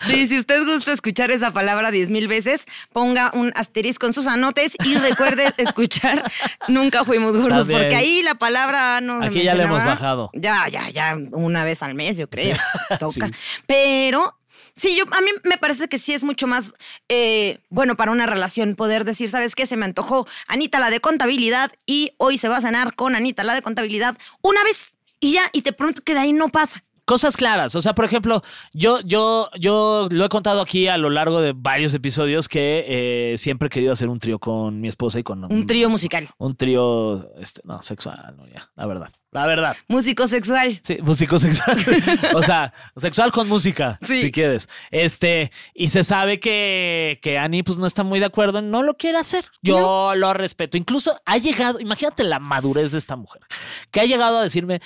Sí, 0.06 0.26
si 0.26 0.38
usted 0.38 0.64
gusta 0.64 0.92
escuchar 0.92 1.30
esa 1.30 1.52
palabra 1.52 1.90
diez 1.90 2.10
mil 2.10 2.28
veces, 2.28 2.64
ponga 2.92 3.30
un 3.34 3.52
asterisco 3.54 4.06
en 4.06 4.12
sus 4.12 4.26
anotes 4.26 4.74
y 4.84 4.96
recuerde 4.96 5.52
escuchar 5.56 6.22
Nunca 6.68 7.04
Fuimos 7.04 7.36
Gordos, 7.36 7.68
porque 7.68 7.94
ahí 7.94 8.22
la 8.22 8.34
palabra 8.34 9.00
no 9.00 9.20
se 9.20 9.26
Aquí 9.28 9.42
ya 9.42 9.54
le 9.54 9.64
hemos 9.64 9.84
bajado. 9.84 10.30
Ya, 10.34 10.68
ya, 10.68 10.88
ya, 10.90 11.16
una 11.32 11.64
vez 11.64 11.82
al 11.82 11.94
mes, 11.94 12.16
yo 12.16 12.28
creo. 12.28 12.56
Toca. 12.98 13.30
Pero. 13.66 14.36
Sí, 14.74 14.96
yo 14.96 15.04
a 15.12 15.20
mí 15.20 15.30
me 15.44 15.58
parece 15.58 15.88
que 15.88 15.98
sí 15.98 16.14
es 16.14 16.24
mucho 16.24 16.46
más 16.46 16.72
eh, 17.08 17.60
bueno 17.68 17.96
para 17.96 18.10
una 18.10 18.26
relación 18.26 18.74
poder 18.74 19.04
decir, 19.04 19.30
¿sabes 19.30 19.54
qué? 19.54 19.66
Se 19.66 19.76
me 19.76 19.84
antojó 19.84 20.26
Anita 20.46 20.80
la 20.80 20.90
de 20.90 21.00
contabilidad 21.00 21.72
y 21.86 22.12
hoy 22.16 22.38
se 22.38 22.48
va 22.48 22.56
a 22.56 22.62
cenar 22.62 22.94
con 22.94 23.14
Anita 23.14 23.44
la 23.44 23.54
de 23.54 23.62
contabilidad 23.62 24.16
una 24.40 24.62
vez 24.64 24.94
y 25.20 25.34
ya, 25.34 25.42
y 25.52 25.62
te 25.62 25.72
pronto 25.72 26.02
que 26.02 26.14
de 26.14 26.20
ahí 26.20 26.32
no 26.32 26.48
pasa. 26.48 26.84
Cosas 27.12 27.36
claras. 27.36 27.76
O 27.76 27.82
sea, 27.82 27.94
por 27.94 28.06
ejemplo, 28.06 28.42
yo, 28.72 29.00
yo, 29.02 29.50
yo 29.60 30.08
lo 30.10 30.24
he 30.24 30.28
contado 30.30 30.62
aquí 30.62 30.88
a 30.88 30.96
lo 30.96 31.10
largo 31.10 31.42
de 31.42 31.52
varios 31.54 31.92
episodios 31.92 32.48
que 32.48 32.86
eh, 32.88 33.36
siempre 33.36 33.66
he 33.66 33.70
querido 33.70 33.92
hacer 33.92 34.08
un 34.08 34.18
trío 34.18 34.38
con 34.38 34.80
mi 34.80 34.88
esposa 34.88 35.18
y 35.18 35.22
con 35.22 35.44
Un 35.44 35.66
trío 35.66 35.90
musical. 35.90 36.30
Un 36.38 36.56
trío, 36.56 37.30
este, 37.38 37.60
no, 37.64 37.82
sexual, 37.82 38.34
no, 38.38 38.46
ya, 38.46 38.66
la 38.76 38.86
verdad. 38.86 39.10
La 39.30 39.46
verdad. 39.46 39.76
Músico 39.88 40.26
sexual. 40.26 40.80
Sí, 40.82 40.98
músico 41.02 41.38
sexual. 41.38 41.76
o 42.34 42.42
sea, 42.42 42.72
sexual 42.96 43.30
con 43.30 43.46
música, 43.46 43.98
Sí. 44.02 44.22
si 44.22 44.32
quieres. 44.32 44.70
Este, 44.90 45.52
y 45.74 45.88
se 45.88 46.04
sabe 46.04 46.40
que, 46.40 47.18
que 47.22 47.36
Annie 47.36 47.62
pues 47.62 47.76
no 47.76 47.86
está 47.86 48.04
muy 48.04 48.20
de 48.20 48.26
acuerdo, 48.26 48.62
no 48.62 48.82
lo 48.82 48.94
quiere 48.94 49.18
hacer. 49.18 49.44
Yo 49.60 50.14
lo 50.16 50.32
respeto. 50.32 50.78
Incluso 50.78 51.14
ha 51.26 51.36
llegado, 51.36 51.78
imagínate 51.78 52.24
la 52.24 52.38
madurez 52.38 52.92
de 52.92 52.98
esta 52.98 53.16
mujer, 53.16 53.42
que 53.90 54.00
ha 54.00 54.04
llegado 54.06 54.38
a 54.38 54.42
decirme 54.42 54.80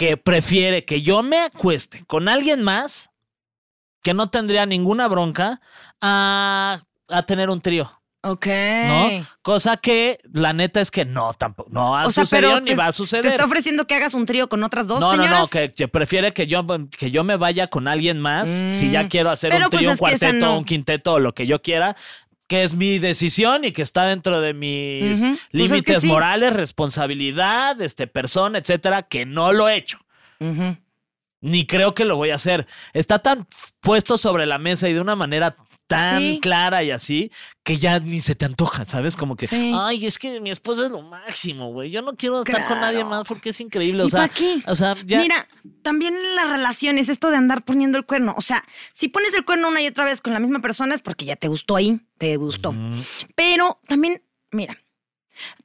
que 0.00 0.16
prefiere 0.16 0.86
que 0.86 1.02
yo 1.02 1.22
me 1.22 1.38
acueste 1.40 2.02
con 2.06 2.26
alguien 2.30 2.62
más, 2.62 3.10
que 4.02 4.14
no 4.14 4.30
tendría 4.30 4.64
ninguna 4.64 5.06
bronca, 5.08 5.60
a, 6.00 6.80
a 7.08 7.22
tener 7.24 7.50
un 7.50 7.60
trío. 7.60 8.00
Ok. 8.22 8.46
¿No? 8.46 9.26
Cosa 9.42 9.76
que 9.76 10.18
la 10.32 10.54
neta 10.54 10.80
es 10.80 10.90
que 10.90 11.04
no, 11.04 11.34
tampoco, 11.34 11.68
no 11.70 11.98
ha 11.98 12.06
O 12.06 12.08
sea, 12.08 12.24
sucedido 12.24 12.48
pero 12.52 12.60
ni 12.62 12.70
te- 12.70 12.76
va 12.76 12.84
a 12.84 12.86
Te 12.86 12.92
suceder. 12.92 13.26
está 13.26 13.44
ofreciendo 13.44 13.86
que 13.86 13.94
hagas 13.94 14.14
un 14.14 14.24
trío 14.24 14.48
con 14.48 14.62
otras 14.64 14.86
dos 14.86 15.00
No, 15.00 15.10
señoras. 15.10 15.32
no, 15.32 15.38
no, 15.40 15.48
que, 15.48 15.70
que 15.74 15.86
prefiere 15.86 16.32
que 16.32 16.46
yo, 16.46 16.64
que 16.98 17.10
yo 17.10 17.22
me 17.22 17.36
vaya 17.36 17.66
con 17.66 17.86
alguien 17.86 18.18
más 18.20 18.48
si 18.70 18.90
ya 18.90 19.02
Mm. 19.02 19.08
quiero 19.08 19.28
hacer 19.30 19.50
Pero 19.50 19.66
un 19.66 19.70
pues 19.70 19.80
trío, 19.80 19.90
un 19.92 19.96
cuarteto, 19.98 20.46
no. 20.46 20.56
un 20.58 20.64
quinteto 20.64 21.12
o 21.12 21.18
lo 21.20 21.34
que 21.34 21.46
yo 21.46 21.60
quiera, 21.60 21.94
que 22.50 22.64
es 22.64 22.74
mi 22.74 22.98
decisión 22.98 23.64
y 23.64 23.70
que 23.70 23.82
está 23.82 24.06
dentro 24.06 24.40
de 24.40 24.54
mis. 24.54 25.20
Pues 25.20 25.22
es 25.22 25.38
que 25.50 25.56
límites 25.56 26.00
sí. 26.00 26.08
morales, 26.08 26.52
responsabilidad, 26.52 27.80
este, 27.80 28.08
persona, 28.08 28.58
etcétera, 28.58 29.04
que 29.04 29.24
no 29.24 29.52
lo 29.52 29.68
he 29.68 29.76
hecho. 29.76 30.00
Ni 31.40 31.64
creo 31.64 31.94
que 31.94 32.04
lo 32.04 32.16
voy 32.16 32.30
a 32.30 32.34
hacer. 32.34 32.66
Está 32.92 33.20
tan 33.20 33.46
puesto 33.78 34.18
sobre 34.18 34.46
la 34.46 34.58
mesa 34.58 34.88
y 34.88 34.92
de 34.92 35.00
una 35.00 35.14
manera 35.14 35.54
tan 35.90 36.20
Sí. 36.20 36.38
clara 36.40 36.82
y 36.84 36.92
así 36.92 37.30
que 37.64 37.76
ya 37.76 37.98
ni 37.98 38.20
se 38.20 38.34
te 38.36 38.44
antoja, 38.46 38.84
¿sabes? 38.84 39.16
Como 39.16 39.34
que, 39.36 39.46
Sí. 39.48 39.72
ay, 39.74 40.06
es 40.06 40.18
que 40.18 40.40
mi 40.40 40.50
esposa 40.50 40.84
es 40.86 40.90
lo 40.90 41.02
máximo, 41.02 41.72
güey. 41.72 41.90
Yo 41.90 42.00
no 42.00 42.16
quiero 42.16 42.40
estar 42.42 42.66
con 42.68 42.80
nadie 42.80 43.04
más 43.04 43.24
porque 43.26 43.50
es 43.50 43.60
increíble. 43.60 44.04
O 44.04 44.06
¿Y 44.06 44.10
sea, 44.10 44.20
para 44.20 44.32
qué? 44.32 44.62
O 44.66 44.74
sea, 44.76 44.94
ya. 45.04 45.20
Mira, 45.20 45.48
también 45.82 46.14
en 46.16 46.36
las 46.36 46.48
relaciones, 46.48 47.08
esto 47.08 47.30
de 47.30 47.36
andar 47.36 47.64
poniendo 47.64 47.98
el 47.98 48.06
cuerno. 48.06 48.34
O 48.38 48.42
sea, 48.42 48.64
si 48.92 49.08
pones 49.08 49.34
el 49.34 49.44
cuerno 49.44 49.68
una 49.68 49.82
y 49.82 49.88
otra 49.88 50.04
vez 50.04 50.20
con 50.20 50.32
la 50.32 50.38
misma 50.40 50.60
persona 50.60 50.94
es 50.94 51.02
porque 51.02 51.24
ya 51.24 51.34
te 51.36 51.48
gustó 51.48 51.74
ahí, 51.76 52.00
te 52.18 52.36
gustó. 52.36 52.74
Pero 53.34 53.80
también, 53.88 54.22
mira, 54.52 54.78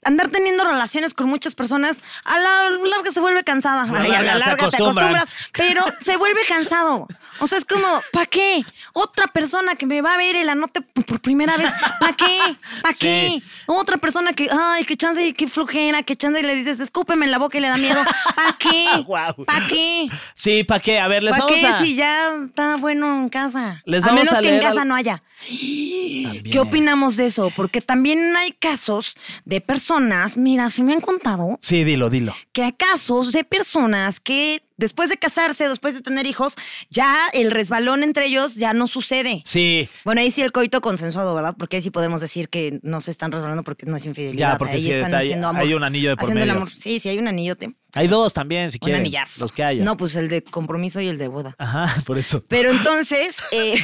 andar 0.03 0.29
teniendo 0.29 0.63
relaciones 0.63 1.13
con 1.13 1.27
muchas 1.29 1.55
personas, 1.55 1.97
a 2.23 2.37
la 2.39 2.69
larga 2.69 3.11
se 3.11 3.19
vuelve 3.19 3.43
cansada. 3.43 3.83
A 3.83 3.87
la 3.87 3.99
Ay, 4.01 4.11
a 4.13 4.21
la 4.21 4.35
larga 4.35 4.69
te 4.69 4.75
acostumbras, 4.75 5.25
pero 5.53 5.83
se 6.03 6.17
vuelve 6.17 6.41
cansado. 6.47 7.07
O 7.39 7.47
sea, 7.47 7.57
es 7.57 7.65
como, 7.65 7.85
¿para 8.13 8.25
qué? 8.27 8.63
Otra 8.93 9.27
persona 9.27 9.75
que 9.75 9.85
me 9.85 10.01
va 10.01 10.13
a 10.13 10.17
ver 10.17 10.35
el 10.37 10.47
anote 10.47 10.81
por 10.81 11.19
primera 11.19 11.57
vez, 11.57 11.69
¿para 11.99 12.13
qué? 12.13 12.39
¿Para 12.81 12.93
qué? 12.93 13.29
Sí. 13.41 13.43
Otra 13.65 13.97
persona 13.97 14.31
que, 14.33 14.47
ay, 14.49 14.85
qué 14.85 14.95
chance, 14.95 15.33
qué 15.33 15.47
flojera, 15.47 16.01
qué 16.03 16.15
chance, 16.15 16.39
y 16.39 16.43
le 16.43 16.55
dices, 16.55 16.79
escúpeme 16.79 17.25
en 17.25 17.31
la 17.31 17.37
boca 17.37 17.57
y 17.57 17.61
le 17.61 17.67
da 17.69 17.77
miedo. 17.77 18.01
¿Para 18.35 18.53
qué? 18.53 18.87
Guau. 19.05 19.43
¿Para 19.45 19.67
qué? 19.67 20.07
Sí, 20.33 20.63
¿para 20.63 20.79
qué? 20.79 20.99
A 20.99 21.07
ver, 21.09 21.23
les 21.23 21.31
¿Para 21.31 21.43
vamos 21.45 21.59
qué 21.59 21.67
a. 21.67 21.79
si 21.79 21.95
ya 21.95 22.29
está 22.45 22.77
bueno 22.77 23.13
en 23.13 23.29
casa? 23.29 23.81
Les 23.85 24.03
a 24.03 24.07
vamos 24.07 24.21
menos 24.23 24.37
a 24.39 24.41
que 24.41 24.55
en 24.55 24.61
casa 24.61 24.83
al- 24.83 24.87
no 24.87 24.95
haya. 24.95 25.21
También. 25.47 26.43
¿Qué 26.51 26.59
opinamos 26.59 27.15
de 27.17 27.27
eso? 27.27 27.51
Porque 27.55 27.81
también 27.81 28.35
hay 28.35 28.51
casos 28.51 29.15
de 29.45 29.61
personas, 29.61 30.37
mira, 30.37 30.69
se 30.71 30.83
me 30.83 30.93
han 30.93 31.01
contado 31.01 31.59
Sí, 31.61 31.83
dilo, 31.83 32.09
dilo. 32.09 32.35
que 32.51 32.63
hay 32.63 32.73
casos 32.73 33.31
de 33.31 33.43
personas 33.43 34.19
que 34.19 34.61
después 34.77 35.09
de 35.09 35.17
casarse, 35.17 35.67
después 35.67 35.93
de 35.93 36.01
tener 36.01 36.25
hijos, 36.25 36.55
ya 36.89 37.27
el 37.33 37.51
resbalón 37.51 38.03
entre 38.03 38.25
ellos 38.27 38.55
ya 38.55 38.73
no 38.73 38.87
sucede. 38.87 39.41
Sí, 39.45 39.89
Bueno, 40.03 40.21
ahí 40.21 40.31
sí 40.31 40.41
el 40.41 40.51
coito 40.51 40.81
consensuado, 40.81 41.33
¿verdad? 41.35 41.55
Porque 41.57 41.77
ahí 41.77 41.81
sí 41.81 41.91
podemos 41.91 42.21
decir 42.21 42.49
que 42.49 42.79
no 42.83 43.01
se 43.01 43.11
están 43.11 43.31
resbalando 43.31 43.63
porque 43.63 43.85
no 43.85 43.95
es 43.95 44.05
infidelidad. 44.05 44.53
Ya, 44.53 44.57
porque 44.57 44.75
ahí 44.75 44.83
sí, 44.83 44.91
están 44.91 45.13
haciendo 45.15 45.47
amor. 45.47 45.61
hay 45.63 45.73
un 45.73 45.83
anillo 45.83 46.09
de 46.09 46.15
por 46.15 46.23
Haciendo 46.25 46.43
el 46.43 46.47
medio. 46.49 46.61
amor. 46.61 46.71
Sí, 46.71 46.99
sí, 46.99 47.09
hay 47.09 47.17
un 47.17 47.27
anillote. 47.27 47.73
hay 47.93 48.07
dos 48.07 48.33
también, 48.33 48.71
si 48.71 48.77
Un 48.77 48.85
quieren. 48.85 49.01
anillazo. 49.01 49.41
Los 49.41 49.51
que 49.51 49.63
haya. 49.63 49.83
No, 49.83 49.95
pues 49.97 50.15
el 50.15 50.27
de 50.29 50.43
compromiso 50.43 50.99
y 51.01 51.07
el 51.07 51.17
de 51.17 51.27
boda. 51.27 51.55
Ajá, 51.57 51.93
por 52.05 52.17
eso. 52.17 52.43
Pero 52.47 52.71
entonces, 52.71 53.37
eh, 53.51 53.75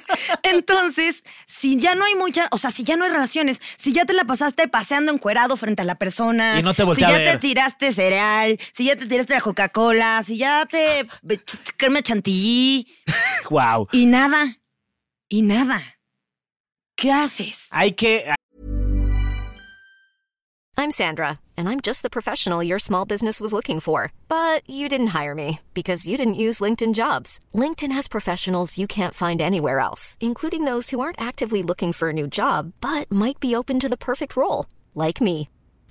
entonces, 0.42 1.24
si 1.46 1.76
ya 1.76 1.94
no 1.94 2.04
hay 2.04 2.14
mucha, 2.14 2.48
o 2.50 2.58
sea, 2.58 2.70
si 2.70 2.84
ya 2.84 2.96
no 2.96 3.04
hay 3.04 3.10
relaciones, 3.10 3.60
si 3.76 3.92
ya 3.92 4.04
te 4.04 4.12
la 4.12 4.24
pasaste 4.24 4.68
paseando 4.68 5.12
encuerado 5.12 5.56
frente 5.56 5.82
a 5.82 5.84
la 5.84 5.96
persona, 5.96 6.58
Y 6.58 6.62
no 6.62 6.74
te 6.74 6.82
si 6.94 7.04
a 7.04 7.08
ya 7.10 7.18
ver. 7.18 7.32
te 7.32 7.38
tiraste 7.38 7.92
cereal, 7.92 8.58
si 8.74 8.84
ya 8.86 8.96
te 8.96 9.06
tiraste 9.06 9.34
la 9.34 9.40
Coca-Cola, 9.40 10.22
si 10.26 10.35
ya 10.38 10.64
te 10.64 11.04
crema 11.78 12.02
chantilly 12.02 12.86
Wow. 13.50 13.88
y 13.92 14.04
nada, 14.06 14.56
y 15.30 15.40
nada, 15.42 15.80
¿qué 16.96 17.10
haces? 17.12 17.68
Hay 17.72 17.92
que. 17.92 18.34
I'm 20.78 20.90
Sandra, 20.90 21.40
and 21.56 21.70
I'm 21.70 21.80
just 21.80 22.02
the 22.02 22.10
professional 22.10 22.62
your 22.62 22.78
small 22.78 23.06
business 23.06 23.40
was 23.40 23.52
looking 23.54 23.80
for. 23.80 24.12
But 24.28 24.68
you 24.68 24.88
didn't 24.90 25.18
hire 25.18 25.34
me 25.34 25.60
because 25.72 26.06
you 26.06 26.18
didn't 26.18 26.34
use 26.34 26.60
LinkedIn 26.60 26.92
jobs. 26.94 27.40
LinkedIn 27.54 27.92
has 27.92 28.08
professionals 28.08 28.76
you 28.76 28.86
can't 28.86 29.14
find 29.14 29.40
anywhere 29.40 29.80
else, 29.80 30.18
including 30.20 30.64
those 30.64 30.90
who 30.90 31.00
aren't 31.00 31.20
actively 31.20 31.62
looking 31.62 31.92
for 31.94 32.10
a 32.10 32.12
new 32.12 32.26
job 32.26 32.72
but 32.82 33.10
might 33.10 33.40
be 33.40 33.54
open 33.56 33.80
to 33.80 33.88
the 33.88 33.96
perfect 33.96 34.36
role, 34.36 34.66
like 34.94 35.20
me. 35.20 35.48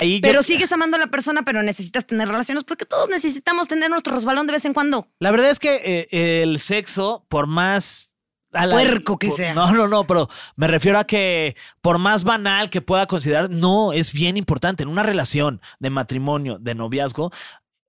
Ahí 0.00 0.16
yo- 0.16 0.22
Pero 0.22 0.42
sigues 0.42 0.72
amando 0.72 0.96
a 0.96 1.00
la 1.00 1.06
persona, 1.06 1.42
pero 1.44 1.62
necesitas 1.62 2.06
tener 2.06 2.26
relaciones 2.26 2.64
porque 2.64 2.86
todos 2.86 3.08
necesitamos 3.08 3.68
tener 3.68 3.90
nuestro 3.90 4.14
resbalón 4.14 4.46
de 4.46 4.54
vez 4.54 4.64
en 4.64 4.72
cuando. 4.74 5.06
La 5.20 5.30
verdad 5.30 5.50
es 5.50 5.58
que 5.60 6.08
eh, 6.10 6.42
el 6.42 6.58
sexo, 6.58 7.24
por 7.28 7.46
más. 7.46 8.08
a 8.52 8.66
la- 8.66 8.74
Puerco 8.74 9.16
que 9.16 9.28
por- 9.28 9.36
sea. 9.36 9.54
No, 9.54 9.70
no, 9.72 9.86
no, 9.86 10.06
pero 10.08 10.28
me 10.56 10.66
refiero 10.66 10.98
a 10.98 11.04
que 11.04 11.54
por 11.82 11.98
más 11.98 12.24
banal 12.24 12.68
que 12.68 12.80
pueda 12.82 13.06
considerar, 13.06 13.48
no, 13.48 13.92
es 13.92 14.12
bien 14.12 14.36
importante 14.36 14.82
en 14.82 14.88
una 14.88 15.04
relación 15.04 15.60
de 15.78 15.90
matrimonio, 15.90 16.58
de 16.58 16.74
noviazgo. 16.74 17.30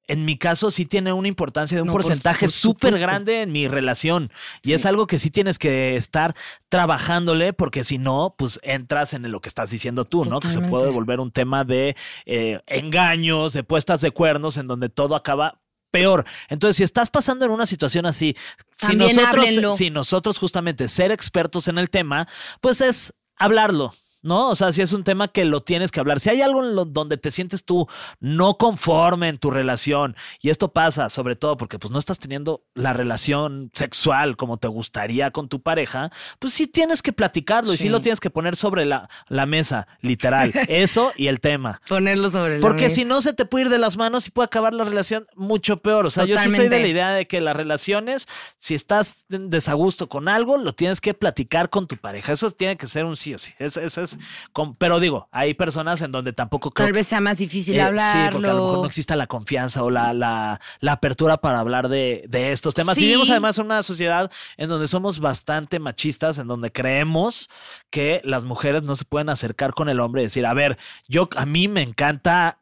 En 0.07 0.25
mi 0.25 0.37
caso 0.37 0.71
sí 0.71 0.85
tiene 0.85 1.13
una 1.13 1.27
importancia 1.27 1.77
de 1.77 1.83
un 1.83 1.87
No, 1.87 1.93
porcentaje 1.93 2.45
por 2.45 2.51
súper 2.51 2.99
grande 2.99 3.41
en 3.43 3.51
mi 3.51 3.67
relación. 3.67 4.31
Y 4.63 4.73
es 4.73 4.85
algo 4.85 5.07
que 5.07 5.19
sí 5.19 5.29
tienes 5.29 5.57
que 5.59 5.95
estar 5.95 6.33
trabajándole 6.69 7.53
porque 7.53 7.83
si 7.83 7.97
no, 7.97 8.35
pues 8.37 8.59
entras 8.63 9.13
en 9.13 9.31
lo 9.31 9.39
que 9.41 9.49
estás 9.49 9.69
diciendo 9.69 10.05
tú, 10.05 10.25
¿no? 10.25 10.39
Que 10.39 10.49
se 10.49 10.61
puede 10.61 10.89
volver 10.89 11.19
un 11.19 11.31
tema 11.31 11.63
de 11.63 11.95
eh, 12.25 12.59
engaños, 12.67 13.53
de 13.53 13.63
puestas 13.63 14.01
de 14.01 14.11
cuernos, 14.11 14.57
en 14.57 14.67
donde 14.67 14.89
todo 14.89 15.15
acaba 15.15 15.61
peor. 15.91 16.25
Entonces, 16.49 16.77
si 16.77 16.83
estás 16.83 17.09
pasando 17.09 17.45
en 17.45 17.51
una 17.51 17.65
situación 17.65 18.05
así, 18.05 18.35
si 18.77 18.87
También 18.87 19.15
nosotros, 19.15 19.27
háblenlo. 19.47 19.73
si 19.73 19.89
nosotros 19.91 20.37
justamente 20.39 20.87
ser 20.87 21.11
expertos 21.11 21.67
en 21.67 21.77
el 21.77 21.89
tema, 21.89 22.27
pues 22.59 22.81
es 22.81 23.13
hablarlo. 23.37 23.93
¿No? 24.23 24.49
O 24.49 24.55
sea, 24.55 24.71
si 24.71 24.81
es 24.83 24.93
un 24.93 25.03
tema 25.03 25.27
que 25.29 25.45
lo 25.45 25.63
tienes 25.63 25.89
que 25.91 25.99
hablar. 25.99 26.19
Si 26.19 26.29
hay 26.29 26.41
algo 26.41 26.63
en 26.63 26.75
lo- 26.75 26.85
donde 26.85 27.17
te 27.17 27.31
sientes 27.31 27.65
tú 27.65 27.87
no 28.19 28.55
conforme 28.57 29.29
en 29.29 29.37
tu 29.39 29.49
relación, 29.49 30.15
y 30.41 30.49
esto 30.51 30.71
pasa 30.73 31.09
sobre 31.09 31.35
todo 31.35 31.57
porque 31.57 31.79
pues 31.79 31.91
no 31.91 31.97
estás 31.97 32.19
teniendo 32.19 32.63
la 32.75 32.93
relación 32.93 33.71
sexual 33.73 34.37
como 34.37 34.57
te 34.57 34.67
gustaría 34.67 35.31
con 35.31 35.49
tu 35.49 35.61
pareja, 35.61 36.11
pues 36.39 36.53
sí 36.53 36.67
tienes 36.67 37.01
que 37.01 37.13
platicarlo 37.13 37.73
y 37.73 37.77
sí 37.77 37.89
lo 37.89 37.99
tienes 38.01 38.19
que 38.19 38.29
poner 38.29 38.55
sobre 38.55 38.85
la, 38.85 39.09
la 39.27 39.45
mesa, 39.45 39.87
literal. 40.01 40.51
Eso 40.67 41.11
y 41.17 41.27
el 41.27 41.39
tema. 41.39 41.81
Ponerlo 41.87 42.29
sobre 42.29 42.57
la 42.57 42.61
Porque 42.61 42.83
mesa. 42.83 42.95
si 42.95 43.05
no 43.05 43.21
se 43.21 43.33
te 43.33 43.45
puede 43.45 43.65
ir 43.65 43.71
de 43.71 43.79
las 43.79 43.97
manos 43.97 44.27
y 44.27 44.31
puede 44.31 44.45
acabar 44.45 44.73
la 44.73 44.83
relación 44.83 45.25
mucho 45.35 45.77
peor. 45.77 46.05
O 46.05 46.09
sea, 46.11 46.25
yo 46.25 46.37
sí 46.37 46.53
soy 46.55 46.69
de 46.69 46.79
la 46.79 46.87
idea 46.87 47.09
de 47.11 47.25
que 47.27 47.41
las 47.41 47.55
relaciones, 47.55 48.27
si 48.59 48.75
estás 48.75 49.25
en 49.31 49.49
desagusto 49.49 50.09
con 50.09 50.27
algo, 50.27 50.57
lo 50.57 50.73
tienes 50.73 51.01
que 51.01 51.13
platicar 51.15 51.69
con 51.71 51.87
tu 51.87 51.97
pareja. 51.97 52.33
Eso 52.33 52.51
tiene 52.51 52.77
que 52.77 52.87
ser 52.87 53.05
un 53.05 53.17
sí 53.17 53.33
o 53.33 53.39
sí. 53.39 53.51
Eso, 53.57 53.81
eso 53.81 54.10
con- 54.53 54.75
pero 54.75 54.99
digo, 54.99 55.27
hay 55.31 55.53
personas 55.53 56.01
en 56.01 56.11
donde 56.11 56.33
tampoco 56.33 56.71
creo 56.71 56.87
Tal 56.87 56.93
vez 56.93 57.07
sea 57.07 57.21
más 57.21 57.37
difícil 57.37 57.75
eh, 57.75 57.81
hablarlo. 57.81 58.21
Sí, 58.21 58.27
porque 58.31 58.47
a 58.49 58.53
lo 58.53 58.63
mejor 58.63 58.79
no 58.79 58.85
exista 58.85 59.15
la 59.15 59.27
confianza 59.27 59.83
o 59.83 59.89
la, 59.91 60.13
la, 60.13 60.59
la 60.79 60.91
apertura 60.93 61.37
para 61.37 61.59
hablar 61.59 61.89
de, 61.89 62.25
de 62.27 62.51
estos 62.51 62.73
temas. 62.73 62.95
Sí. 62.95 63.01
Vivimos 63.05 63.29
además 63.29 63.57
en 63.59 63.65
una 63.65 63.83
sociedad 63.83 64.31
en 64.57 64.69
donde 64.69 64.87
somos 64.87 65.19
bastante 65.19 65.79
machistas, 65.79 66.37
en 66.37 66.47
donde 66.47 66.71
creemos 66.71 67.49
que 67.89 68.21
las 68.23 68.43
mujeres 68.45 68.83
no 68.83 68.95
se 68.95 69.05
pueden 69.05 69.29
acercar 69.29 69.73
con 69.73 69.89
el 69.89 69.99
hombre 69.99 70.21
y 70.21 70.25
decir, 70.25 70.45
a 70.45 70.53
ver, 70.53 70.77
yo 71.07 71.29
a 71.35 71.45
mí 71.45 71.67
me 71.67 71.81
encanta. 71.81 72.59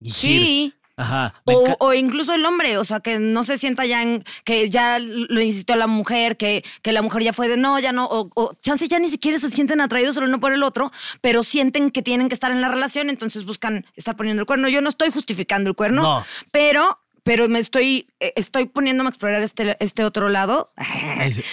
hijir". 0.00 0.40
Sí. 0.40 0.74
Ajá. 1.00 1.34
O, 1.44 1.76
o 1.80 1.94
incluso 1.94 2.34
el 2.34 2.44
hombre, 2.44 2.78
o 2.78 2.84
sea, 2.84 3.00
que 3.00 3.18
no 3.18 3.42
se 3.44 3.58
sienta 3.58 3.86
ya 3.86 4.02
en, 4.02 4.24
que 4.44 4.68
ya 4.70 4.98
lo 5.00 5.40
insistió 5.40 5.74
a 5.74 5.78
la 5.78 5.86
mujer, 5.86 6.36
que, 6.36 6.64
que 6.82 6.92
la 6.92 7.02
mujer 7.02 7.22
ya 7.22 7.32
fue 7.32 7.48
de 7.48 7.56
no, 7.56 7.78
ya 7.78 7.92
no, 7.92 8.06
o, 8.06 8.28
o 8.34 8.54
chance 8.60 8.86
ya 8.88 8.98
ni 8.98 9.08
siquiera 9.08 9.38
se 9.38 9.50
sienten 9.50 9.80
atraídos 9.80 10.16
el 10.18 10.24
uno 10.24 10.40
por 10.40 10.52
el 10.52 10.62
otro, 10.62 10.92
pero 11.20 11.42
sienten 11.42 11.90
que 11.90 12.02
tienen 12.02 12.28
que 12.28 12.34
estar 12.34 12.50
en 12.50 12.60
la 12.60 12.68
relación, 12.68 13.08
entonces 13.10 13.44
buscan 13.44 13.86
estar 13.96 14.16
poniendo 14.16 14.40
el 14.40 14.46
cuerno. 14.46 14.68
Yo 14.68 14.80
no 14.80 14.88
estoy 14.90 15.10
justificando 15.10 15.70
el 15.70 15.76
cuerno, 15.76 16.02
No. 16.02 16.24
pero, 16.50 16.98
pero 17.22 17.48
me 17.48 17.58
estoy, 17.58 18.08
eh, 18.20 18.32
estoy 18.36 18.66
poniéndome 18.66 19.08
a 19.08 19.10
explorar 19.10 19.42
este, 19.42 19.76
este 19.80 20.04
otro 20.04 20.28
lado 20.28 20.72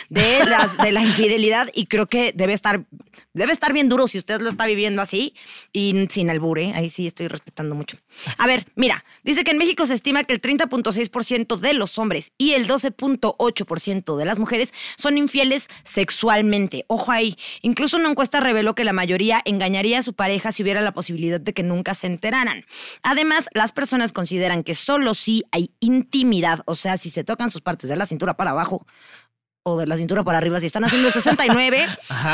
de, 0.10 0.45
las, 0.45 0.77
de 0.77 0.91
la 0.91 1.01
infidelidad 1.01 1.69
y 1.73 1.88
creo 1.88 2.08
que 2.08 2.34
debe 2.34 2.53
estar, 2.53 2.86
debe 3.34 3.53
estar 3.53 3.73
bien 3.73 3.89
duro 3.89 4.08
si 4.08 4.17
usted 4.17 4.41
lo 4.41 4.49
está 4.49 4.65
viviendo 4.65 5.01
así 5.01 5.34
y 5.73 6.08
sin 6.10 6.30
albure. 6.30 6.73
Ahí 6.73 6.89
sí 6.89 7.08
estoy 7.08 7.27
respetando 7.27 7.75
mucho. 7.75 7.97
A 8.38 8.47
ver, 8.47 8.67
mira, 8.75 9.03
dice 9.23 9.43
que 9.43 9.51
en 9.51 9.58
México 9.58 9.86
se 9.86 9.93
estima 9.93 10.23
que 10.23 10.34
el 10.34 10.41
30.6% 10.41 11.58
de 11.58 11.73
los 11.73 11.97
hombres 11.97 12.32
y 12.38 12.53
el 12.53 12.67
12.8% 12.67 14.17
de 14.17 14.25
las 14.25 14.39
mujeres 14.39 14.73
son 14.95 15.17
infieles 15.17 15.67
sexualmente. 15.84 16.86
Ojo 16.88 17.12
ahí. 17.12 17.38
Incluso 17.62 17.97
una 17.97 18.10
encuesta 18.10 18.39
reveló 18.39 18.75
que 18.75 18.84
la 18.84 18.93
mayoría 18.93 19.41
engañaría 19.45 19.99
a 19.99 20.03
su 20.03 20.13
pareja 20.13 20.51
si 20.51 20.63
hubiera 20.63 20.82
la 20.82 20.93
posibilidad 20.93 21.39
de 21.39 21.53
que 21.53 21.63
nunca 21.63 21.95
se 21.95 22.08
enteraran. 22.08 22.65
Además, 23.03 23.47
las 23.53 23.73
personas 23.73 24.12
consideran 24.12 24.63
que 24.63 24.75
solo 24.75 25.13
si 25.13 25.43
hay 25.51 25.57
intimidad, 25.80 26.62
o 26.65 26.76
sea, 26.76 26.98
si 26.98 27.10
se 27.10 27.24
tocan 27.24 27.52
sus 27.52 27.62
partes 27.62 27.89
de 27.89 27.96
la 27.96 28.06
cintura 28.06 28.36
para 28.38 28.52
abajo, 28.52 28.86
o 29.63 29.78
de 29.78 29.86
la 29.86 29.98
cintura 29.98 30.24
para 30.24 30.38
arriba, 30.38 30.60
si 30.62 30.67
están 30.67 30.86
haciendo 30.86 31.10
el 31.10 31.13
69, 31.13 31.86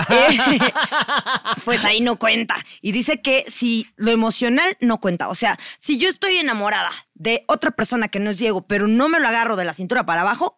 eh, 0.10 0.40
pues 1.66 1.84
ahí 1.84 2.02
no 2.02 2.18
cuenta. 2.20 2.56
Y 2.82 2.92
dice 2.92 3.22
que 3.22 3.46
si 3.48 3.88
lo 3.96 4.12
emocional 4.12 4.78
no 4.82 5.00
cuenta, 5.00 5.30
o 5.30 5.36
sea, 5.36 5.58
si 5.80 5.98
yo 5.98 6.10
estoy 6.10 6.36
enamorada 6.38 6.92
de 7.16 7.44
otra 7.48 7.72
persona 7.72 8.08
que 8.08 8.20
no 8.20 8.30
es 8.30 8.38
Diego, 8.38 8.68
pero 8.68 8.88
no 8.88 9.10
me 9.10 9.20
lo 9.20 9.28
agarro 9.28 9.56
de 9.56 9.66
la 9.66 9.74
cintura 9.74 10.06
para 10.06 10.22
abajo, 10.22 10.58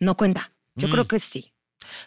no 0.00 0.16
cuenta. 0.16 0.52
Yo 0.74 0.88
Mm. 0.88 0.90
creo 0.90 1.06
que 1.06 1.18
sí. 1.20 1.52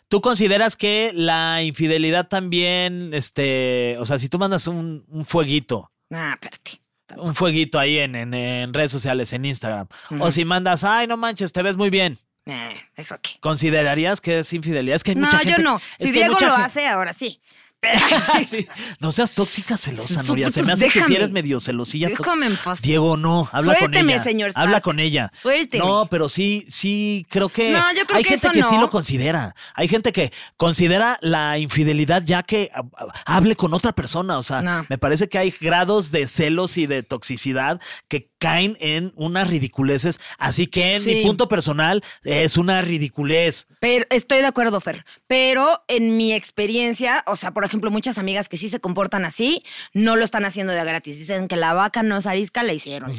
¿Tú 0.10 0.20
consideras 0.22 0.76
que 0.76 1.12
la 1.14 1.62
infidelidad 1.64 2.28
también, 2.28 3.14
este, 3.14 3.96
o 4.00 4.06
sea, 4.06 4.18
si 4.18 4.28
tú 4.28 4.38
mandas 4.40 4.68
un, 4.68 5.06
un 5.08 5.26
fueguito, 5.26 5.92
Ah, 6.12 6.32
espérate. 6.34 6.82
Un 7.16 7.36
fueguito 7.36 7.80
ahí 7.80 7.98
en, 8.00 8.16
en- 8.16 8.34
en 8.34 8.74
redes 8.74 8.92
sociales, 8.92 9.32
en 9.34 9.46
Instagram, 9.46 9.88
o 10.20 10.30
si 10.32 10.44
mandas, 10.46 10.84
ay, 10.84 11.08
no 11.08 11.18
manches, 11.18 11.54
te 11.54 11.62
ves 11.62 11.78
muy 11.78 11.90
bien. 11.90 12.18
Eh, 12.46 12.74
¿Eso 12.96 13.18
qué? 13.22 13.32
¿Considerarías 13.42 14.22
que 14.22 14.40
es 14.40 14.54
infidelidad? 14.54 14.96
Es 14.96 15.04
que 15.04 15.12
hay 15.12 15.16
No, 15.16 15.26
mucha 15.26 15.40
gente. 15.40 15.62
yo 15.62 15.64
no. 15.64 15.82
Si 16.00 16.12
Diego 16.12 16.38
lo 16.40 16.54
hace, 16.54 16.88
ahora 16.88 17.12
sí. 17.14 17.42
Pero 17.80 18.00
Sí. 18.50 18.68
No 19.00 19.12
seas 19.12 19.34
tóxica 19.34 19.78
celosa, 19.78 20.24
Nuria. 20.24 20.50
Se 20.50 20.64
me 20.64 20.74
hace 20.74 20.90
que 20.90 21.02
si 21.04 21.16
eres 21.16 21.32
medio 21.32 21.60
celosilla. 21.60 22.10
Déjame 22.10 22.48
en 22.48 22.56
paz. 22.58 22.82
Diego, 22.82 23.18
no. 23.18 23.48
Habla 23.52 23.76
Suélteme, 23.78 23.98
con 24.02 24.10
ella. 24.10 24.24
señor 24.24 24.50
Stark. 24.50 24.66
Habla 24.68 24.82
con 24.82 25.00
ella. 25.00 25.30
Suélteme. 25.34 25.84
No, 25.86 26.08
pero 26.10 26.30
sí, 26.30 26.66
sí, 26.70 27.26
creo 27.30 27.50
que. 27.50 27.72
No, 27.72 27.80
yo 27.94 28.06
creo 28.06 28.18
hay 28.18 28.24
que 28.24 28.30
gente 28.32 28.48
eso 28.48 28.54
que 28.54 28.64
sí 28.64 28.78
lo 28.80 28.90
considera. 28.90 29.56
Hay 29.76 29.88
gente 29.88 30.12
que 30.12 30.32
considera 30.56 31.18
la 31.22 31.58
infidelidad 31.60 32.24
ya 32.26 32.44
que 32.44 32.72
hable 33.26 33.56
con 33.56 33.74
otra 33.74 33.94
persona. 33.94 34.38
O 34.38 34.44
sea, 34.44 34.62
No. 34.62 34.86
me 34.90 34.98
parece 34.98 35.28
que 35.30 35.38
hay 35.38 35.54
grados 35.60 36.12
de 36.12 36.28
celos 36.28 36.78
y 36.78 36.88
de 36.88 37.04
toxicidad 37.04 37.80
que 38.08 38.32
caen 38.40 38.78
en 38.80 39.14
unas 39.16 39.48
ridiculeces. 39.50 40.20
Así 40.38 40.68
que 40.68 40.96
en 40.96 41.06
mi 41.06 41.24
punto 41.24 41.48
personal 41.48 42.04
es 42.24 42.58
una 42.58 42.82
ridiculez. 42.82 43.68
Pero 43.80 44.06
estoy 44.10 44.40
de 44.40 44.46
acuerdo, 44.48 44.80
Fer. 44.82 45.06
Pero 45.28 45.84
en 45.88 46.18
mi 46.18 46.34
experiencia, 46.34 47.24
o 47.28 47.36
sea, 47.36 47.52
por 47.52 47.66
ejemplo, 47.68 47.92
muchas 47.92 48.18
amigas 48.18 48.50
que 48.50 48.58
sí 48.58 48.70
se 48.70 48.80
comportan 48.80 49.26
así, 49.26 49.64
no 49.94 50.16
lo 50.16 50.26
están 50.26 50.46
haciendo 50.46 50.74
de 50.74 50.84
gratis. 50.84 51.18
Dicen 51.20 51.48
que 51.48 51.56
la 51.56 51.74
vaca 51.74 52.02
no 52.04 52.18
es 52.18 52.26
arisca, 52.26 52.64
la 52.64 52.74
hicieron. 52.74 53.12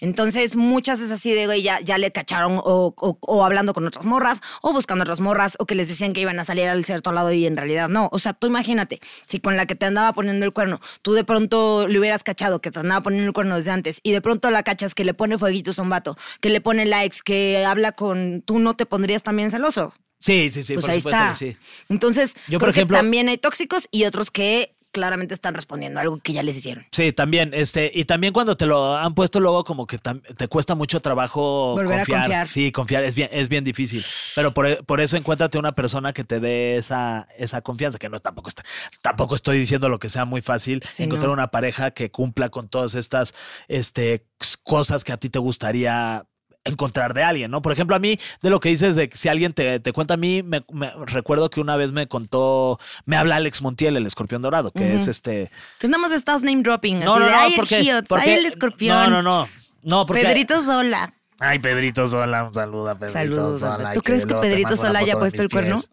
Entonces, 0.00 0.56
muchas 0.56 1.00
es 1.00 1.10
así 1.10 1.32
de, 1.32 1.46
güey, 1.46 1.62
ya, 1.62 1.80
ya 1.80 1.98
le 1.98 2.10
cacharon 2.12 2.58
o, 2.58 2.94
o- 2.96 3.18
o 3.20 3.44
hablando 3.44 3.74
con 3.74 3.86
otras 3.86 4.04
morras, 4.04 4.40
o 4.62 4.72
buscando 4.72 5.02
otras 5.02 5.20
morras, 5.20 5.54
o 5.58 5.66
que 5.66 5.74
les 5.74 5.88
decían 5.88 6.12
que 6.12 6.20
iban 6.20 6.38
a 6.40 6.44
salir 6.44 6.66
al 6.68 6.84
cierto 6.84 7.12
lado 7.12 7.32
y 7.32 7.46
en 7.46 7.56
realidad 7.56 7.88
no. 7.88 8.08
O 8.12 8.18
sea, 8.18 8.32
tú 8.32 8.46
imagínate, 8.46 9.00
si 9.26 9.40
con 9.40 9.56
la 9.56 9.66
que 9.66 9.74
te 9.74 9.86
andaba 9.86 10.12
poniendo 10.12 10.44
el 10.46 10.52
cuerno, 10.52 10.80
tú 11.02 11.12
de 11.12 11.24
pronto 11.24 11.86
le 11.88 11.98
hubieras 11.98 12.22
cachado 12.24 12.60
que 12.60 12.70
te 12.70 12.78
andaba 12.78 13.00
poniendo 13.02 13.26
el 13.28 13.34
cuerno 13.34 13.56
desde 13.56 13.70
antes, 13.70 14.00
y 14.02 14.12
de 14.12 14.20
pronto 14.20 14.50
la 14.50 14.62
cachas 14.62 14.94
que 14.94 15.04
le 15.04 15.14
pone 15.14 15.38
fueguitos 15.38 15.78
a 15.78 15.82
un 15.82 15.90
vato, 15.90 16.16
que 16.40 16.50
le 16.50 16.60
pone 16.60 16.84
likes, 16.86 17.18
que 17.24 17.64
habla 17.66 17.92
con, 17.92 18.42
tú 18.46 18.58
no 18.58 18.74
te 18.74 18.86
pondrías 18.86 19.22
también 19.22 19.50
celoso 19.50 19.92
Sí, 20.20 20.50
sí, 20.50 20.64
sí. 20.64 20.74
pues 20.74 20.84
por 20.84 20.90
ahí 20.90 21.00
supuesto 21.00 21.22
está. 21.22 21.34
sí. 21.36 21.56
Entonces, 21.88 22.34
Yo, 22.48 22.58
creo 22.58 22.60
por 22.60 22.72
que 22.74 22.80
ejemplo- 22.80 22.96
también 22.96 23.28
hay 23.28 23.38
tóxicos 23.38 23.88
y 23.90 24.04
otros 24.04 24.30
que 24.30 24.74
claramente 24.90 25.34
están 25.34 25.54
respondiendo 25.54 26.00
a 26.00 26.02
algo 26.02 26.18
que 26.18 26.32
ya 26.32 26.42
les 26.42 26.56
hicieron. 26.56 26.84
Sí, 26.92 27.12
también, 27.12 27.52
este, 27.52 27.92
y 27.94 28.06
también 28.06 28.32
cuando 28.32 28.56
te 28.56 28.64
lo 28.64 28.96
han 28.96 29.14
puesto 29.14 29.38
luego 29.38 29.62
como 29.62 29.86
que 29.86 29.98
te 29.98 30.48
cuesta 30.48 30.74
mucho 30.74 31.00
trabajo 31.00 31.74
Volver 31.74 31.92
a 31.92 31.96
confiar. 31.98 32.20
confiar. 32.22 32.48
Sí, 32.48 32.72
confiar 32.72 33.04
es 33.04 33.14
bien, 33.14 33.28
es 33.30 33.50
bien 33.50 33.64
difícil. 33.64 34.02
Pero 34.34 34.54
por, 34.54 34.84
por 34.86 35.00
eso 35.02 35.18
encuéntrate 35.18 35.58
una 35.58 35.72
persona 35.72 36.14
que 36.14 36.24
te 36.24 36.40
dé 36.40 36.78
esa, 36.78 37.28
esa 37.36 37.60
confianza, 37.60 37.98
que 37.98 38.08
no 38.08 38.18
tampoco 38.20 38.48
está, 38.48 38.62
tampoco 39.02 39.34
estoy 39.34 39.58
diciendo 39.58 39.90
lo 39.90 39.98
que 39.98 40.08
sea 40.08 40.24
muy 40.24 40.40
fácil. 40.40 40.82
Sí, 40.88 41.02
encontrar 41.04 41.28
no. 41.28 41.34
una 41.34 41.50
pareja 41.50 41.90
que 41.90 42.10
cumpla 42.10 42.48
con 42.48 42.68
todas 42.68 42.94
estas 42.94 43.34
este, 43.68 44.24
cosas 44.64 45.04
que 45.04 45.12
a 45.12 45.18
ti 45.18 45.28
te 45.28 45.38
gustaría 45.38 46.24
encontrar 46.68 47.14
de 47.14 47.22
alguien, 47.22 47.50
¿no? 47.50 47.62
Por 47.62 47.72
ejemplo, 47.72 47.96
a 47.96 47.98
mí, 47.98 48.18
de 48.42 48.50
lo 48.50 48.60
que 48.60 48.68
dices 48.68 48.96
de 48.96 49.08
que 49.08 49.16
si 49.16 49.28
alguien 49.28 49.52
te, 49.52 49.80
te 49.80 49.92
cuenta 49.92 50.14
a 50.14 50.16
mí, 50.16 50.42
me, 50.42 50.64
me- 50.72 50.92
recuerdo 51.06 51.50
que 51.50 51.60
una 51.60 51.76
vez 51.76 51.92
me 51.92 52.06
contó, 52.06 52.78
me 53.06 53.16
habla 53.16 53.36
Alex 53.36 53.62
Montiel, 53.62 53.96
el 53.96 54.06
escorpión 54.06 54.42
dorado, 54.42 54.70
que 54.70 54.94
es 54.94 55.08
este, 55.08 55.50
Tú 55.78 55.88
nada 55.88 55.98
más 56.02 56.12
estás 56.12 56.42
name 56.42 56.62
dropping, 56.62 57.00
no, 57.00 57.14
así 57.14 57.20
no, 57.20 57.26
de, 57.26 57.30
no, 57.32 57.38
ay, 57.38 57.52
porque, 57.56 57.76
el 57.78 57.84
Hiots, 57.86 58.08
porque- 58.08 58.30
ay, 58.30 58.38
el 58.38 58.46
escorpión. 58.46 58.96
No, 58.96 59.10
no, 59.10 59.22
no. 59.22 59.48
No, 59.82 60.06
porque. 60.06 60.22
Pedrito 60.24 60.62
Sola. 60.62 61.12
Ay, 61.40 61.60
Pedrito 61.60 62.08
Sola, 62.08 62.44
un 62.44 62.52
saludo 62.52 62.90
a 62.90 62.94
Pedrito 62.96 63.18
Saludos, 63.18 63.60
Sola. 63.60 63.92
¿Tú 63.92 64.02
crees 64.02 64.26
que 64.26 64.34
Pedrito 64.34 64.76
Sola 64.76 64.98
haya 64.98 65.16
puesto 65.18 65.40
el 65.42 65.48
cuerno? 65.48 65.76
pies. 65.76 65.90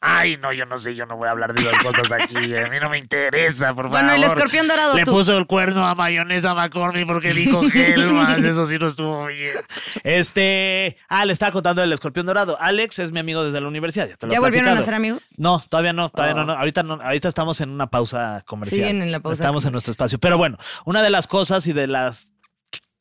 Ay, 0.00 0.36
no, 0.36 0.52
yo 0.52 0.66
no 0.66 0.76
sé, 0.76 0.94
yo 0.94 1.06
no 1.06 1.16
voy 1.16 1.28
a 1.28 1.30
hablar 1.30 1.54
de 1.54 1.62
esas 1.62 1.82
cosas 1.82 2.12
aquí. 2.12 2.36
A 2.56 2.68
mí 2.70 2.76
no 2.80 2.90
me 2.90 2.98
interesa, 2.98 3.68
por 3.74 3.86
favor. 3.86 3.90
Bueno, 4.00 4.12
el 4.12 4.22
escorpión 4.24 4.68
dorado, 4.68 4.94
Le 4.94 5.04
tú. 5.04 5.12
puso 5.12 5.36
el 5.38 5.46
cuerno 5.46 5.86
a 5.86 5.94
mayonesa 5.94 6.54
McCormick 6.54 7.06
porque 7.06 7.32
dijo 7.32 7.62
Helmas. 7.74 8.44
Eso 8.44 8.66
sí 8.66 8.78
no 8.78 8.88
estuvo 8.88 9.26
bien. 9.26 9.56
Este. 10.04 10.96
Ah, 11.08 11.24
le 11.24 11.32
estaba 11.32 11.52
contando 11.52 11.80
del 11.80 11.92
escorpión 11.92 12.26
dorado. 12.26 12.56
Alex 12.60 12.98
es 12.98 13.12
mi 13.12 13.20
amigo 13.20 13.44
desde 13.44 13.60
la 13.60 13.68
universidad. 13.68 14.08
¿Ya, 14.08 14.16
te 14.16 14.26
lo 14.26 14.32
he 14.32 14.34
¿Ya 14.34 14.40
volvieron 14.40 14.76
a 14.76 14.82
ser 14.82 14.94
amigos? 14.94 15.30
No, 15.38 15.62
todavía 15.68 15.92
no, 15.92 16.10
todavía 16.10 16.34
Oh. 16.34 16.38
no, 16.38 16.44
no. 16.46 16.52
Ahorita 16.54 16.82
no, 16.82 16.94
ahorita 17.02 17.28
estamos 17.28 17.60
en 17.60 17.70
una 17.70 17.86
pausa 17.88 18.42
comercial. 18.46 18.80
Siguen 18.80 19.02
en 19.02 19.12
la 19.12 19.20
pausa 19.20 19.34
Estamos 19.34 19.64
en 19.66 19.72
nuestro 19.72 19.90
espacio. 19.90 20.18
Pero 20.18 20.36
bueno, 20.38 20.58
una 20.84 21.02
de 21.02 21.10
las 21.10 21.26
cosas 21.26 21.66
y 21.66 21.72
de 21.72 21.86
las 21.86 22.34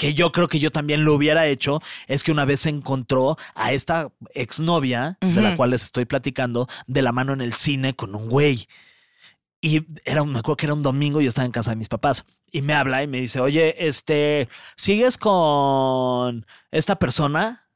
que 0.01 0.13
yo 0.13 0.31
creo 0.31 0.47
que 0.47 0.59
yo 0.59 0.71
también 0.71 1.05
lo 1.05 1.13
hubiera 1.13 1.47
hecho 1.47 1.81
es 2.07 2.23
que 2.23 2.31
una 2.31 2.43
vez 2.45 2.61
se 2.61 2.69
encontró 2.69 3.37
a 3.55 3.71
esta 3.71 4.09
exnovia 4.33 5.17
de 5.21 5.41
la 5.41 5.55
cual 5.55 5.69
les 5.69 5.83
estoy 5.83 6.05
platicando 6.05 6.67
de 6.87 7.01
la 7.01 7.11
mano 7.11 7.33
en 7.33 7.41
el 7.41 7.53
cine 7.53 7.95
con 7.95 8.15
un 8.15 8.27
güey. 8.29 8.67
Y 9.61 9.85
era, 10.05 10.23
un- 10.23 10.31
me 10.33 10.39
acuerdo 10.39 10.57
que 10.57 10.65
era 10.65 10.73
un 10.73 10.81
domingo 10.83 11.21
y 11.21 11.25
yo 11.25 11.29
estaba 11.29 11.45
en 11.45 11.51
casa 11.51 11.69
de 11.71 11.75
mis 11.77 11.87
papás. 11.89 12.25
Y 12.51 12.61
me 12.63 12.73
habla 12.73 13.03
y 13.03 13.07
me 13.07 13.19
dice, 13.21 13.39
oye, 13.39 13.75
este, 13.87 14.49
¿sigues 14.75 15.17
con 15.17 16.45
esta 16.71 16.97
persona? 16.97 17.67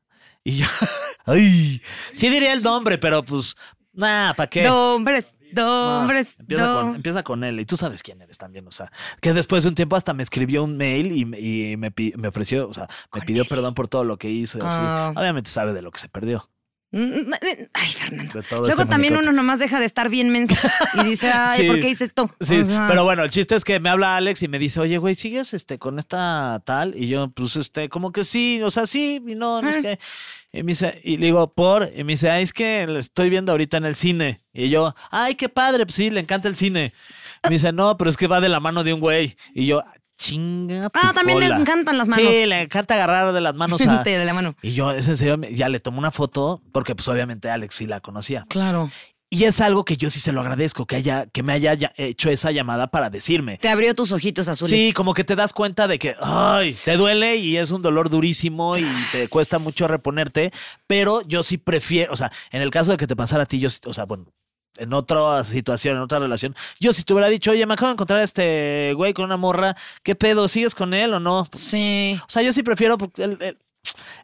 Y 0.44 0.58
yo, 0.58 0.66
ay, 1.26 1.82
sí 2.14 2.30
diría 2.30 2.54
el 2.54 2.64
nombre, 2.64 2.98
pero 2.98 3.24
pues, 3.24 3.56
nada, 3.94 4.34
¿para 4.34 4.50
qué? 4.50 4.64
No, 5.54 6.00
hombre. 6.00 6.18
Hombres. 6.20 6.36
empieza, 6.40 6.64
con, 6.74 6.96
empieza 6.96 7.24
con 7.24 7.44
él 7.44 7.60
y 7.60 7.66
tú 7.66 7.78
sabes 7.78 8.02
quién 8.04 8.22
eres 8.22 8.38
también, 8.38 8.68
o 8.68 8.72
sea, 8.72 8.92
que 9.22 9.34
después 9.34 9.64
de 9.64 9.70
un 9.70 9.76
tiempo 9.76 9.96
hasta 9.96 10.14
me 10.14 10.24
escribió 10.24 10.64
un 10.64 10.78
mail 10.78 11.12
y, 11.12 11.26
me- 11.26 11.40
y 11.40 11.76
me, 11.78 12.28
ofreció, 12.28 12.68
o 12.70 12.74
sea, 12.74 12.88
me 13.14 13.22
pidió 13.22 13.46
perdón 13.46 13.74
por 13.74 13.88
todo 13.88 14.04
lo 14.04 14.18
que 14.18 14.30
hizo 14.30 14.58
y 14.58 14.62
así. 14.62 14.78
Ah. 14.80 15.14
Obviamente 15.16 15.50
sabe 15.50 15.74
de 15.74 15.82
lo 15.82 15.92
que 15.92 16.00
se 16.00 16.10
perdió. 16.10 16.50
Mm, 16.98 17.34
Ay, 17.74 17.88
Fernando. 17.92 18.40
De 18.42 18.48
todo 18.48 18.62
Luego 18.62 18.82
este 18.84 18.90
también 18.90 19.18
uno 19.18 19.34
nomás 19.34 19.60
deja 19.60 19.82
de 19.82 19.86
estar 19.86 20.08
bien 20.10 20.30
menso 20.30 20.56
y 20.94 21.04
dice, 21.04 21.30
ay, 21.34 21.62
Sí. 21.62 21.68
¿por 21.68 21.80
qué 21.82 21.90
hice 21.90 22.06
esto? 22.06 22.30
Sí, 22.40 22.60
O 22.60 22.66
sea, 22.66 22.88
pero 22.90 23.04
bueno, 23.04 23.24
el 23.24 23.30
chiste 23.30 23.54
es 23.56 23.66
que 23.66 23.82
me 23.82 23.90
habla 23.90 24.16
Alex 24.16 24.42
y 24.44 24.48
me 24.48 24.60
dice, 24.60 24.80
oye, 24.80 24.98
güey, 24.98 25.14
¿sigues 25.14 25.54
este 25.54 25.78
con 25.78 26.00
esta 26.00 26.62
tal? 26.66 26.96
Y 26.96 27.10
yo, 27.10 27.30
pues, 27.32 27.58
este, 27.58 27.90
como 27.90 28.14
que 28.14 28.24
sí, 28.24 28.62
o 28.64 28.72
sea, 28.72 28.86
sí, 28.88 29.22
y 29.28 29.36
no, 29.36 29.62
no 29.62 29.70
es 29.70 29.78
Ah. 29.78 29.82
que. 29.82 30.00
Y 30.54 30.64
me 30.64 30.72
dice, 30.72 31.02
y 31.04 31.18
le 31.18 31.26
digo, 31.26 31.54
por, 31.54 31.92
y 31.98 32.06
me 32.06 32.14
dice, 32.14 32.30
ay, 32.30 32.44
es 32.44 32.54
que 32.54 32.88
la 32.88 33.00
estoy 33.00 33.30
viendo 33.30 33.52
ahorita 33.52 33.76
en 33.76 33.84
el 33.86 33.96
cine. 33.96 34.42
Y 34.54 34.70
yo, 34.70 34.96
ay, 35.12 35.36
qué 35.36 35.50
padre, 35.50 35.86
pues 35.86 35.96
sí, 35.98 36.10
le 36.10 36.22
encanta 36.22 36.48
el 36.48 36.56
cine. 36.56 36.94
Me 37.44 37.50
dice, 37.52 37.74
no, 37.74 37.98
pero 37.98 38.10
es 38.10 38.16
que 38.16 38.28
va 38.28 38.40
de 38.40 38.48
la 38.48 38.62
mano 38.62 38.86
de 38.86 38.94
un 38.94 39.02
güey. 39.02 39.36
Y 39.54 39.66
yo, 39.66 39.84
chinga. 40.18 40.90
tu 40.90 41.00
Ah, 41.02 41.12
también 41.14 41.40
le 41.40 41.48
cola". 41.48 41.60
encantan 41.60 41.98
las 41.98 42.08
manos. 42.08 42.26
Sí, 42.32 42.46
le 42.46 42.62
encanta 42.62 42.94
agarrar 42.96 43.34
de 43.34 43.42
las 43.42 43.56
manos 43.56 43.82
a. 43.88 44.04
de 44.04 44.26
la 44.26 44.34
mano. 44.34 44.56
Y 44.62 44.72
yo, 44.72 44.92
es 44.92 45.08
en 45.08 45.18
serio, 45.18 45.40
ya 45.52 45.70
le 45.70 45.80
tomé 45.80 45.98
una 46.00 46.12
foto, 46.12 46.62
porque 46.72 46.96
pues 46.96 47.08
obviamente 47.08 47.50
Alex 47.50 47.76
sí 47.76 47.86
la 47.88 48.00
conocía. 48.02 48.46
Claro. 48.50 48.90
Y 49.32 49.44
es 49.46 49.60
algo 49.60 49.84
que 49.84 49.98
yo 49.98 50.10
sí 50.12 50.20
se 50.20 50.32
lo 50.32 50.40
agradezco, 50.40 50.86
que 50.86 50.96
haya, 50.96 51.26
que 51.26 51.42
me 51.44 51.52
haya 51.52 51.74
ya- 51.74 51.92
hecho 51.98 52.30
esa 52.30 52.52
llamada 52.52 52.88
para 52.88 53.10
decirme. 53.10 53.58
Te 53.58 53.68
abrió 53.70 53.94
tus 53.96 54.12
ojitos 54.12 54.48
azules. 54.48 54.70
Sí, 54.72 54.94
como 54.94 55.14
que 55.14 55.24
te 55.24 55.36
das 55.36 55.52
cuenta 55.52 55.88
de 55.88 55.98
que, 56.00 56.16
ay, 56.22 56.78
te 56.86 56.96
duele 56.96 57.36
y 57.36 57.58
es 57.58 57.72
un 57.72 57.82
dolor 57.82 58.10
durísimo 58.10 58.78
y 58.78 58.86
te 59.12 59.28
cuesta 59.28 59.58
mucho 59.60 59.88
reponerte, 59.88 60.52
pero 60.88 61.22
yo 61.22 61.42
sí 61.44 61.58
prefiero, 61.58 62.14
o 62.14 62.16
sea, 62.16 62.32
en 62.52 62.62
el 62.62 62.70
caso 62.70 62.92
de 62.92 62.98
que 62.98 63.08
te 63.08 63.16
pasara 63.16 63.44
a 63.44 63.46
ti, 63.48 63.60
yo, 63.60 63.70
sí- 63.70 63.82
o 63.88 63.94
sea, 63.94 64.06
bueno, 64.06 64.26
en 64.78 64.94
otra 64.94 65.44
situación, 65.44 65.96
en 65.98 66.02
otra 66.04 66.20
relación, 66.20 66.56
yo 66.80 66.94
si 66.94 67.04
te 67.04 67.14
hubiera 67.14 67.30
dicho, 67.30 67.52
oye, 67.52 67.66
me 67.66 67.74
acabo 67.74 67.88
de 67.90 67.94
encontrar 67.94 68.20
a 68.20 68.24
este 68.24 68.94
güey 68.96 69.14
con 69.14 69.26
una 69.26 69.38
morra, 69.38 69.76
¿qué 70.04 70.16
pedo? 70.16 70.48
¿Sigues 70.48 70.76
con 70.76 70.94
él 70.94 71.14
o 71.14 71.20
no? 71.20 71.48
Sí. 71.54 72.20
O 72.22 72.30
sea, 72.30 72.42
yo 72.44 72.52
sí 72.54 72.64
prefiero 72.64 72.98
porque 72.98 73.24
el, 73.24 73.38
el- 73.42 73.58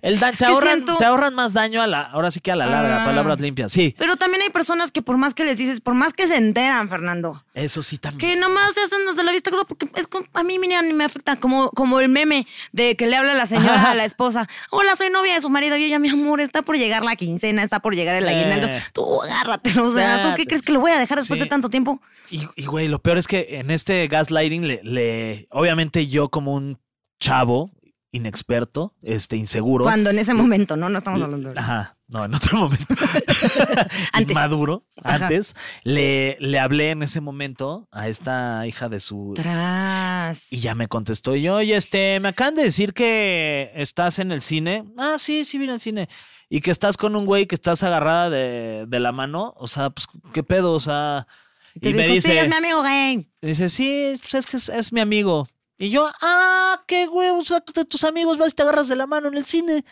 el 0.02 0.20
daño, 0.20 0.36
se 0.36 0.46
ahorran, 0.46 0.74
siento- 0.80 0.98
te 0.98 1.06
ahorran 1.06 1.34
más 1.36 1.54
daño 1.54 1.82
a 1.82 1.88
la, 1.88 2.02
ahora 2.02 2.32
sí 2.32 2.40
que 2.40 2.52
a 2.52 2.56
la 2.56 2.66
larga, 2.66 3.02
Ah. 3.04 3.06
palabras 3.06 3.40
limpias. 3.40 3.72
Sí, 3.72 3.96
Pero 3.98 4.16
también 4.18 4.42
hay 4.42 4.50
personas 4.50 4.92
que 4.92 5.02
por 5.02 5.18
más 5.18 5.34
que 5.34 5.44
les 5.46 5.58
dices, 5.58 5.82
por 5.82 5.94
más 5.94 6.14
que 6.14 6.28
se 6.28 6.36
enteran, 6.38 6.90
Fernando, 6.90 7.44
eso 7.54 7.84
sí 7.84 7.98
también. 7.98 8.32
que 8.32 8.40
nomás 8.40 8.74
se 8.74 8.82
hacen 8.82 9.00
desde 9.08 9.24
la 9.24 9.32
vista 9.32 9.50
gorda 9.52 9.66
porque 9.66 9.90
es 9.96 10.08
como- 10.08 10.26
a 10.34 10.44
mí 10.44 10.58
mira, 10.60 10.82
ni 10.82 10.94
me 10.94 11.04
afecta, 11.06 11.36
como, 11.36 11.70
como 11.72 12.00
el 12.00 12.10
meme 12.10 12.48
de 12.72 12.96
que 12.96 13.08
le 13.08 13.16
habla 13.16 13.34
la 13.34 13.48
señora 13.48 13.92
a 13.92 13.96
la 13.96 14.06
esposa, 14.06 14.48
hola, 14.72 14.96
soy 14.96 15.10
novia 15.10 15.34
de 15.36 15.42
su 15.42 15.50
marido, 15.50 15.78
y 15.78 15.86
ella, 15.86 16.00
mi 16.00 16.10
amor, 16.10 16.42
está 16.42 16.62
por 16.62 16.78
llegar 16.78 17.04
la 17.04 17.16
quincena, 17.16 17.64
está 17.64 17.80
por 17.80 17.96
llegar 17.96 18.16
el 18.16 18.26
Eh. 18.28 18.30
aguinaldo, 18.30 18.68
tú 18.94 19.22
agárratelo, 19.22 19.86
o 19.88 19.94
sea, 19.94 20.22
¿tú 20.22 20.30
qué 20.36 20.46
crees 20.46 20.62
que 20.62 20.72
lo 20.72 20.80
voy 20.80 20.92
a 20.92 21.00
dejar 21.00 21.18
después 21.20 21.38
sí. 21.38 21.44
de 21.44 21.50
tanto 21.50 21.70
tiempo? 21.70 22.02
Y, 22.30 22.48
y, 22.56 22.66
güey, 22.66 22.88
lo 22.88 23.00
peor 23.02 23.18
es 23.18 23.28
que 23.28 23.46
en 23.60 23.72
este 23.72 24.08
gaslighting 24.08 24.66
le, 24.66 24.80
le- 24.84 25.48
obviamente 25.52 26.08
yo 26.08 26.30
como 26.30 26.54
un 26.54 26.80
chavo 27.20 27.70
inexperto, 28.12 28.94
este, 29.02 29.38
inseguro. 29.38 29.86
Cuando 29.86 30.10
en 30.10 30.20
ese 30.20 30.34
momento, 30.34 30.76
¿no? 30.76 30.90
No 30.90 30.98
estamos 30.98 31.22
hablando 31.22 31.54
de... 31.54 31.60
Ajá, 31.60 31.98
no, 32.08 32.26
en 32.26 32.34
otro 32.36 32.58
momento. 32.58 32.94
Antes. 34.12 34.32
Inmaduro, 34.32 34.86
Ajá. 35.02 35.26
antes. 35.26 35.56
Le, 35.84 36.38
le 36.42 36.60
hablé 36.60 36.92
en 36.92 37.04
ese 37.04 37.22
momento 37.22 37.88
a 37.92 38.10
esta 38.10 38.68
hija 38.68 38.90
de 38.90 39.00
su... 39.00 39.34
Tras. 39.36 40.52
Y 40.52 40.60
ya 40.60 40.76
me 40.76 40.88
contestó 40.88 41.36
y 41.36 41.44
yo, 41.44 41.56
oye, 41.56 41.76
este, 41.76 42.20
me 42.20 42.30
acaban 42.30 42.56
de 42.56 42.64
decir 42.64 42.94
que 42.94 43.72
estás 43.76 44.20
en 44.20 44.34
el 44.34 44.42
cine. 44.42 44.84
Ah, 44.98 45.16
sí, 45.18 45.46
sí, 45.46 45.58
vine 45.58 45.74
al 45.74 45.80
cine. 45.80 46.10
Y 46.50 46.60
que 46.60 46.72
estás 46.72 46.98
con 46.98 47.16
un 47.16 47.26
güey 47.26 47.46
que 47.46 47.56
estás 47.56 47.82
agarrada 47.84 48.30
de, 48.30 48.86
de 48.88 49.00
la 49.00 49.14
mano. 49.14 49.54
O 49.56 49.68
sea, 49.68 49.90
pues, 49.90 50.08
¿qué 50.34 50.44
pedo? 50.44 50.74
O 50.74 50.80
sea... 50.82 51.28
Y 51.76 51.94
me 51.94 52.04
dijo, 52.04 52.16
dice, 52.16 52.32
sí, 52.32 52.38
es 52.38 52.50
mi 52.50 52.56
amigo 52.56 52.84
gay. 52.84 53.32
Dice, 53.42 53.70
sí, 53.70 54.14
pues 54.20 54.34
es 54.34 54.46
que 54.46 54.58
es, 54.58 54.68
es 54.68 54.92
mi 54.92 55.00
amigo. 55.00 55.48
Y 55.82 55.90
yo, 55.90 56.08
ah, 56.22 56.84
qué 56.88 57.08
huevos, 57.08 57.54
de 57.74 57.86
tus 57.86 58.04
amigos 58.04 58.38
vas 58.38 58.52
y 58.52 58.56
te 58.56 58.62
agarras 58.62 58.88
de 58.88 58.96
la 58.96 59.08
mano 59.08 59.28
en 59.30 59.34
el 59.36 59.46
cine. 59.46 59.84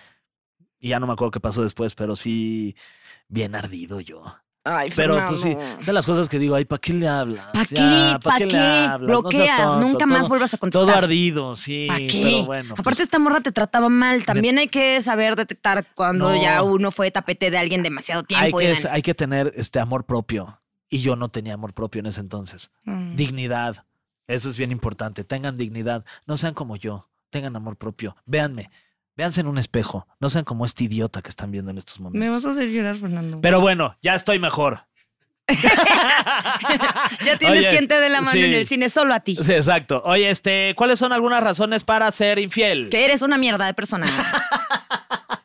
Y 0.79 0.89
ya 0.89 0.99
no 0.99 1.07
me 1.07 1.13
acuerdo 1.13 1.31
qué 1.31 1.39
pasó 1.39 1.63
después, 1.63 1.95
pero 1.95 2.15
sí, 2.15 2.75
bien 3.27 3.55
ardido 3.55 3.99
yo. 3.99 4.23
Ay, 4.65 4.89
Pero 4.95 5.25
pues 5.25 5.41
sí, 5.41 5.55
son 5.79 5.95
las 5.95 6.05
cosas 6.05 6.29
que 6.29 6.37
digo, 6.37 6.53
ay, 6.53 6.65
¿para 6.65 6.79
qué 6.79 6.93
le 6.93 7.07
hablas? 7.07 7.47
¿Pa' 7.53 7.63
Ya, 7.63 7.67
qué? 7.69 8.19
¿pa' 8.21 8.29
¿Pa' 8.31 8.39
le 8.39 8.47
qué? 8.49 8.57
hablas? 8.57 8.99
No 8.99 9.21
Bloquea, 9.21 9.57
tonto, 9.57 9.87
nunca 9.87 10.05
más 10.05 10.19
todo- 10.19 10.29
vuelvas 10.29 10.53
a 10.53 10.57
contestar. 10.57 10.85
Todo 10.87 10.95
ardido, 10.97 11.55
sí. 11.55 11.87
¿Para 11.87 11.99
qué? 11.99 12.21
Pero 12.23 12.45
bueno. 12.45 12.69
pues, 12.69 12.79
Aparte, 12.81 13.03
esta 13.03 13.17
morra 13.19 13.39
te 13.41 13.51
trataba 13.51 13.89
mal. 13.89 14.23
También 14.25 14.59
hay 14.59 14.67
que 14.67 15.01
saber 15.01 15.35
detectar 15.37 15.87
cuando 15.95 16.29
No. 16.35 16.39
ya 16.41 16.61
uno 16.61 16.91
fue 16.91 17.09
tapete 17.09 17.49
de 17.49 17.57
alguien 17.57 17.81
demasiado 17.81 18.21
hay, 18.35 18.51
tiempo. 18.51 18.57
que, 18.57 18.87
hay 18.91 19.01
que 19.01 19.15
tener 19.15 19.53
este 19.55 19.79
amor 19.79 20.05
propio. 20.05 20.61
Y 20.89 20.99
yo 20.99 21.15
no 21.15 21.29
tenía 21.29 21.53
amor 21.55 21.73
propio 21.73 21.99
en 22.01 22.07
ese 22.07 22.19
entonces. 22.19 22.69
Mm. 22.83 23.15
Dignidad. 23.15 23.85
Eso 24.29 24.49
es 24.49 24.57
bien 24.57 24.71
importante. 24.71 25.23
Tengan 25.23 25.57
dignidad. 25.57 26.05
No 26.27 26.37
sean 26.37 26.53
como 26.53 26.75
yo. 26.75 27.09
Tengan 27.31 27.55
amor 27.55 27.77
propio. 27.77 28.15
Véanme. 28.27 28.69
Véanse 29.17 29.41
en 29.41 29.47
un 29.47 29.57
espejo. 29.57 30.07
No 30.19 30.29
sean 30.29 30.45
como 30.45 30.65
este 30.65 30.83
idiota 30.83 31.23
que 31.23 31.29
están 31.29 31.49
viendo 31.51 31.71
en 31.71 31.79
estos 31.79 31.99
momentos. 31.99 32.19
Me 32.19 32.29
vas 32.29 32.45
a 32.45 32.51
hacer 32.51 32.69
llorar, 32.69 32.95
Fernando. 32.95 33.41
Pero 33.41 33.59
bueno, 33.59 33.97
ya 34.03 34.13
estoy 34.13 34.37
mejor. 34.37 34.85
ya 37.25 37.37
tienes 37.39 37.61
Oye, 37.61 37.69
quien 37.69 37.87
te 37.87 37.99
dé 37.99 38.09
la 38.09 38.21
mano 38.21 38.33
sí. 38.33 38.43
en 38.43 38.53
el 38.53 38.67
cine, 38.67 38.89
solo 38.89 39.15
a 39.15 39.19
ti. 39.19 39.35
Sí, 39.35 39.51
exacto. 39.51 40.03
Oye, 40.05 40.29
este, 40.29 40.75
¿cuáles 40.77 40.99
son 40.99 41.11
algunas 41.11 41.43
razones 41.43 41.83
para 41.83 42.11
ser 42.11 42.37
infiel? 42.37 42.89
Que 42.91 43.05
eres 43.05 43.23
una 43.23 43.39
mierda 43.39 43.65
de 43.65 43.73
persona. 43.73 44.05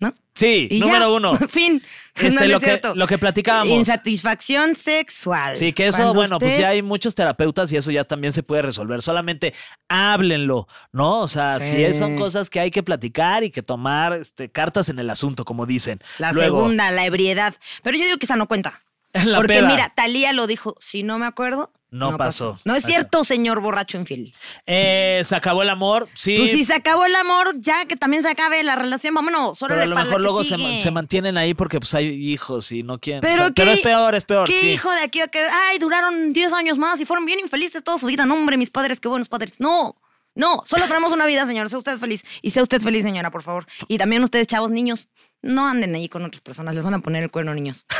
¿No? 0.00 0.12
Sí, 0.32 0.68
Y 0.70 0.78
número 0.78 1.06
ya. 1.06 1.08
uno. 1.10 1.34
fin. 1.48 1.82
Este, 2.14 2.30
no, 2.30 2.40
no 2.40 2.46
lo, 2.46 2.52
es 2.56 2.60
que, 2.60 2.64
cierto. 2.66 2.94
lo 2.94 3.06
que 3.08 3.18
platicábamos. 3.18 3.76
Insatisfacción 3.76 4.76
sexual. 4.76 5.56
Sí, 5.56 5.72
que 5.72 5.88
eso, 5.88 5.96
Cuando 5.98 6.14
bueno, 6.14 6.38
pues 6.38 6.56
ya 6.56 6.68
hay 6.68 6.82
muchos 6.82 7.16
terapeutas 7.16 7.72
y 7.72 7.76
eso 7.76 7.90
ya 7.90 8.04
también 8.04 8.32
se 8.32 8.44
puede 8.44 8.62
resolver. 8.62 9.02
Solamente 9.02 9.54
háblenlo, 9.88 10.68
¿no? 10.92 11.20
O 11.20 11.28
sea, 11.28 11.58
Sí. 11.58 11.84
si 11.86 11.94
son 11.94 12.16
cosas 12.16 12.48
que 12.50 12.60
hay 12.60 12.70
que 12.70 12.82
platicar 12.84 13.42
y 13.42 13.50
que 13.50 13.62
tomar 13.62 14.12
este, 14.12 14.50
cartas 14.50 14.88
en 14.88 14.98
el 15.00 15.10
asunto, 15.10 15.44
como 15.44 15.66
dicen. 15.66 16.00
La 16.18 16.32
Luego, 16.32 16.58
segunda, 16.60 16.90
la 16.92 17.04
ebriedad. 17.04 17.54
Pero 17.82 17.96
yo 17.98 18.04
digo 18.04 18.18
que 18.18 18.26
esa 18.26 18.36
no 18.36 18.46
cuenta. 18.46 18.82
La 19.24 19.38
Porque 19.38 19.54
peda. 19.54 19.68
mira, 19.68 19.92
Talía 19.96 20.32
lo 20.32 20.46
dijo, 20.46 20.76
si 20.80 21.02
no 21.02 21.18
me 21.18 21.26
acuerdo, 21.26 21.72
No 21.90 22.18
pasó. 22.18 22.58
No 22.64 22.74
es 22.74 22.84
cierto, 22.84 23.24
señor 23.24 23.60
borracho 23.60 23.96
infiel. 23.98 24.34
Eh, 24.66 25.22
se 25.24 25.34
acabó 25.34 25.62
el 25.62 25.70
amor, 25.70 26.06
sí. 26.12 26.36
Pues 26.36 26.50
si 26.50 26.64
se 26.64 26.74
acabó 26.74 27.06
el 27.06 27.14
amor, 27.16 27.54
ya 27.60 27.86
que 27.86 27.96
también 27.96 28.22
se 28.22 28.28
acabe 28.28 28.62
la 28.62 28.76
relación, 28.76 29.14
vámonos, 29.14 29.56
solo 29.58 29.74
pero 29.74 29.84
a 29.84 29.86
lo 29.86 29.96
mejor 29.96 30.20
luego 30.20 30.44
se, 30.44 30.56
sigue. 30.56 30.76
ma- 30.76 30.82
se 30.82 30.90
mantienen 30.90 31.38
ahí 31.38 31.54
porque 31.54 31.80
pues 31.80 31.94
hay 31.94 32.08
hijos 32.08 32.72
y 32.72 32.82
no 32.82 32.98
quieren. 32.98 33.22
Pero, 33.22 33.34
O 33.34 33.46
sea, 33.46 33.52
pero 33.54 33.70
es 33.70 33.80
peor, 33.80 34.14
es 34.14 34.24
peor. 34.26 34.46
¿Qué 34.46 34.60
sí. 34.60 34.68
hijo 34.72 34.90
de 34.90 35.00
aquí 35.00 35.20
va 35.20 35.24
a 35.26 35.28
querer? 35.28 35.48
Ay, 35.50 35.78
duraron 35.78 36.32
10 36.34 36.52
años 36.52 36.76
más 36.76 37.00
y 37.00 37.06
fueron 37.06 37.24
bien 37.24 37.38
infelices 37.40 37.82
toda 37.82 37.96
su 37.96 38.06
vida. 38.06 38.26
No, 38.26 38.34
hombre, 38.34 38.56
mis 38.58 38.70
padres, 38.70 39.00
qué 39.00 39.08
buenos 39.08 39.28
padres. 39.30 39.58
No, 39.58 39.96
no, 40.34 40.62
solo 40.66 40.84
tenemos 40.86 41.12
una 41.12 41.24
vida, 41.26 41.46
señor. 41.46 41.70
Sea 41.70 41.78
usted 41.78 41.98
feliz. 41.98 42.22
Y 42.42 42.50
sea 42.50 42.62
usted 42.62 42.82
feliz, 42.82 43.02
señora, 43.02 43.30
por 43.30 43.42
favor. 43.42 43.66
Y 43.88 43.96
también 43.98 44.22
ustedes, 44.22 44.46
chavos, 44.46 44.70
niños, 44.70 45.08
no 45.42 45.66
anden 45.68 45.94
ahí 45.94 46.08
con 46.08 46.24
otras 46.24 46.40
personas. 46.40 46.74
Les 46.74 46.84
van 46.84 46.94
a 46.94 46.98
poner 47.00 47.22
el 47.22 47.30
cuerno, 47.30 47.54
niños. 47.54 47.84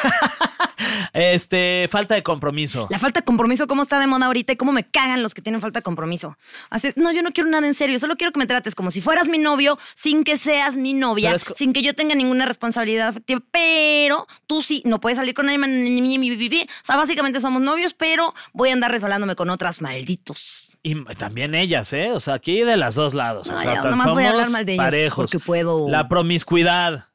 Este, 1.12 1.88
falta 1.90 2.14
de 2.14 2.22
compromiso. 2.22 2.87
La 2.90 2.98
falta 2.98 3.20
de 3.20 3.24
compromiso, 3.24 3.66
¿cómo 3.66 3.83
está 3.83 3.98
de 3.98 4.07
moda 4.07 4.27
ahorita 4.27 4.53
y 4.53 4.57
cómo 4.57 4.72
me 4.72 4.85
cagan 4.85 5.22
los 5.22 5.35
que 5.35 5.42
tienen 5.42 5.61
falta 5.61 5.81
de 5.81 5.83
compromiso? 5.83 6.37
Así, 6.70 6.90
no, 6.96 7.11
yo 7.12 7.22
no 7.22 7.33
quiero 7.33 7.48
nada 7.51 7.66
en 7.66 7.74
serio, 7.74 7.98
solo 7.98 8.16
quiero 8.16 8.33
que 8.33 8.38
me 8.38 8.46
trates 8.46 8.74
como 8.74 8.90
si 8.90 9.01
fueras 9.01 9.27
mi 9.29 9.38
novio, 9.38 9.79
sin 9.94 10.22
que 10.22 10.37
seas 10.37 10.77
mi 10.77 10.94
novia, 10.94 11.33
es 11.35 11.44
sin 11.57 11.72
que 11.72 11.83
yo 11.83 11.94
tenga 11.94 12.14
ninguna 12.14 12.46
responsabilidad 12.46 13.09
afectiva, 13.09 13.40
pero 13.51 14.27
tú 14.46 14.62
sí, 14.62 14.83
no 14.85 15.01
puedes 15.01 15.18
salir 15.18 15.35
con 15.35 15.46
nadie, 15.46 15.59
ni- 15.59 16.01
ni- 16.01 16.18
ni- 16.18 16.62
o 16.62 16.66
sea, 16.85 16.96
básicamente 16.96 17.40
somos 17.40 17.62
novios, 17.62 17.94
pero 17.94 18.35
voy 18.53 18.70
a 18.70 18.74
andar 18.74 18.90
resbalándome 18.92 19.35
con 19.35 19.51
otras 19.51 19.81
malditos. 19.81 20.77
Y 20.83 20.94
también 21.16 21.55
ellas, 21.55 21.92
¿eh? 21.92 22.12
O 22.12 22.20
sea, 22.20 22.35
aquí 22.35 22.61
de 22.61 22.77
los 22.77 22.94
dos 22.94 23.14
lados. 23.14 23.51
O 23.51 23.55
No, 23.55 23.59
sea, 23.59 23.74
ya, 23.74 23.81
tan- 23.83 23.90
nomás 23.92 24.12
voy 24.12 24.24
a 24.24 24.31
hablar 24.31 24.51
mal 24.51 24.64
de 24.64 24.74
ellos, 24.74 24.85
parejos. 24.85 25.16
porque 25.31 25.40
puedo. 25.44 25.88
La 25.88 26.09
promiscuidad. 26.09 27.07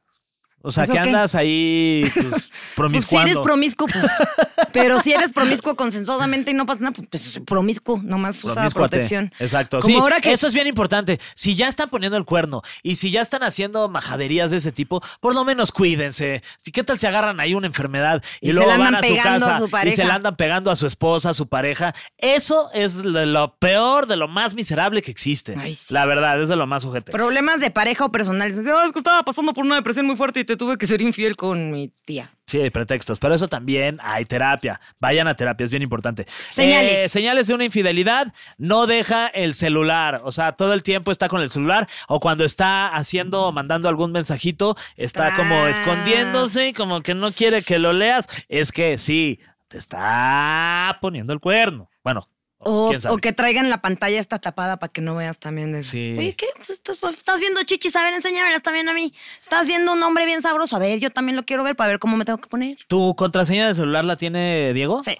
O 0.65 0.71
sea, 0.71 0.85
¿Eso 0.85 0.93
que 0.93 0.99
andas 0.99 1.35
ahí 1.35 2.09
pues, 2.13 2.49
Pues 2.75 3.05
si 3.05 3.17
eres 3.17 3.37
promiscuo, 3.39 3.85
pues. 3.85 4.05
pero 4.73 4.97
si 4.99 5.11
eres 5.11 5.33
promiscuo 5.33 5.75
consensuadamente 5.75 6.51
y 6.51 6.53
no 6.53 6.65
pasa 6.65 6.79
nada, 6.79 6.93
pues, 6.93 7.07
pues 7.09 7.39
promiscuo, 7.45 7.99
nomás 8.01 8.41
usa 8.43 8.69
protección. 8.69 9.33
Exacto. 9.39 9.79
Como 9.79 9.93
sí, 9.93 9.99
ahora 9.99 10.21
que 10.21 10.31
eso 10.31 10.47
es 10.47 10.53
bien 10.53 10.67
importante. 10.67 11.19
Si 11.35 11.55
ya 11.55 11.67
están 11.67 11.89
poniendo 11.89 12.17
el 12.17 12.23
cuerno 12.23 12.61
y 12.81 12.95
si 12.95 13.11
ya 13.11 13.21
están 13.21 13.43
haciendo 13.43 13.89
majaderías 13.89 14.51
de 14.51 14.57
ese 14.57 14.71
tipo, 14.71 15.01
por 15.19 15.35
lo 15.35 15.43
menos 15.43 15.73
cuídense. 15.73 16.41
¿Y 16.65 16.71
¿Qué 16.71 16.83
tal 16.83 16.97
si 16.97 17.07
agarran 17.07 17.41
ahí 17.41 17.53
una 17.53 17.67
enfermedad 17.67 18.23
y, 18.39 18.49
Y 18.49 18.53
luego 18.53 18.69
van 18.69 18.95
a 18.95 19.01
su 19.01 19.07
pegando 19.09 19.45
a 19.45 19.49
casa 19.49 19.57
su 19.57 19.87
y 19.87 19.91
se 19.91 20.05
la 20.05 20.15
andan 20.15 20.37
pegando 20.37 20.71
a 20.71 20.77
su 20.77 20.87
esposa, 20.87 21.31
a 21.31 21.33
su 21.33 21.47
pareja? 21.47 21.93
Eso 22.17 22.69
es 22.73 23.03
de 23.03 23.25
lo 23.25 23.57
peor, 23.57 24.07
de 24.07 24.15
lo 24.15 24.29
más 24.29 24.53
miserable 24.53 25.01
que 25.01 25.11
existe. 25.11 25.55
Ay, 25.59 25.73
sí. 25.73 25.93
La 25.93 26.05
verdad, 26.05 26.41
es 26.41 26.47
de 26.47 26.55
lo 26.55 26.67
más 26.67 26.83
sujete. 26.83 27.11
Problemas 27.11 27.59
de 27.59 27.69
pareja 27.69 28.05
o 28.05 28.11
personales. 28.11 28.57
"Ah, 28.65 28.83
es 28.85 28.93
que 28.93 28.99
estaba 28.99 29.23
pasando 29.23 29.53
por 29.53 29.65
una 29.65 29.75
depresión 29.75 30.05
muy 30.05 30.15
fuerte 30.15 30.39
y 30.39 30.45
te 30.45 30.52
tuve 30.57 30.77
que 30.77 30.87
ser 30.87 31.01
infiel 31.01 31.35
con 31.35 31.71
mi 31.71 31.91
tía. 32.05 32.31
Sí, 32.45 32.59
hay 32.59 32.69
pretextos, 32.69 33.19
pero 33.19 33.33
eso 33.33 33.47
también 33.47 33.99
hay 34.03 34.25
terapia. 34.25 34.79
Vayan 34.99 35.27
a 35.27 35.35
terapia, 35.35 35.65
es 35.65 35.71
bien 35.71 35.81
importante. 35.81 36.25
Señales. 36.49 36.99
Eh, 36.99 37.09
señales 37.09 37.47
de 37.47 37.53
una 37.53 37.65
infidelidad, 37.65 38.33
no 38.57 38.85
deja 38.85 39.27
el 39.27 39.53
celular, 39.53 40.21
o 40.23 40.31
sea, 40.31 40.51
todo 40.51 40.73
el 40.73 40.83
tiempo 40.83 41.11
está 41.11 41.29
con 41.29 41.41
el 41.41 41.49
celular 41.49 41.87
o 42.07 42.19
cuando 42.19 42.43
está 42.43 42.87
haciendo, 42.87 43.51
mandando 43.51 43.89
algún 43.89 44.11
mensajito, 44.11 44.75
está 44.97 45.35
como 45.35 45.67
escondiéndose, 45.67 46.73
como 46.73 47.01
que 47.01 47.15
no 47.15 47.31
quiere 47.31 47.63
que 47.63 47.79
lo 47.79 47.93
leas. 47.93 48.27
Es 48.49 48.71
que 48.71 48.97
sí. 48.97 49.39
te 49.67 49.77
está 49.77 50.97
poniendo 51.01 51.33
el 51.33 51.39
cuerno. 51.39 51.89
Bueno, 52.03 52.27
O, 52.65 53.17
que 53.21 53.33
traigan 53.33 53.69
la 53.69 53.81
pantalla 53.81 54.19
esta 54.19 54.39
tapada 54.39 54.77
para 54.77 54.91
que 54.91 55.01
no 55.01 55.15
veas 55.15 55.37
también. 55.37 55.71
De, 55.71 55.83
Sí. 55.83 56.15
Oye, 56.17 56.33
¿qué? 56.33 56.47
Pues 56.55 56.69
estás, 56.69 57.01
estás 57.03 57.39
viendo 57.39 57.61
chichis, 57.63 57.95
a 57.95 58.03
ver, 58.03 58.13
enséñamelas 58.13 58.61
también 58.61 58.87
a 58.89 58.93
mí. 58.93 59.13
Estás 59.41 59.67
viendo 59.67 59.93
un 59.93 60.01
hombre 60.03 60.25
bien 60.25 60.41
sabroso. 60.41 60.75
A 60.75 60.79
ver, 60.79 60.99
yo 60.99 61.09
también 61.09 61.35
lo 61.35 61.43
quiero 61.43 61.63
ver 61.63 61.75
para 61.75 61.89
ver 61.89 61.99
cómo 61.99 62.17
me 62.17 62.25
tengo 62.25 62.39
que 62.39 62.47
poner. 62.49 62.77
¿Tu 62.87 63.15
contraseña 63.15 63.67
de 63.67 63.75
celular 63.75 64.05
la 64.05 64.17
tiene 64.17 64.73
Diego? 64.73 65.03
Sí. 65.03 65.17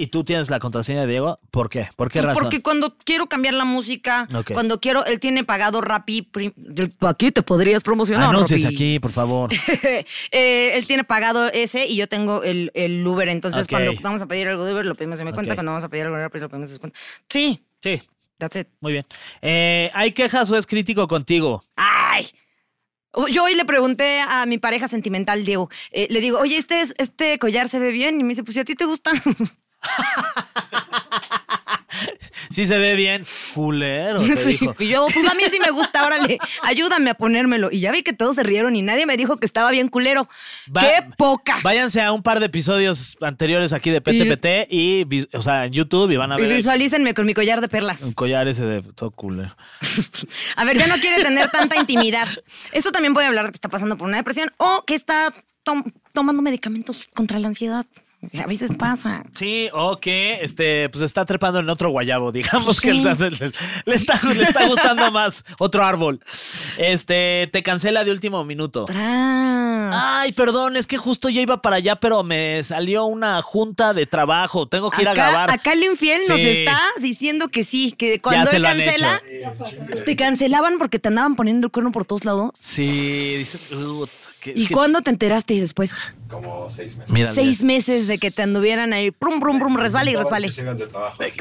¿Y 0.00 0.06
tú 0.06 0.22
tienes 0.22 0.48
la 0.48 0.60
contraseña 0.60 1.00
de 1.00 1.08
Diego? 1.08 1.40
¿Por 1.50 1.68
qué? 1.68 1.88
¿Por 1.96 2.08
qué 2.08 2.22
razón? 2.22 2.40
Porque 2.40 2.62
cuando 2.62 2.96
quiero 2.98 3.28
cambiar 3.28 3.54
la 3.54 3.64
música, 3.64 4.28
cuando 4.54 4.80
quiero, 4.80 5.04
él 5.04 5.18
tiene 5.18 5.42
pagado 5.42 5.80
Rappi. 5.80 6.30
Aquí 7.00 7.32
te 7.32 7.42
podrías 7.42 7.82
promocionar. 7.82 8.30
Anuncies 8.30 8.62
Rappi. 8.62 8.74
aquí, 8.76 8.98
por 9.00 9.10
favor. 9.10 9.50
Eh, 10.30 10.72
él 10.74 10.86
tiene 10.86 11.02
pagado 11.02 11.48
ese 11.52 11.86
y 11.86 11.96
yo 11.96 12.06
tengo 12.08 12.44
el, 12.44 12.70
el 12.74 13.04
Uber. 13.04 13.28
Entonces, 13.28 13.66
cuando 13.66 13.92
vamos 14.00 14.22
a 14.22 14.26
pedir 14.26 14.46
algo 14.48 14.64
de 14.64 14.72
Uber, 14.72 14.86
lo 14.86 14.94
pedimos 14.94 15.18
en 15.20 15.26
mi 15.26 15.32
cuenta. 15.32 15.54
Cuando 15.54 15.72
vamos 15.72 15.84
a 15.84 15.88
pedir 15.88 16.04
algo 16.04 16.16
de 16.16 16.22
Rappi, 16.22 16.38
lo 16.38 16.48
pedimos 16.48 16.68
en 16.70 16.74
su 16.76 16.80
cuenta. 16.80 16.98
Sí, 17.28 17.64
Sí, 17.82 18.00
that's 18.38 18.56
it. 18.56 18.68
muy 18.80 18.92
bien. 18.92 19.04
Eh, 19.42 19.90
¿Hay 19.94 20.12
quejas 20.12 20.48
o 20.50 20.56
es 20.56 20.66
crítico 20.66 21.08
contigo? 21.08 21.64
¡Ay! 21.74 22.26
Yo 23.32 23.42
hoy 23.44 23.54
le 23.56 23.64
pregunté 23.64 24.20
a 24.20 24.46
mi 24.46 24.58
pareja 24.58 24.86
sentimental, 24.86 25.44
Diego, 25.44 25.70
eh, 25.90 26.06
le 26.10 26.20
digo, 26.20 26.38
oye, 26.38 26.56
este, 26.56 26.82
es- 26.82 26.94
este 26.98 27.38
collar 27.40 27.68
se 27.68 27.80
ve 27.80 27.90
bien. 27.90 28.20
Y 28.20 28.22
me 28.22 28.28
dice, 28.30 28.44
pues 28.44 28.54
si 28.54 28.60
a 28.60 28.64
ti 28.64 28.74
te 28.76 28.84
gusta. 28.84 29.10
Sí 32.50 32.66
se 32.66 32.78
ve 32.78 32.94
bien. 32.96 33.24
Culero, 33.54 34.20
te 34.22 34.36
Sí, 34.36 34.50
dijo. 34.58 34.74
y 34.78 34.88
yo, 34.88 35.06
pues 35.12 35.28
a 35.28 35.34
mí 35.34 35.42
sí 35.50 35.58
me 35.60 35.70
gusta, 35.70 36.04
órale, 36.04 36.38
ayúdame 36.62 37.10
a 37.10 37.14
ponérmelo. 37.14 37.68
Y 37.70 37.80
ya 37.80 37.92
vi 37.92 38.02
que 38.02 38.12
todos 38.12 38.36
se 38.36 38.42
rieron 38.42 38.74
y 38.74 38.82
nadie 38.82 39.04
me 39.06 39.16
dijo 39.16 39.36
que 39.36 39.46
estaba 39.46 39.70
bien 39.70 39.88
culero. 39.88 40.28
Va- 40.74 40.80
¡Qué 40.80 41.04
poca! 41.16 41.58
Váyanse 41.62 42.00
a 42.02 42.10
un 42.12 42.22
par 42.22 42.40
de 42.40 42.46
episodios 42.46 43.16
anteriores 43.20 43.72
aquí 43.72 43.90
de 43.90 44.00
PTPT 44.00 44.72
y, 44.72 45.06
o 45.36 45.42
sea, 45.42 45.66
en 45.66 45.72
YouTube 45.72 46.10
y 46.10 46.16
van 46.16 46.32
a 46.32 46.38
Y 46.38 46.42
ver 46.42 46.54
visualícenme 46.56 47.14
con 47.14 47.26
mi 47.26 47.34
collar 47.34 47.60
de 47.60 47.68
perlas. 47.68 48.00
un 48.00 48.12
collar 48.12 48.48
ese 48.48 48.64
de 48.64 48.82
todo 48.82 49.10
culero. 49.10 49.54
A 50.56 50.64
ver, 50.64 50.78
ya 50.78 50.86
no 50.86 50.94
quiere 50.96 51.22
tener 51.22 51.48
tanta 51.50 51.76
intimidad. 51.76 52.26
Eso 52.72 52.90
también 52.92 53.12
puede 53.14 53.26
hablar 53.26 53.44
de 53.44 53.50
que 53.52 53.56
está 53.56 53.68
pasando 53.68 53.96
por 53.98 54.08
una 54.08 54.16
depresión 54.16 54.50
o 54.56 54.84
que 54.86 54.94
está 54.94 55.32
tom- 55.64 55.84
tomando 56.12 56.42
medicamentos 56.42 57.08
contra 57.14 57.38
la 57.38 57.48
ansiedad. 57.48 57.86
A 58.42 58.46
veces 58.46 58.72
pasa. 58.76 59.22
Sí, 59.32 59.68
o 59.72 59.98
que 60.00 60.40
este, 60.42 60.88
pues 60.88 61.02
está 61.02 61.24
trepando 61.24 61.60
en 61.60 61.68
otro 61.70 61.90
guayabo, 61.90 62.32
digamos 62.32 62.80
que 62.80 62.92
le, 62.92 63.14
le 63.14 63.94
está, 63.94 64.20
le 64.34 64.42
está 64.42 64.66
gustando 64.66 65.10
más 65.12 65.44
otro 65.58 65.84
árbol. 65.84 66.20
Este, 66.78 67.48
te 67.52 67.62
cancela 67.62 68.04
de 68.04 68.10
último 68.10 68.44
minuto. 68.44 68.86
Tras. 68.86 69.94
Ay, 69.94 70.32
perdón, 70.32 70.76
es 70.76 70.86
que 70.86 70.96
justo 70.98 71.28
yo 71.28 71.40
iba 71.40 71.62
para 71.62 71.76
allá, 71.76 71.96
pero 71.96 72.22
me 72.22 72.62
salió 72.62 73.04
una 73.06 73.40
junta 73.42 73.94
de 73.94 74.06
trabajo. 74.06 74.66
Tengo 74.68 74.90
que 74.90 75.02
ir 75.02 75.08
a 75.08 75.14
grabar. 75.14 75.50
acá 75.50 75.72
el 75.72 75.84
infiel 75.84 76.20
nos 76.28 76.38
está 76.38 76.78
diciendo 77.00 77.48
que 77.48 77.64
sí, 77.64 77.92
que 77.92 78.20
cuando 78.20 78.50
él 78.50 78.62
cancela, 78.62 79.22
te 80.04 80.16
cancelaban 80.16 80.78
porque 80.78 80.98
te 80.98 81.08
andaban 81.08 81.36
poniendo 81.36 81.68
el 81.68 81.70
cuerno 81.72 81.92
por 81.92 82.04
todos 82.04 82.24
lados. 82.24 82.50
Sí, 82.58 83.36
dices, 83.38 83.72
"Ut, 83.72 84.10
que- 84.54 84.60
¿Y 84.60 84.66
que- 84.66 84.74
cuándo 84.74 85.00
te 85.02 85.10
enteraste 85.10 85.54
y 85.54 85.60
después? 85.60 85.92
Mira, 87.08 87.32
Seis 87.32 87.62
meses 87.62 88.06
de 88.08 88.18
que 88.18 88.30
te 88.30 88.42
anduvieran 88.42 88.92
ahí, 88.92 89.10
prum, 89.10 89.40
prum, 89.40 89.58
prum, 89.58 89.76
resbale 89.76 90.10
y 90.12 90.16
resbale. 90.16 90.48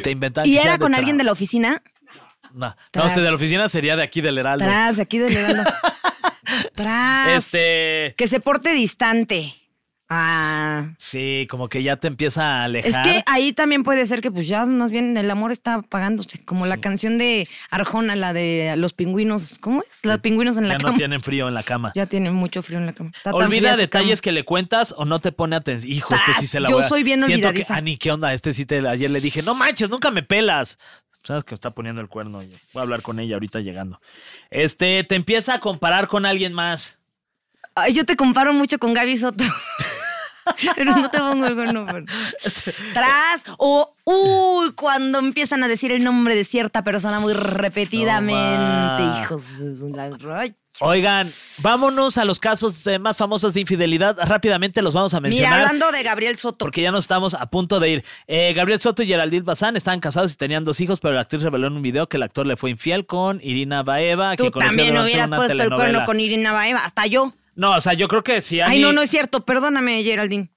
Te 0.04 0.12
inventan 0.12 0.46
¿Y 0.48 0.58
era 0.58 0.78
con 0.78 0.92
de 0.92 0.98
alguien 0.98 1.18
de 1.18 1.24
la 1.24 1.32
oficina? 1.32 1.82
No, 2.54 2.68
no, 2.68 2.76
Tras. 2.92 3.08
este 3.08 3.22
de 3.22 3.30
la 3.30 3.36
oficina 3.36 3.70
sería 3.70 3.96
de 3.96 4.04
aquí 4.04 4.22
del 4.22 4.38
Heraldo. 4.38 4.66
Tras, 4.66 4.96
de 4.98 5.02
aquí 5.04 5.18
del 5.18 5.36
Heraldo. 5.36 5.64
Tras. 6.76 7.46
Este, 7.46 8.16
Que 8.18 8.28
se 8.28 8.40
porte 8.40 8.72
distante. 8.74 9.54
Ah. 10.10 10.86
sí, 10.98 11.48
como 11.50 11.68
que 11.68 11.84
ya 11.84 11.98
te 11.98 12.08
empieza 12.08 12.62
a 12.62 12.64
alejar. 12.64 12.90
Es 12.92 12.98
que 13.00 13.24
ahí 13.26 13.52
también 13.52 13.84
puede 13.84 14.06
ser 14.08 14.22
que 14.22 14.32
pues 14.32 14.48
ya 14.48 14.66
más 14.66 14.90
bien 14.90 15.18
el 15.18 15.30
amor 15.30 15.52
está 15.52 15.76
apagándose, 15.76 16.44
como 16.46 16.66
la 16.66 16.78
canción 16.78 17.18
de 17.18 17.50
Arjona, 17.70 18.16
la 18.16 18.32
de 18.32 18.76
los 18.78 18.94
pingüinos, 18.94 19.58
¿cómo 19.60 19.84
es? 19.86 20.00
Los 20.04 20.20
pingüinos 20.20 20.56
en 20.58 20.70
la 20.70 20.76
ya 20.76 20.78
cama. 20.80 20.92
no 20.92 20.98
tienen 20.98 21.22
frío 21.22 21.50
en 21.50 21.54
la 21.54 21.64
cama. 21.64 21.92
Ya 21.94 22.06
tienen 22.06 22.34
mucho 22.34 22.62
frío 22.62 22.78
en 22.80 22.86
la 22.86 22.94
cama. 22.94 23.12
Está 23.14 23.32
Olvida 23.34 23.76
detalles 23.76 24.22
cama. 24.22 24.24
que 24.24 24.32
le 24.32 24.46
cuentas 24.46 24.96
o 24.98 25.04
no 25.04 25.20
te 25.20 25.34
pone 25.34 25.58
atención. 25.58 25.92
Hijo, 25.92 26.16
este 26.16 26.34
sí 26.34 26.48
se 26.48 26.62
la 26.62 26.70
yo 26.70 26.78
voy 26.78 26.86
a- 26.86 26.90
soy 26.90 27.04
bien 27.04 27.22
Siento 27.24 27.52
que. 27.52 27.66
Ani, 27.68 27.98
¿qué 27.98 28.12
onda? 28.12 28.34
Este 28.34 28.54
sí 28.54 28.66
te... 28.66 28.88
Ayer 28.88 29.12
le 29.12 29.20
dije, 29.20 29.42
no 29.44 29.56
manches, 29.56 29.90
nunca 29.90 30.10
me 30.10 30.24
pelas. 30.24 30.80
Sabes 31.24 31.44
que 31.44 31.54
está 31.54 31.72
poniendo 31.72 32.00
el 32.02 32.08
cuerno. 32.08 32.38
Voy 32.40 32.80
a 32.80 32.82
hablar 32.82 33.02
con 33.02 33.20
ella 33.20 33.36
ahorita 33.36 33.60
llegando. 33.60 34.00
Este, 34.50 35.04
te 35.04 35.16
empieza 35.16 35.56
a 35.56 35.60
comparar 35.60 36.08
con 36.08 36.26
alguien 36.26 36.54
más. 36.54 36.98
Ay, 37.76 37.94
yo 37.94 38.06
te 38.06 38.16
comparo 38.16 38.54
mucho 38.54 38.80
con 38.80 38.94
Gaby 38.94 39.18
Soto. 39.18 39.44
Pero 40.76 40.92
no 40.96 41.10
te 41.10 41.18
pongo 41.20 41.46
el 41.46 41.56
cuerno. 41.56 41.86
Tras. 42.94 43.44
O, 43.58 43.94
uy, 44.04 44.74
cuando 44.74 45.20
empiezan 45.20 45.64
a 45.64 45.68
decir 45.68 45.92
el 45.92 46.04
nombre 46.04 46.36
de 46.36 46.46
cierta 46.46 46.84
persona 46.84 47.20
muy 47.20 47.34
repetidamente. 47.34 49.04
Hijos 49.24 49.44
su- 49.80 49.90
la- 49.90 50.10
ay. 50.40 50.56
Oigan, 50.80 51.28
vámonos 51.64 52.20
a 52.20 52.26
los 52.26 52.38
casos 52.40 52.86
eh, 52.86 53.00
más 53.00 53.18
famosos 53.18 53.56
de 53.56 53.62
infidelidad. 53.62 54.16
Rápidamente 54.28 54.84
los 54.84 54.94
vamos 54.94 55.12
a 55.16 55.20
Mira, 55.20 55.30
mencionar. 55.30 55.60
hablando 55.62 55.92
de 55.92 56.04
Gabriel 56.04 56.38
Soto. 56.38 56.58
Porque 56.66 56.84
ya 56.84 56.92
no 56.92 57.00
estamos 57.00 57.34
a 57.34 57.48
punto 57.50 57.80
de 57.80 57.90
ir. 57.90 58.06
Eh, 58.28 58.54
Gabriel 58.56 58.80
Soto 58.80 59.02
y 59.02 59.08
Geraldine 59.08 59.42
Bazán 59.42 59.76
estaban 59.76 60.00
casados 60.00 60.34
y 60.34 60.36
tenían 60.36 60.64
dos 60.64 60.80
hijos, 60.80 61.00
pero 61.00 61.16
la 61.16 61.22
actriz 61.22 61.42
reveló 61.42 61.66
en 61.66 61.74
un 61.74 61.82
video 61.82 62.08
que 62.08 62.18
el 62.18 62.24
actor 62.24 62.46
le 62.46 62.58
fue 62.58 62.70
infiel 62.70 63.08
con 63.08 63.40
Irina 63.42 63.82
Baeva, 63.82 64.36
Tú 64.36 64.52
conoció 64.52 64.70
también 64.78 64.96
hubieras 65.04 65.28
una 65.28 65.38
puesto 65.38 65.64
el 65.64 65.70
cuerno 65.72 66.06
con 66.06 66.20
Irina 66.20 66.54
Baeva. 66.54 66.86
Hasta 66.86 67.08
yo. 67.08 67.34
No, 67.58 67.72
o 67.76 67.82
sea, 67.82 67.92
yo 67.94 68.08
creo 68.08 68.24
que 68.24 68.40
sí. 68.42 68.62
Ay, 68.62 68.80
no, 68.80 68.94
no 68.94 69.02
es 69.02 69.10
cierto. 69.10 69.44
Perdóname, 69.44 70.02
Geraldine. 70.04 70.50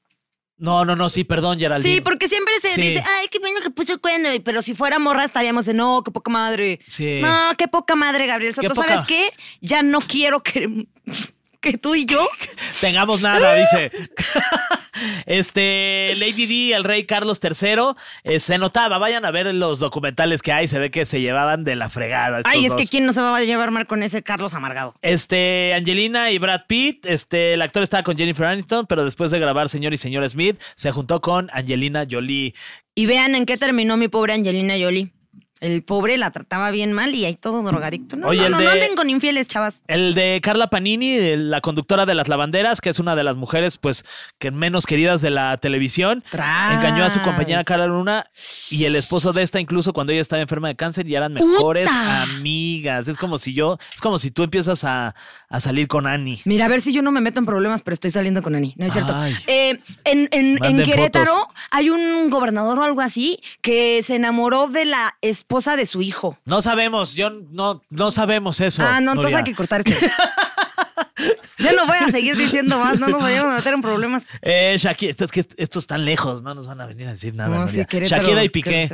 No, 0.59 0.85
no, 0.85 0.95
no, 0.95 1.09
sí, 1.09 1.25
perdón, 1.25 1.59
Geraldine. 1.59 1.95
Sí, 1.97 2.01
porque 2.03 2.29
siempre 2.29 2.53
se 2.61 2.69
Sí. 2.75 2.81
dice, 2.83 3.03
ay, 3.19 3.29
qué 3.31 3.39
bueno 3.39 3.61
que 3.63 3.71
puso 3.71 3.95
el 3.95 4.01
cuerno. 4.01 4.33
y- 4.35 4.41
Pero 4.41 4.61
si 4.61 4.75
fuera 4.75 4.99
morra 4.99 5.25
estaríamos 5.25 5.65
de, 5.65 5.73
no, 5.73 6.03
qué 6.05 6.11
poca 6.11 6.31
madre. 6.31 6.79
Sí. 6.87 7.21
No, 7.23 7.53
qué 7.57 7.67
poca 7.67 7.97
madre, 7.97 8.27
Gabriel 8.27 8.55
Soto. 8.55 8.69
Qué 8.69 8.75
poca- 8.75 8.87
¿Sabes 8.89 9.07
qué? 9.07 9.31
Ya 9.63 9.83
no 9.83 10.01
quiero 10.03 10.43
que, 10.43 10.87
que 11.63 11.79
tú 11.79 11.95
y 11.95 12.05
yo 12.05 12.29
Tengamos 12.83 13.23
nada, 13.23 13.55
dice. 13.55 13.91
Este, 15.27 16.13
Lady 16.19 16.47
D, 16.47 16.75
el 16.75 16.85
rey 16.85 17.05
Carlos 17.05 17.41
III, 17.43 17.95
eh, 18.25 18.41
se 18.41 18.59
notaba, 18.59 18.99
vayan 18.99 19.25
a 19.25 19.31
ver 19.31 19.55
los 19.55 19.79
documentales 19.79 20.43
que 20.43 20.53
hay, 20.53 20.69
se 20.69 20.79
ve 20.79 20.91
que 20.91 21.05
se 21.05 21.21
llevaban 21.21 21.65
de 21.65 21.77
la 21.77 21.89
fregada. 21.89 22.41
Ay, 22.45 22.65
es 22.65 22.73
dos. 22.73 22.81
que 22.81 22.87
quién 22.87 23.07
no 23.07 23.13
se 23.13 23.21
va 23.21 23.37
a 23.37 23.43
llevar 23.43 23.71
mal 23.71 23.87
con 23.87 24.03
ese 24.03 24.23
Carlos 24.23 24.55
Amargado. 24.55 24.95
Este, 25.03 25.75
Angelina 25.75 26.31
y 26.31 26.39
Brad 26.39 26.63
Pitt, 26.67 27.07
este, 27.07 27.55
el 27.55 27.63
actor 27.63 27.83
estaba 27.83 28.03
con 28.03 28.17
Jennifer 28.17 28.47
Aniston, 28.47 28.87
pero 28.87 29.05
después 29.05 29.31
de 29.31 29.39
grabar 29.39 29.69
Señor 29.69 29.95
y 29.95 29.97
Señora 29.97 30.29
Smith, 30.29 30.61
se 30.75 30.91
juntó 30.91 31.21
con 31.21 31.51
Angelina 31.53 32.07
Jolie. 32.11 32.55
Y 32.95 33.07
vean 33.07 33.35
en 33.35 33.47
qué 33.47 33.57
terminó 33.57 33.97
mi 33.97 34.09
pobre 34.09 34.35
Angelina 34.35 34.75
Jolie. 34.79 35.13
El 35.61 35.83
pobre 35.83 36.17
la 36.17 36.31
trataba 36.31 36.71
bien 36.71 36.93
mal 36.93 37.15
y 37.15 37.27
ahí 37.27 37.35
todo 37.37 37.63
drogadicto. 37.63 38.17
No, 38.17 38.29
Oye, 38.29 38.43
no, 38.45 38.49
no, 38.51 38.59
de- 38.59 38.65
no 38.65 38.71
anden 38.71 38.95
con 38.97 39.11
infieles, 39.11 39.47
chavas. 39.47 39.83
El 39.89 40.15
de 40.15 40.41
Carla 40.43 40.69
Panini, 40.69 41.37
la 41.37 41.61
conductora 41.61 42.07
de 42.07 42.15
Las 42.15 42.29
Lavanderas, 42.29 42.81
que 42.81 42.89
es 42.89 42.99
una 42.99 43.15
de 43.15 43.25
las 43.25 43.37
mujeres, 43.37 43.77
pues, 43.77 44.05
que 44.39 44.51
menos 44.53 44.87
queridas 44.87 45.21
de 45.21 45.29
la 45.31 45.59
televisión. 45.59 46.25
Tras. 46.31 46.75
Engañó 46.75 47.05
a 47.05 47.11
su 47.11 47.21
compañera 47.21 47.63
Carla 47.63 47.87
Luna 47.87 48.27
y 48.71 48.85
el 48.87 48.97
esposo 48.97 49.35
de 49.35 49.43
esta, 49.43 49.61
incluso 49.61 49.93
cuando 49.93 50.13
ella 50.15 50.23
estaba 50.23 50.41
enferma 50.41 50.69
de 50.69 50.77
cáncer, 50.77 51.07
y 51.07 51.15
eran 51.15 51.35
mejores 51.35 51.91
amigas. 51.91 53.07
Es 53.09 53.17
como 53.19 53.37
si 53.39 53.53
yo, 53.53 53.77
es 53.95 54.01
como 54.01 54.19
si 54.19 54.31
tú 54.31 54.43
empiezas 54.45 54.85
a, 54.85 55.15
a 55.51 55.61
salir 55.61 55.89
con 55.89 56.07
Annie. 56.07 56.41
Mira, 56.47 56.65
a 56.65 56.69
ver 56.69 56.81
si 56.81 56.93
yo 56.95 57.03
no 57.03 57.11
me 57.13 57.21
meto 57.21 57.39
en 57.39 57.45
problemas, 57.47 57.83
pero 57.83 57.93
estoy 57.95 58.11
saliendo 58.11 58.43
con 58.43 58.55
Ani. 58.55 58.73
No 58.79 58.87
es 58.87 58.93
cierto. 58.93 59.15
Eh, 59.47 59.79
en, 60.05 60.29
en- 60.33 60.65
en 60.65 60.83
Querétaro 60.85 61.31
fotos. 61.33 61.55
hay 61.71 61.91
un 61.91 62.31
gobernador 62.31 62.79
o 62.79 62.85
algo 62.85 63.03
así 63.03 63.41
que 63.61 64.03
se 64.03 64.15
enamoró 64.17 64.67
de 64.69 64.87
la 64.87 65.17
esposa 65.21 65.50
de 65.77 65.87
su 65.87 66.01
hijo. 66.01 66.39
No 66.45 66.63
sabemos, 66.63 67.15
yo 67.15 67.31
no, 67.31 67.83
no 67.91 68.11
sabemos 68.11 68.61
eso. 68.61 68.83
ah, 68.83 69.01
no, 69.01 69.13
entonces 69.13 69.33
Nuria. 69.33 69.39
hay 69.39 69.45
que 69.45 69.55
cortar 69.55 69.83
esto. 69.85 70.07
ya 71.59 71.73
no 71.73 71.87
voy 71.87 71.97
a 71.99 72.11
seguir 72.11 72.37
diciendo 72.37 72.79
más, 72.79 72.99
no 72.99 73.09
nos 73.09 73.21
vayamos 73.21 73.53
a 73.53 73.57
meter 73.57 73.75
en 73.75 73.83
problemas. 73.83 74.27
Eh, 74.43 74.77
Shakira, 74.79 75.11
esto 75.11 75.25
es 75.25 75.33
que 75.33 75.45
estos 75.57 75.85
están 75.85 76.05
lejos, 76.05 76.43
no 76.43 76.55
nos 76.55 76.67
van 76.67 76.81
a 76.81 76.87
venir 76.87 77.09
a 77.09 77.13
decir 77.13 77.35
nada. 77.35 77.51
No, 77.51 77.57
Nuria. 77.63 77.75
sí, 77.75 77.85
Querétaro 77.85 78.23
Shakira 78.23 78.45
y 78.45 78.49
Piqué. 78.49 78.89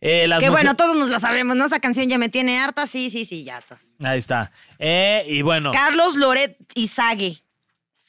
Eh, 0.00 0.26
las 0.26 0.40
Que 0.40 0.48
bueno, 0.48 0.74
todos 0.74 0.96
nos 0.96 1.10
lo 1.10 1.20
sabemos, 1.20 1.56
¿no? 1.56 1.66
Esa 1.66 1.78
canción 1.80 2.08
ya 2.08 2.16
me 2.16 2.30
tiene 2.30 2.58
harta, 2.58 2.86
sí, 2.86 3.10
sí, 3.10 3.26
sí, 3.26 3.44
ya 3.44 3.58
estás. 3.58 3.92
Ahí 4.02 4.18
está. 4.18 4.50
Eh, 4.78 5.24
y 5.28 5.42
bueno. 5.42 5.70
Carlos 5.72 6.16
Loret 6.16 6.56
y 6.74 6.88
Sague. 6.88 7.36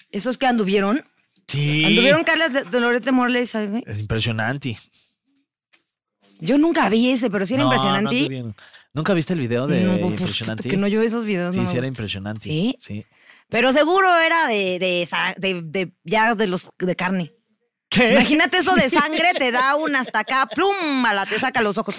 ¿Esos 0.10 0.38
que 0.38 0.45
anduvieron? 0.47 1.06
Sí. 1.47 1.84
¿Anduvieron 1.84 2.23
Carlos 2.23 2.54
de, 2.54 2.63
de 2.63 2.80
Loret 2.80 3.04
de 3.04 3.12
Morle 3.12 3.41
y 3.41 3.45
Sague? 3.45 3.84
Es 3.86 3.99
impresionante. 3.99 4.80
Yo 6.39 6.57
nunca 6.57 6.88
vi 6.89 7.12
ese, 7.12 7.29
pero 7.29 7.45
sí 7.45 7.55
era 7.55 7.63
No, 7.63 7.69
no 7.69 7.75
impresionante. 7.75 8.17
anduvieron. 8.19 8.55
¿Nunca 8.93 9.13
viste 9.13 9.34
el 9.34 9.39
video 9.39 9.67
de 9.67 9.81
No, 9.84 9.97
pues, 9.99 10.19
Impresionante? 10.19 10.69
Que 10.69 10.77
no 10.77 10.88
yo 10.88 11.01
esos 11.01 11.25
videos. 11.25 11.53
sí, 11.55 11.62
no 11.62 11.69
sí, 11.69 11.77
era 11.77 11.88
impresionante. 11.88 12.43
¿Sí? 12.43 12.77
Sí. 12.79 13.05
Pero 13.49 13.73
seguro 13.73 14.17
era 14.19 14.47
de, 14.47 14.79
de, 14.79 15.07
de- 15.38 15.62
de- 15.62 15.91
ya 16.03 16.36
de 16.36 16.47
los 16.47 16.69
de 16.79 16.95
carne. 16.95 17.34
¿Qué? 17.89 18.12
Imagínate 18.13 18.60
eso 18.60 18.73
de 18.75 18.89
sangre, 18.89 19.31
te 19.38 19.51
da 19.51 19.75
un 19.77 19.95
hasta 19.95 20.19
acá, 20.19 20.47
plum, 20.53 21.05
a 21.05 21.13
la 21.13 21.25
te 21.25 21.38
saca 21.39 21.62
los 21.62 21.77
ojos. 21.77 21.95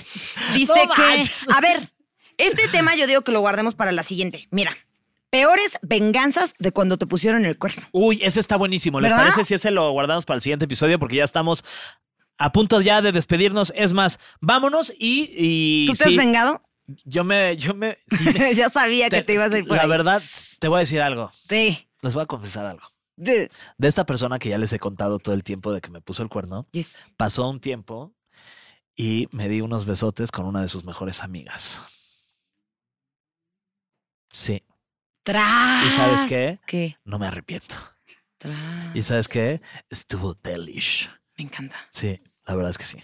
Dice 0.55 0.73
No 0.87 0.95
que, 0.95 1.03
manches. 1.03 1.35
a 1.55 1.61
ver, 1.61 1.93
este 2.39 2.69
tema 2.69 2.95
yo 2.97 3.07
digo 3.07 3.23
que 3.23 3.33
lo 3.33 3.41
guardemos 3.41 3.75
para 3.75 3.93
la 3.93 4.03
siguiente. 4.03 4.49
Mira, 4.51 4.75
peores 5.31 5.73
venganzas 5.83 6.55
de 6.59 6.73
cuando 6.73 6.97
te 6.97 7.07
pusieron 7.07 7.45
el 7.45 7.59
cuerno. 7.59 7.87
Uy, 7.93 8.21
ese 8.23 8.41
está 8.41 8.57
buenísimo. 8.57 9.01
¿Les 9.01 9.11
¿Verdad? 9.11 9.25
parece 9.25 9.45
si 9.45 9.55
ese 9.55 9.71
lo 9.71 9.91
guardamos 9.93 10.25
para 10.25 10.37
el 10.37 10.43
siguiente 10.43 10.65
episodio? 10.65 10.99
Porque 10.99 11.17
ya 11.17 11.25
estamos 11.25 11.65
a 12.39 12.53
punto 12.53 12.81
ya 12.81 13.03
de 13.03 13.13
despedirnos. 13.13 13.73
Es 13.77 13.93
más, 13.93 14.19
vámonos 14.41 14.93
y. 14.99 15.31
y 15.37 15.87
¿Tú 15.87 15.93
te 15.95 16.05
sí, 16.05 16.11
has 16.11 16.17
vengado? 16.17 16.63
Yo 17.05 17.25
me. 17.25 17.57
Yo 17.57 17.75
me, 17.75 17.99
sí 18.09 18.25
ya 18.55 18.69
sabía 18.69 19.09
que 19.09 19.23
te 19.23 19.35
ibas 19.35 19.53
a 19.53 19.59
ir 19.59 19.67
por 19.67 19.77
La 19.77 19.85
ahí. 19.85 19.89
verdad, 19.89 20.23
te 20.59 20.69
voy 20.69 20.79
a 20.79 20.81
decir 20.81 21.01
algo. 21.01 21.31
Sí. 21.49 21.89
Les 22.01 22.15
voy 22.15 22.23
a 22.25 22.27
confesar 22.27 22.67
algo. 22.67 22.87
Sí. 23.17 23.49
De 23.79 23.89
esta 23.89 24.05
persona 24.07 24.39
que 24.39 24.49
ya 24.49 24.59
les 24.59 24.73
he 24.73 24.79
contado 24.79 25.19
todo 25.19 25.35
el 25.35 25.45
tiempo 25.45 25.73
de 25.73 25.81
que 25.81 25.91
me 25.91 26.01
puso 26.01 26.23
el 26.23 26.29
cuerno, 26.29 26.67
Yes. 26.73 26.97
pasó 27.17 27.49
un 27.49 27.61
tiempo 27.61 28.13
y 28.97 29.29
me 29.31 29.49
di 29.49 29.61
unos 29.61 29.85
besotes 29.87 30.33
con 30.33 30.45
una 30.47 30.61
de 30.63 30.69
sus 30.69 30.85
mejores 30.85 31.23
amigas. 31.23 31.83
Sí, 34.31 34.63
Tras. 35.25 35.87
¿Y 35.87 35.91
sabes 35.91 36.25
qué? 36.25 36.59
¿Qué? 36.67 36.97
no 37.05 37.19
me 37.19 37.27
arrepiento. 37.27 37.77
Tras. 38.39 38.97
¿Y 38.97 39.03
sabes 39.03 39.29
qué? 39.29 39.61
Estuvo 39.91 40.35
delish. 40.35 41.09
Me 41.39 41.45
encanta. 41.45 41.77
Sí, 41.93 42.21
la 42.47 42.55
verdad 42.55 42.71
es 42.71 42.79
que 42.79 42.85
sí. 42.85 42.99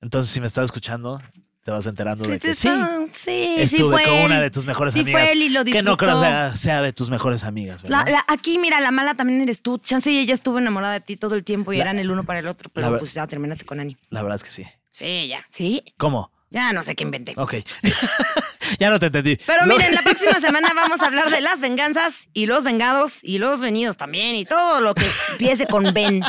Entonces, 0.00 0.32
si 0.32 0.40
me 0.40 0.46
estás 0.46 0.64
escuchando, 0.66 1.20
te 1.62 1.70
vas 1.70 1.86
enterando 1.86 2.24
de 2.26 2.38
que 2.40 2.54
sí. 2.54 2.68
sí, 3.12 3.54
Estuve 3.58 3.90
fue 3.92 4.04
con 4.04 4.14
una 4.24 4.40
de 4.40 4.50
tus 4.50 4.66
mejores 4.66 4.94
Sí 4.94 5.00
amigas. 5.00 5.22
fue 5.22 5.32
él 5.32 5.42
y 5.42 5.48
lo 5.50 5.64
que 5.64 5.82
no 5.82 5.96
creo 5.96 6.20
disfrutó. 6.20 6.56
sea, 6.56 6.82
de 6.82 6.92
tus 6.92 7.08
mejores 7.08 7.44
amigas, 7.44 7.82
La- 7.84 7.98
¿verdad? 8.04 8.12
la- 8.12 8.24
aquí, 8.34 8.58
mira, 8.58 8.80
la 8.80 8.90
mala 8.90 9.14
también 9.14 9.40
eres 9.40 9.62
tú. 9.62 9.78
Chance 9.78 10.10
y 10.10 10.18
ella 10.18 10.34
estuvo 10.34 10.58
enamorada 10.58 10.94
de 10.94 11.00
ti 11.00 11.16
todo 11.16 11.34
el 11.36 11.44
tiempo 11.44 11.72
y 11.72 11.76
La- 11.76 11.84
eran 11.84 11.98
el 12.00 12.10
uno 12.10 12.24
para 12.24 12.40
el 12.40 12.48
otro, 12.48 12.68
pero 12.74 12.98
pues 12.98 13.14
ya 13.14 13.26
terminaste 13.28 13.64
con 13.64 13.78
Ani. 13.80 13.96
La 14.10 14.22
verdad 14.22 14.36
es 14.36 14.44
que 14.44 14.50
sí. 14.50 14.66
Sí, 14.90 15.28
ya. 15.28 15.46
¿Sí? 15.50 15.82
¿Cómo? 15.98 16.32
Ya 16.50 16.72
no 16.72 16.82
sé 16.84 16.94
qué 16.96 17.04
inventé. 17.04 17.32
Ok. 17.36 17.54
ya 18.78 18.90
no 18.90 18.98
te 18.98 19.06
entendí. 19.06 19.38
Pero 19.46 19.66
miren, 19.66 19.94
la 19.94 20.02
próxima 20.02 20.34
semana 20.40 20.72
vamos 20.74 21.00
a 21.00 21.06
hablar 21.06 21.30
de 21.30 21.40
las 21.40 21.60
venganzas 21.60 22.28
y 22.32 22.46
los 22.46 22.64
vengados 22.64 23.18
y 23.22 23.38
los 23.38 23.60
venidos 23.60 23.96
también 23.96 24.34
y 24.34 24.44
todo 24.44 24.80
lo 24.80 24.94
que 24.94 25.04
empiece 25.32 25.66
con 25.66 25.92
Ben. 25.92 26.22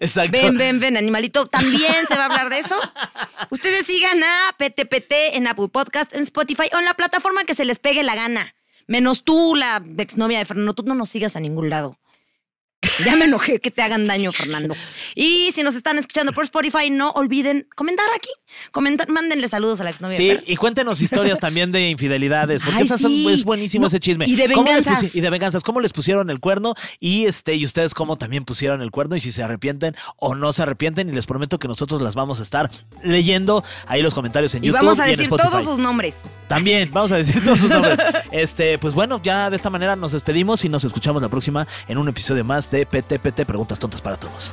Exacto. 0.00 0.32
Ven, 0.32 0.56
ven, 0.56 0.80
ven, 0.80 0.96
animalito. 0.96 1.46
También 1.46 2.06
se 2.08 2.14
va 2.14 2.22
a 2.22 2.26
hablar 2.26 2.50
de 2.50 2.58
eso. 2.58 2.78
Ustedes 3.50 3.86
sigan 3.86 4.22
a 4.22 4.56
PTPT 4.58 5.12
en 5.34 5.46
Apple 5.46 5.68
Podcast, 5.68 6.14
en 6.14 6.22
Spotify 6.22 6.68
o 6.74 6.78
en 6.78 6.84
la 6.84 6.94
plataforma 6.94 7.44
que 7.44 7.54
se 7.54 7.64
les 7.64 7.78
pegue 7.78 8.02
la 8.02 8.14
gana. 8.14 8.54
Menos 8.86 9.24
tú, 9.24 9.54
la 9.54 9.82
exnovia 9.98 10.38
de 10.38 10.44
Fernando. 10.44 10.74
Tú 10.74 10.84
no 10.84 10.94
nos 10.94 11.10
sigas 11.10 11.36
a 11.36 11.40
ningún 11.40 11.70
lado. 11.70 11.98
Ya 13.04 13.16
me 13.16 13.24
enojé 13.24 13.60
que 13.60 13.70
te 13.70 13.82
hagan 13.82 14.06
daño, 14.06 14.32
Fernando. 14.32 14.76
Y 15.14 15.50
si 15.52 15.62
nos 15.62 15.74
están 15.74 15.98
escuchando 15.98 16.32
por 16.32 16.44
Spotify, 16.44 16.90
no 16.90 17.10
olviden 17.10 17.68
comentar 17.74 18.06
aquí. 18.14 18.30
Mándenle 19.08 19.48
saludos 19.48 19.80
a 19.80 19.84
la 19.84 19.90
exnovia 19.90 20.16
Sí, 20.16 20.38
y 20.46 20.56
cuéntenos 20.56 21.00
historias 21.00 21.38
también 21.40 21.72
de 21.72 21.90
infidelidades, 21.90 22.62
porque 22.62 22.78
Ay, 22.80 22.84
esas 22.84 23.00
son- 23.00 23.10
sí. 23.12 23.28
es 23.28 23.44
buenísimo 23.44 23.82
No, 23.82 23.86
ese 23.88 24.00
chisme. 24.00 24.26
y 24.28 24.36
de 24.36 24.52
¿Cómo 24.52 24.72
les 24.72 24.84
venganzas. 24.84 25.14
y 25.14 25.20
de 25.20 25.30
venganzas, 25.30 25.62
cómo 25.62 25.80
les 25.80 25.92
pusieron 25.92 26.30
el 26.30 26.40
cuerno 26.40 26.74
y 27.00 27.26
este 27.26 27.54
y 27.54 27.64
ustedes 27.64 27.94
cómo 27.94 28.16
también 28.16 28.44
pusieron 28.44 28.82
el 28.82 28.90
cuerno 28.90 29.16
y 29.16 29.20
si 29.20 29.32
se 29.32 29.42
arrepienten 29.42 29.94
o 30.16 30.34
no 30.34 30.52
se 30.52 30.62
arrepienten 30.62 31.08
y 31.08 31.12
les 31.12 31.26
prometo 31.26 31.58
que 31.58 31.68
nosotros 31.68 32.02
las 32.02 32.14
vamos 32.14 32.40
a 32.40 32.42
estar 32.42 32.70
leyendo 33.02 33.64
ahí 33.86 34.02
los 34.02 34.14
comentarios 34.14 34.54
en 34.54 34.64
Y 34.64 34.68
YouTube 34.68 34.80
vamos 34.82 35.00
a 35.00 35.08
y 35.08 35.12
en 35.12 35.16
decir 35.18 35.30
todos 35.36 35.64
sus 35.64 35.78
nombres. 35.78 36.14
También, 36.48 36.88
vamos 36.92 37.12
a 37.12 37.16
decir 37.16 37.42
todos 37.42 37.58
sus 37.58 37.70
nombres. 37.70 37.98
Este, 38.32 38.78
pues 38.78 38.92
bueno, 38.94 39.20
ya 39.22 39.50
de 39.50 39.56
esta 39.56 39.70
manera 39.70 39.96
nos 39.96 40.12
despedimos 40.12 40.64
y 40.64 40.68
nos 40.68 40.84
escuchamos 40.84 41.22
la 41.22 41.28
próxima 41.28 41.66
en 41.88 41.98
un 41.98 42.08
episodio 42.08 42.44
más 42.44 42.70
de 42.70 42.84
PTPT 42.86 43.44
Preguntas 43.46 43.78
Tontas 43.78 44.00
para 44.02 44.16
Todos. 44.16 44.52